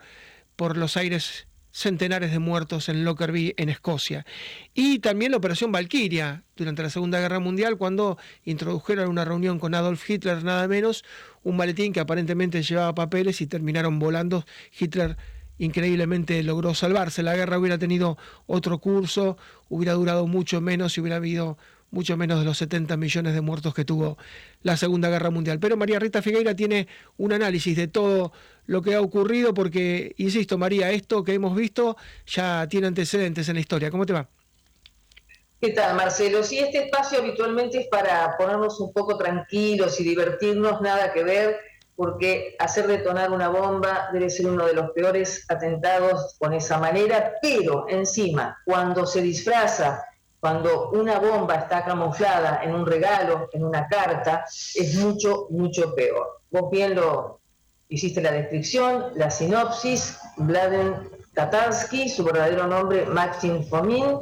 por 0.55 0.77
los 0.77 0.97
aires 0.97 1.47
centenares 1.71 2.31
de 2.31 2.39
muertos 2.39 2.89
en 2.89 3.05
Lockerbie, 3.05 3.53
en 3.57 3.69
Escocia. 3.69 4.25
Y 4.73 4.99
también 4.99 5.31
la 5.31 5.37
Operación 5.37 5.71
Valkyria, 5.71 6.43
durante 6.55 6.83
la 6.83 6.89
Segunda 6.89 7.19
Guerra 7.19 7.39
Mundial, 7.39 7.77
cuando 7.77 8.17
introdujeron 8.43 9.09
una 9.09 9.25
reunión 9.25 9.57
con 9.59 9.73
Adolf 9.73 10.09
Hitler, 10.09 10.43
nada 10.43 10.67
menos, 10.67 11.03
un 11.43 11.57
maletín 11.57 11.93
que 11.93 12.01
aparentemente 12.01 12.61
llevaba 12.61 12.93
papeles 12.93 13.41
y 13.41 13.47
terminaron 13.47 13.99
volando. 13.99 14.45
Hitler 14.77 15.17
increíblemente 15.57 16.43
logró 16.43 16.73
salvarse. 16.73 17.23
La 17.23 17.35
guerra 17.35 17.57
hubiera 17.57 17.77
tenido 17.77 18.17
otro 18.47 18.79
curso, 18.79 19.37
hubiera 19.69 19.93
durado 19.93 20.27
mucho 20.27 20.59
menos 20.59 20.97
y 20.97 21.01
hubiera 21.01 21.17
habido 21.17 21.57
mucho 21.91 22.17
menos 22.17 22.39
de 22.39 22.45
los 22.45 22.57
70 22.57 22.97
millones 22.97 23.33
de 23.33 23.41
muertos 23.41 23.73
que 23.73 23.85
tuvo 23.85 24.17
la 24.63 24.77
Segunda 24.77 25.09
Guerra 25.09 25.29
Mundial. 25.29 25.59
Pero 25.59 25.77
María 25.77 25.99
Rita 25.99 26.21
Figueira 26.21 26.55
tiene 26.55 26.87
un 27.17 27.33
análisis 27.33 27.75
de 27.75 27.87
todo 27.87 28.31
lo 28.65 28.81
que 28.81 28.95
ha 28.95 29.01
ocurrido 29.01 29.53
porque, 29.53 30.15
insisto, 30.17 30.57
María, 30.57 30.91
esto 30.91 31.23
que 31.23 31.33
hemos 31.33 31.55
visto 31.55 31.97
ya 32.25 32.65
tiene 32.67 32.87
antecedentes 32.87 33.47
en 33.49 33.55
la 33.55 33.61
historia. 33.61 33.91
¿Cómo 33.91 34.05
te 34.05 34.13
va? 34.13 34.27
¿Qué 35.59 35.71
tal, 35.71 35.95
Marcelo? 35.95 36.43
Sí, 36.43 36.57
este 36.57 36.85
espacio 36.85 37.19
habitualmente 37.19 37.81
es 37.81 37.87
para 37.87 38.35
ponernos 38.35 38.79
un 38.79 38.91
poco 38.91 39.15
tranquilos 39.15 39.99
y 39.99 40.03
divertirnos, 40.03 40.81
nada 40.81 41.13
que 41.13 41.23
ver, 41.23 41.59
porque 41.95 42.55
hacer 42.57 42.87
detonar 42.87 43.31
una 43.31 43.47
bomba 43.49 44.09
debe 44.11 44.31
ser 44.31 44.47
uno 44.47 44.65
de 44.65 44.73
los 44.73 44.89
peores 44.91 45.45
atentados 45.49 46.35
con 46.39 46.53
esa 46.53 46.79
manera, 46.79 47.33
pero 47.43 47.85
encima, 47.89 48.57
cuando 48.65 49.05
se 49.05 49.21
disfraza 49.21 50.03
cuando 50.41 50.89
una 50.89 51.19
bomba 51.19 51.53
está 51.53 51.85
camuflada 51.85 52.61
en 52.63 52.73
un 52.73 52.83
regalo, 52.83 53.47
en 53.53 53.63
una 53.63 53.87
carta, 53.87 54.43
es 54.49 54.95
mucho, 54.95 55.45
mucho 55.51 55.93
peor. 55.93 56.41
Vos 56.49 56.71
bien 56.71 56.95
lo 56.95 57.39
hiciste 57.87 58.21
la 58.21 58.31
descripción, 58.31 59.11
la 59.15 59.29
sinopsis, 59.29 60.17
Vladen 60.37 60.95
Tatarsky, 61.35 62.09
su 62.09 62.23
verdadero 62.23 62.65
nombre 62.65 63.05
Maxim 63.05 63.63
Fomin, 63.65 64.17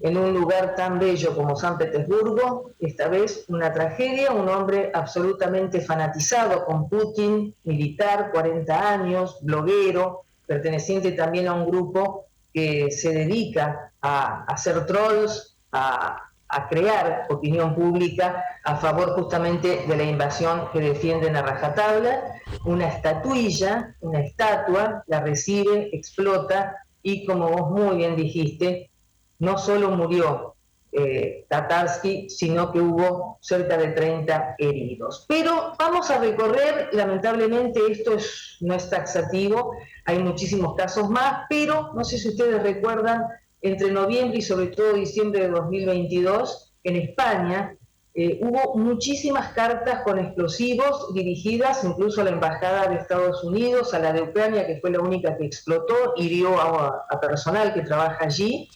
en 0.00 0.16
un 0.16 0.34
lugar 0.34 0.74
tan 0.74 0.98
bello 0.98 1.32
como 1.36 1.54
San 1.54 1.78
Petersburgo, 1.78 2.72
esta 2.80 3.06
vez 3.06 3.44
una 3.46 3.72
tragedia, 3.72 4.32
un 4.32 4.48
hombre 4.48 4.90
absolutamente 4.92 5.80
fanatizado 5.80 6.64
con 6.64 6.88
Putin, 6.88 7.54
militar, 7.62 8.30
40 8.32 8.92
años, 8.92 9.38
bloguero, 9.42 10.24
perteneciente 10.44 11.12
también 11.12 11.46
a 11.46 11.54
un 11.54 11.70
grupo 11.70 12.26
que 12.52 12.90
se 12.90 13.12
dedica 13.12 13.92
a 14.02 14.42
hacer 14.44 14.84
trolls, 14.86 15.51
a, 15.72 16.28
crear 16.68 17.26
opinión 17.30 17.74
pública 17.74 18.44
a 18.64 18.76
favor 18.76 19.14
justamente 19.14 19.86
de 19.88 19.96
la 19.96 20.02
invasión 20.02 20.68
que 20.70 20.80
defienden 20.80 21.34
a 21.34 21.40
rajatabla. 21.40 22.42
Una 22.66 22.88
estatuilla, 22.88 23.96
una 24.00 24.20
estatua, 24.20 25.02
la 25.06 25.20
recibe, 25.20 25.88
explota 25.96 26.76
y 27.02 27.24
como 27.24 27.48
vos 27.48 27.70
muy 27.70 27.96
bien 27.96 28.16
dijiste, 28.16 28.90
no 29.38 29.56
solo 29.56 29.92
murió 29.92 30.54
eh, 30.92 31.46
Tatarsky, 31.48 32.28
sino 32.28 32.70
que 32.70 32.78
hubo 32.78 33.38
cerca 33.40 33.78
de 33.78 33.88
30 33.88 34.56
heridos. 34.58 35.24
Pero 35.26 35.72
vamos 35.78 36.10
a 36.10 36.18
recorrer, 36.18 36.90
lamentablemente 36.92 37.80
esto 37.90 38.12
es, 38.12 38.58
no 38.60 38.74
es 38.74 38.90
taxativo, 38.90 39.74
hay 40.04 40.18
muchísimos 40.18 40.74
casos 40.74 41.08
más, 41.08 41.46
pero 41.48 41.94
no 41.94 42.04
sé 42.04 42.18
si 42.18 42.28
ustedes 42.28 42.62
recuerdan 42.62 43.24
entre 43.62 43.90
noviembre 43.92 44.38
y 44.38 44.42
sobre 44.42 44.66
todo 44.66 44.94
diciembre 44.94 45.42
de 45.42 45.48
2022, 45.48 46.74
en 46.84 46.96
España, 46.96 47.76
eh, 48.14 48.38
hubo 48.42 48.76
muchísimas 48.76 49.52
cartas 49.54 50.02
con 50.02 50.18
explosivos 50.18 51.14
dirigidas 51.14 51.82
incluso 51.82 52.20
a 52.20 52.24
la 52.24 52.30
Embajada 52.30 52.88
de 52.88 52.96
Estados 52.96 53.42
Unidos, 53.42 53.94
a 53.94 54.00
la 54.00 54.12
de 54.12 54.22
Ucrania, 54.22 54.66
que 54.66 54.80
fue 54.80 54.90
la 54.90 55.00
única 55.00 55.36
que 55.38 55.46
explotó, 55.46 56.12
hirió 56.16 56.60
a, 56.60 57.06
a 57.08 57.20
personal 57.20 57.72
que 57.72 57.80
trabaja 57.82 58.24
allí, 58.24 58.68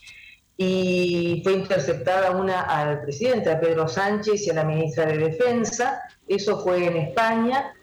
y 0.57 1.43
fue 1.45 1.53
interceptada 1.53 2.31
una 2.31 2.63
al 2.63 3.03
presidente, 3.03 3.51
a 3.51 3.61
Pedro 3.61 3.87
Sánchez 3.89 4.47
y 4.47 4.51
a 4.51 4.55
la 4.55 4.65
ministra 4.65 5.05
de 5.05 5.19
Defensa. 5.19 6.01
Eso 6.27 6.59
fue 6.61 6.87
en 6.87 6.97
España. 6.97 7.75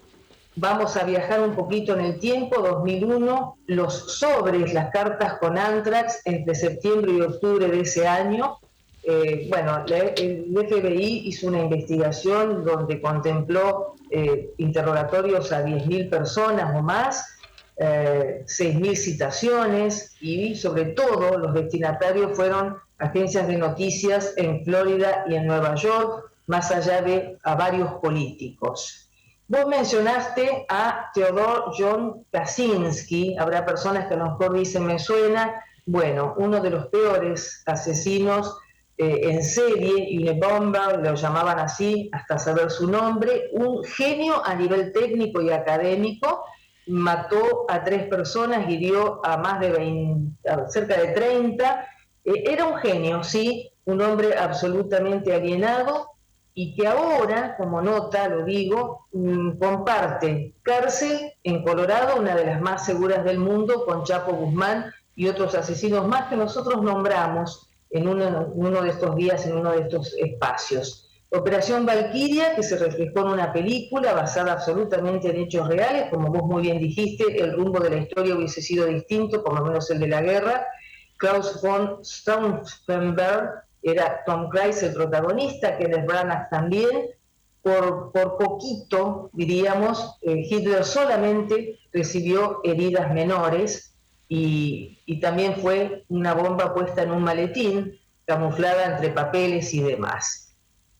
Vamos 0.55 0.95
a 0.97 1.03
viajar 1.03 1.41
un 1.41 1.55
poquito 1.55 1.93
en 1.93 2.05
el 2.05 2.19
tiempo, 2.19 2.61
2001, 2.61 3.57
los 3.67 4.19
sobres, 4.19 4.71
las 4.71 4.91
cartas 4.91 5.39
con 5.39 5.57
Antrax 5.57 6.21
entre 6.25 6.53
septiembre 6.53 7.13
y 7.13 7.21
octubre 7.21 7.67
de 7.67 7.79
ese 7.79 8.07
año. 8.07 8.59
Eh, 9.01 9.47
bueno, 9.49 9.83
el 9.87 10.53
FBI 10.53 11.23
hizo 11.25 11.47
una 11.47 11.59
investigación 11.59 12.63
donde 12.63 13.01
contempló 13.01 13.95
eh, 14.11 14.53
interrogatorios 14.57 15.51
a 15.51 15.65
10.000 15.65 16.11
personas 16.11 16.75
o 16.75 16.83
más, 16.83 17.35
eh, 17.77 18.43
6.000 18.45 18.95
citaciones 18.95 20.15
y 20.21 20.55
sobre 20.55 20.85
todo 20.85 21.35
los 21.39 21.55
destinatarios 21.55 22.37
fueron 22.37 22.77
agencias 22.99 23.47
de 23.47 23.57
noticias 23.57 24.35
en 24.37 24.63
Florida 24.63 25.25
y 25.27 25.33
en 25.33 25.47
Nueva 25.47 25.73
York, 25.73 26.31
más 26.45 26.69
allá 26.69 27.01
de 27.01 27.39
a 27.43 27.55
varios 27.55 27.93
políticos. 27.95 29.02
Vos 29.53 29.67
mencionaste 29.67 30.65
a 30.67 31.11
Theodor 31.13 31.73
John 31.77 32.25
Kaczynski, 32.31 33.37
habrá 33.37 33.63
personas 33.63 34.07
que 34.07 34.15
a 34.15 34.17
lo 34.17 34.31
mejor 34.31 34.53
dicen 34.53 34.83
me 34.83 34.97
suena, 34.97 35.63
Bueno, 35.85 36.33
uno 36.37 36.59
de 36.59 36.71
los 36.71 36.87
peores 36.87 37.61
asesinos 37.67 38.57
eh, 38.97 39.19
en 39.21 39.43
serie, 39.43 39.93
y 40.09 40.27
bomba, 40.39 40.93
lo 40.93 41.13
llamaban 41.13 41.59
así 41.59 42.09
hasta 42.13 42.39
saber 42.39 42.71
su 42.71 42.89
nombre, 42.89 43.49
un 43.51 43.83
genio 43.83 44.43
a 44.43 44.55
nivel 44.55 44.91
técnico 44.91 45.39
y 45.39 45.51
académico, 45.51 46.45
mató 46.87 47.67
a 47.69 47.83
tres 47.83 48.07
personas, 48.07 48.67
hirió 48.67 49.23
a 49.23 49.37
más 49.37 49.59
de 49.59 49.69
20, 49.69 50.51
cerca 50.69 50.99
de 50.99 51.09
30. 51.09 51.87
Eh, 52.25 52.43
era 52.47 52.65
un 52.65 52.77
genio, 52.77 53.23
sí, 53.23 53.69
un 53.85 54.01
hombre 54.01 54.35
absolutamente 54.35 55.31
alienado 55.31 56.12
y 56.55 56.75
que 56.75 56.87
ahora, 56.87 57.55
como 57.57 57.81
nota, 57.81 58.27
lo 58.27 58.45
digo, 58.45 59.07
mm, 59.11 59.57
comparte 59.57 60.53
cárcel 60.61 61.33
en 61.43 61.63
Colorado, 61.63 62.19
una 62.19 62.35
de 62.35 62.45
las 62.45 62.61
más 62.61 62.85
seguras 62.85 63.23
del 63.23 63.39
mundo, 63.39 63.85
con 63.85 64.03
Chapo 64.03 64.33
Guzmán 64.33 64.93
y 65.15 65.27
otros 65.27 65.55
asesinos 65.55 66.07
más 66.07 66.29
que 66.29 66.35
nosotros 66.35 66.81
nombramos 66.83 67.69
en 67.89 68.07
uno, 68.07 68.81
de 68.81 68.89
estos 68.89 69.15
días, 69.15 69.45
en 69.45 69.57
uno 69.57 69.71
de 69.71 69.81
estos 69.81 70.15
espacios. 70.15 71.09
Operación 71.29 71.85
Valkyria, 71.85 72.55
que 72.55 72.63
se 72.63 72.77
reflejó 72.77 73.21
en 73.21 73.27
una 73.27 73.53
película 73.53 74.13
basada 74.13 74.53
absolutamente 74.53 75.29
en 75.29 75.41
hechos 75.41 75.67
reales, 75.67 76.09
como 76.11 76.31
vos 76.31 76.43
muy 76.43 76.63
bien 76.63 76.79
dijiste, 76.79 77.41
el 77.41 77.53
rumbo 77.53 77.79
de 77.79 77.89
la 77.89 77.97
historia 77.97 78.35
hubiese 78.35 78.61
sido 78.61 78.85
distinto, 78.85 79.43
por 79.43 79.55
lo 79.55 79.65
menos 79.65 79.89
el 79.89 79.99
de 79.99 80.07
la 80.07 80.21
guerra. 80.21 80.67
Klaus 81.17 81.61
von 81.61 82.03
Stauffenberg 82.03 83.63
era 83.83 84.23
Tom 84.25 84.49
Cruise 84.49 84.81
el 84.83 84.93
protagonista, 84.93 85.77
Kenneth 85.77 86.05
Branagh 86.05 86.49
también. 86.49 87.09
Por, 87.61 88.11
por 88.11 88.37
poquito, 88.37 89.29
diríamos, 89.31 90.17
eh, 90.21 90.45
Hitler 90.49 90.83
solamente 90.83 91.79
recibió 91.93 92.59
heridas 92.63 93.13
menores 93.13 93.95
y, 94.27 94.99
y 95.05 95.21
también 95.21 95.55
fue 95.55 96.03
una 96.09 96.33
bomba 96.33 96.73
puesta 96.73 97.03
en 97.03 97.11
un 97.11 97.23
maletín, 97.23 97.97
camuflada 98.25 98.85
entre 98.85 99.09
papeles 99.09 99.73
y 99.73 99.81
demás. 99.81 100.55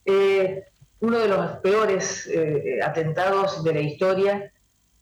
Eh, 0.06 0.64
uno 1.00 1.18
de 1.18 1.28
los 1.28 1.50
peores 1.58 2.26
eh, 2.26 2.80
atentados 2.82 3.62
de 3.62 3.74
la 3.74 3.80
historia, 3.80 4.52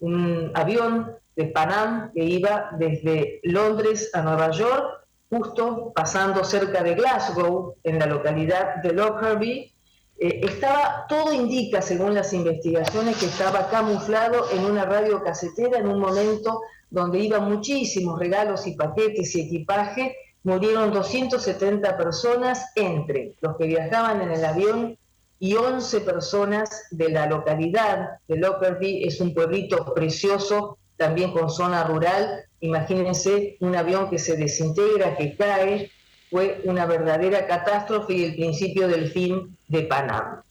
un 0.01 0.51
avión 0.55 1.13
de 1.37 1.47
Panam 1.47 2.11
que 2.13 2.25
iba 2.25 2.71
desde 2.79 3.41
Londres 3.45 4.11
a 4.15 4.23
Nueva 4.23 4.51
York, 4.51 5.02
justo 5.33 5.93
pasando 5.95 6.45
cerca 6.45 6.83
de 6.83 6.95
Glasgow, 6.95 7.77
en 7.85 7.99
la 7.99 8.05
localidad 8.05 8.83
de 8.83 8.93
Lockerbie, 8.93 9.73
eh, 10.19 10.41
estaba, 10.43 11.07
todo 11.09 11.33
indica, 11.33 11.81
según 11.81 12.15
las 12.15 12.35
investigaciones, 12.35 13.17
que 13.17 13.25
estaba 13.25 13.71
camuflado 13.71 14.51
en 14.53 14.67
una 14.67 14.85
radio 14.85 15.25
casetera 15.25 15.79
en 15.79 15.89
un 15.89 16.01
momento 16.01 16.61
donde 16.91 17.21
iban 17.21 17.51
muchísimos 17.51 18.19
regalos 18.19 18.67
y 18.67 18.77
paquetes 18.77 19.35
y 19.35 19.41
equipaje 19.41 20.15
murieron 20.45 20.93
270 20.93 21.97
personas 21.97 22.71
entre 22.75 23.35
los 23.41 23.57
que 23.57 23.69
viajaban 23.69 24.21
en 24.21 24.33
el 24.33 24.45
avión 24.45 24.99
y 25.39 25.55
11 25.55 26.01
personas 26.03 26.89
de 26.91 27.09
la 27.09 27.27
localidad 27.27 28.19
de 28.29 28.37
Lockerbie. 28.37 29.07
Es 29.07 29.19
un 29.21 29.33
pueblito 29.33 29.95
precioso, 29.95 30.77
también 30.99 31.33
con 31.33 31.49
zona 31.49 31.85
rural. 31.85 32.45
Imagínense 32.63 33.57
un 33.59 33.75
avión 33.75 34.09
que 34.09 34.19
se 34.19 34.37
desintegra, 34.37 35.17
que 35.17 35.37
cae. 35.37 35.91
Fue 36.31 36.63
una 36.65 36.87
verdadera 36.87 37.47
catástrofe 37.47 38.15
y 38.15 38.25
el 38.25 38.37
principio 38.37 38.89
del 38.89 39.11
fin 39.11 39.59
de 39.69 39.83
Panamá. 39.83 40.45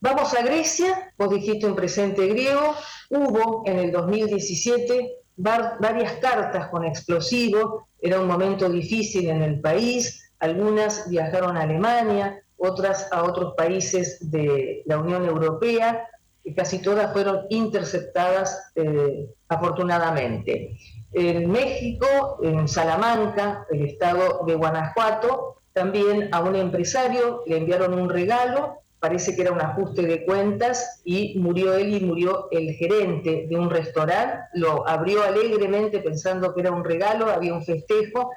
Vamos 0.00 0.34
a 0.34 0.42
Grecia, 0.42 1.12
vos 1.18 1.30
dijiste 1.30 1.66
un 1.66 1.76
presente 1.76 2.26
griego, 2.26 2.74
hubo 3.10 3.62
en 3.66 3.78
el 3.78 3.92
2017 3.92 5.12
varias 5.36 6.14
cartas 6.14 6.68
con 6.68 6.86
explosivos, 6.86 7.84
era 8.00 8.18
un 8.18 8.26
momento 8.26 8.70
difícil 8.70 9.28
en 9.28 9.42
el 9.42 9.60
país, 9.60 10.32
algunas 10.38 11.08
viajaron 11.10 11.58
a 11.58 11.62
Alemania, 11.62 12.42
otras 12.56 13.12
a 13.12 13.22
otros 13.24 13.52
países 13.54 14.30
de 14.30 14.82
la 14.86 14.98
Unión 14.98 15.26
Europea, 15.26 16.08
y 16.42 16.54
casi 16.54 16.78
todas 16.78 17.12
fueron 17.12 17.44
interceptadas 17.50 18.72
eh, 18.74 19.28
afortunadamente. 19.48 20.78
En 21.12 21.50
México, 21.50 22.38
en 22.42 22.68
Salamanca, 22.68 23.66
el 23.70 23.86
estado 23.86 24.44
de 24.46 24.54
Guanajuato, 24.54 25.56
también 25.72 26.28
a 26.32 26.40
un 26.40 26.56
empresario 26.56 27.42
le 27.46 27.58
enviaron 27.58 27.94
un 27.94 28.08
regalo 28.08 28.80
parece 29.00 29.34
que 29.34 29.42
era 29.42 29.52
un 29.52 29.60
ajuste 29.60 30.02
de 30.02 30.24
cuentas 30.24 31.00
y 31.04 31.38
murió 31.38 31.74
él 31.74 31.94
y 31.94 32.00
murió 32.00 32.48
el 32.50 32.74
gerente 32.74 33.46
de 33.48 33.56
un 33.56 33.70
restaurante, 33.70 34.44
lo 34.52 34.86
abrió 34.86 35.22
alegremente 35.22 36.00
pensando 36.00 36.54
que 36.54 36.60
era 36.60 36.70
un 36.70 36.84
regalo, 36.84 37.30
había 37.30 37.54
un 37.54 37.64
festejo 37.64 38.30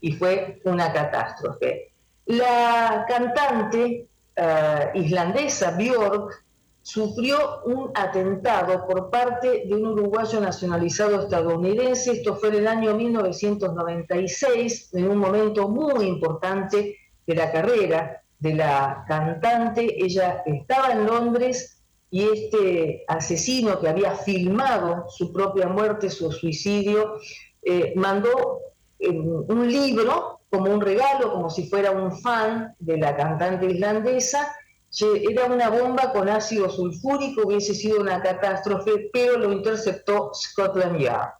y 0.00 0.12
fue 0.12 0.60
una 0.64 0.92
catástrofe. 0.92 1.92
La 2.26 3.06
cantante 3.08 4.06
eh, 4.36 4.90
islandesa 4.94 5.72
Björk 5.72 6.44
sufrió 6.92 7.62
un 7.66 7.92
atentado 7.94 8.84
por 8.86 9.10
parte 9.10 9.64
de 9.66 9.74
un 9.74 9.86
uruguayo 9.86 10.40
nacionalizado 10.40 11.20
estadounidense, 11.22 12.12
esto 12.12 12.34
fue 12.34 12.48
en 12.48 12.56
el 12.56 12.66
año 12.66 12.96
1996, 12.96 14.94
en 14.94 15.08
un 15.08 15.18
momento 15.18 15.68
muy 15.68 16.06
importante 16.06 16.96
de 17.26 17.34
la 17.34 17.52
carrera 17.52 18.22
de 18.40 18.54
la 18.54 19.04
cantante, 19.06 20.02
ella 20.04 20.42
estaba 20.44 20.90
en 20.92 21.06
Londres 21.06 21.80
y 22.10 22.24
este 22.24 23.04
asesino 23.06 23.78
que 23.78 23.88
había 23.88 24.12
filmado 24.16 25.04
su 25.10 25.32
propia 25.32 25.68
muerte, 25.68 26.10
su 26.10 26.32
suicidio, 26.32 27.18
eh, 27.62 27.92
mandó 27.94 28.62
eh, 28.98 29.10
un 29.10 29.70
libro 29.70 30.40
como 30.50 30.72
un 30.72 30.80
regalo, 30.80 31.32
como 31.32 31.50
si 31.50 31.68
fuera 31.68 31.92
un 31.92 32.10
fan 32.18 32.74
de 32.80 32.98
la 32.98 33.14
cantante 33.14 33.66
islandesa. 33.66 34.56
Era 34.98 35.46
una 35.46 35.70
bomba 35.70 36.12
con 36.12 36.28
ácido 36.28 36.68
sulfúrico, 36.68 37.42
hubiese 37.46 37.74
sido 37.74 38.00
una 38.00 38.20
catástrofe, 38.20 39.08
pero 39.12 39.38
lo 39.38 39.52
interceptó 39.52 40.32
Scotland 40.34 40.98
Yard. 40.98 41.30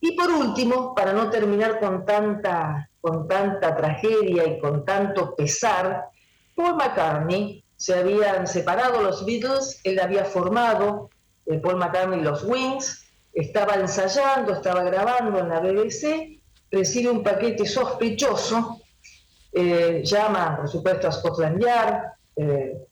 Y 0.00 0.12
por 0.16 0.30
último, 0.30 0.94
para 0.94 1.12
no 1.12 1.30
terminar 1.30 1.78
con 1.78 2.04
tanta, 2.04 2.90
con 3.00 3.28
tanta 3.28 3.76
tragedia 3.76 4.46
y 4.46 4.58
con 4.58 4.84
tanto 4.84 5.34
pesar, 5.36 6.08
Paul 6.54 6.76
McCartney 6.76 7.64
se 7.76 7.94
habían 7.94 8.46
separado 8.46 9.02
los 9.02 9.24
Beatles, 9.24 9.80
él 9.84 10.00
había 10.00 10.24
formado 10.24 11.10
eh, 11.46 11.58
Paul 11.58 11.76
McCartney 11.76 12.20
los 12.20 12.44
Wings, 12.44 13.04
estaba 13.32 13.74
ensayando, 13.74 14.52
estaba 14.52 14.82
grabando 14.82 15.38
en 15.38 15.48
la 15.48 15.60
BBC, 15.60 16.40
recibe 16.70 17.10
un 17.10 17.22
paquete 17.22 17.66
sospechoso, 17.66 18.80
eh, 19.52 20.02
llama 20.04 20.56
por 20.56 20.68
supuesto 20.68 21.08
a 21.08 21.12
Scotland 21.12 21.62
Yard, 21.62 22.13
eh, 22.36 22.86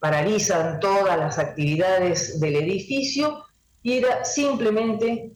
paralizan 0.00 0.80
todas 0.80 1.18
las 1.18 1.38
actividades 1.38 2.40
del 2.40 2.56
edificio 2.56 3.44
y 3.82 3.98
era 3.98 4.24
simplemente 4.24 5.32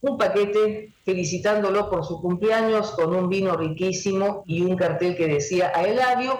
un 0.00 0.18
paquete 0.18 0.92
felicitándolo 1.04 1.90
por 1.90 2.04
su 2.04 2.20
cumpleaños 2.20 2.92
con 2.92 3.14
un 3.14 3.28
vino 3.28 3.56
riquísimo 3.56 4.44
y 4.46 4.62
un 4.62 4.76
cartel 4.76 5.16
que 5.16 5.26
decía 5.26 5.72
a 5.74 5.82
Eladio. 5.82 6.38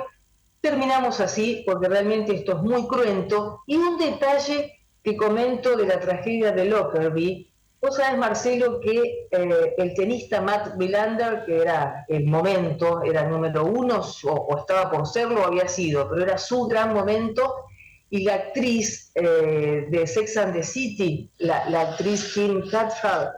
Terminamos 0.61 1.21
así 1.21 1.63
porque 1.67 1.89
realmente 1.89 2.35
esto 2.35 2.53
es 2.53 2.63
muy 2.63 2.87
cruento 2.87 3.63
y 3.67 3.77
un 3.77 3.99
detalle 3.99 4.81
que 5.03 5.17
comento 5.17 5.77
de 5.77 5.87
la 5.87 6.01
tragedia 6.01 6.53
de 6.53 6.65
Lockerbie. 6.67 7.51
Vos 7.85 7.97
sabés, 7.97 8.17
Marcelo, 8.17 8.81
que 8.81 9.29
eh, 9.31 9.75
el 9.77 9.93
tenista 9.93 10.41
Matt 10.41 10.75
Wilander, 10.79 11.45
que 11.45 11.59
era 11.59 12.07
el 12.09 12.25
momento, 12.25 13.03
era 13.03 13.29
número 13.29 13.67
uno 13.67 14.01
o, 14.23 14.57
estaba 14.57 14.91
por 14.91 15.07
serlo, 15.07 15.45
había 15.45 15.69
sido, 15.69 16.09
pero 16.09 16.23
era 16.23 16.39
su 16.39 16.67
gran 16.67 16.95
momento, 16.95 17.67
y 18.09 18.25
la 18.25 18.37
actriz 18.37 19.13
eh, 19.15 19.87
de 19.91 20.07
Sex 20.07 20.35
and 20.39 20.55
the 20.55 20.63
City, 20.63 21.29
la, 21.37 21.59
actriz 21.83 22.33
Kim 22.33 22.63
Cattrall, 22.71 23.33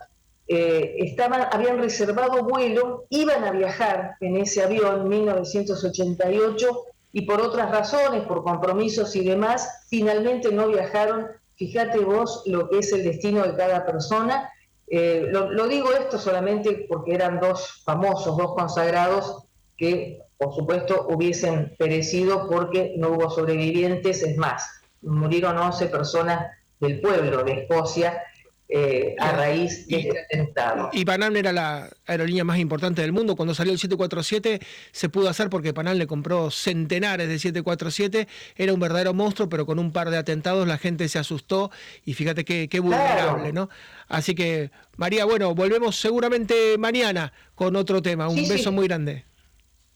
eh, 0.47 0.95
estaban, 0.99 1.49
habían 1.51 1.79
reservado 1.79 2.45
vuelo, 2.45 3.07
iban 3.11 3.43
a 3.43 3.51
viajar 3.51 4.15
en 4.21 4.37
ese 4.37 4.63
avión 4.63 5.09
1988 5.09 6.85
y 7.15 7.23
por 7.23 7.41
otras 7.41 7.69
razones, 7.73 8.23
por 8.23 8.45
compromisos 8.45 9.17
y 9.17 9.25
demás, 9.25 9.87
finalmente 9.89 10.53
no 10.53 10.69
viajaron. 10.69 11.27
Fíjate 11.57 11.99
vos 12.01 12.43
lo 12.47 12.69
que 12.69 12.79
es 12.81 12.93
el 12.93 13.03
destino 13.03 13.43
de 13.43 13.57
cada 13.57 13.87
persona. 13.87 14.51
Eh, 14.89 15.27
lo, 15.31 15.67
digo 15.67 15.93
esto 15.93 16.19
solamente 16.19 16.87
porque 16.89 17.15
eran 17.15 17.41
dos 17.41 17.83
famosos, 17.85 18.37
dos 18.37 18.55
consagrados 18.55 19.45
que 19.77 20.21
por 20.39 20.55
supuesto 20.55 21.07
hubiesen 21.09 21.75
perecido 21.79 22.49
porque 22.49 22.95
no 22.99 23.09
hubo 23.11 23.31
sobrevivientes, 23.31 24.23
es 24.23 24.37
más, 24.37 24.69
murieron 25.01 25.57
11 25.57 25.87
personas 25.87 26.53
del 26.79 27.01
pueblo 27.01 27.43
de 27.43 27.63
Escocia 27.63 28.23
eh, 28.69 29.15
a 29.21 29.31
raíz 29.31 29.87
de 29.87 29.99
este 30.01 30.21
atentado. 30.21 30.91
Y 30.93 31.05
Panam 31.05 31.37
era 31.37 31.53
la 31.53 31.89
aerolínea 32.05 32.43
más 32.43 32.59
importante 32.59 33.01
del 33.01 33.13
mundo. 33.13 33.37
Cuando 33.37 33.55
salió 33.55 33.73
el 33.73 33.79
747 33.79 34.61
se 34.91 35.09
pudo 35.09 35.29
hacer 35.29 35.51
porque 35.51 35.73
Panam 35.73 35.97
le 35.97 36.09
compró 36.09 36.51
centenares 36.51 37.29
de 37.29 37.39
747. 37.39 38.27
Era 38.57 38.73
un 38.73 38.81
verdadero 38.81 39.15
monstruo, 39.15 39.49
pero 39.49 39.67
con 39.67 39.79
un 39.79 39.93
par 39.93 40.11
de 40.11 40.17
atentados 40.17 40.67
la 40.67 40.79
gente 40.79 41.09
se 41.09 41.19
asustó 41.19 41.71
y 42.05 42.15
fíjate 42.15 42.45
qué, 42.45 42.81
vulnerable, 42.81 43.53
¿no? 43.53 43.69
Así 44.09 44.35
que, 44.35 44.71
María, 44.97 45.25
bueno, 45.25 45.55
volvemos 45.55 46.01
seguramente 46.01 46.77
mañana 46.77 47.33
con 47.55 47.77
otro 47.77 48.03
tema. 48.03 48.29
Un 48.29 48.49
beso 48.49 48.73
muy 48.73 48.89
grande. 48.89 49.25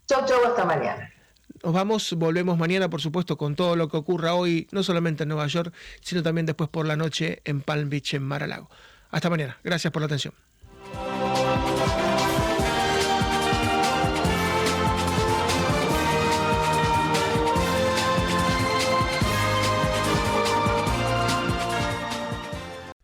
Chau, 0.06 0.24
chau, 0.26 0.44
hasta 0.44 0.64
mañana. 0.64 1.12
Nos 1.62 1.74
vamos, 1.74 2.14
volvemos 2.14 2.56
mañana, 2.56 2.88
por 2.88 3.02
supuesto, 3.02 3.36
con 3.36 3.54
todo 3.54 3.76
lo 3.76 3.88
que 3.88 3.96
ocurra 3.98 4.32
hoy, 4.32 4.66
no 4.72 4.82
solamente 4.82 5.24
en 5.24 5.28
Nueva 5.28 5.46
York, 5.46 5.74
sino 6.00 6.22
también 6.22 6.46
después 6.46 6.70
por 6.70 6.86
la 6.86 6.96
noche 6.96 7.42
en 7.44 7.60
Palm 7.60 7.90
Beach, 7.90 8.14
en 8.14 8.22
Mar-a-Lago. 8.22 8.70
Hasta 9.10 9.28
mañana. 9.28 9.58
Gracias 9.62 9.92
por 9.92 10.00
la 10.00 10.06
atención. 10.06 10.32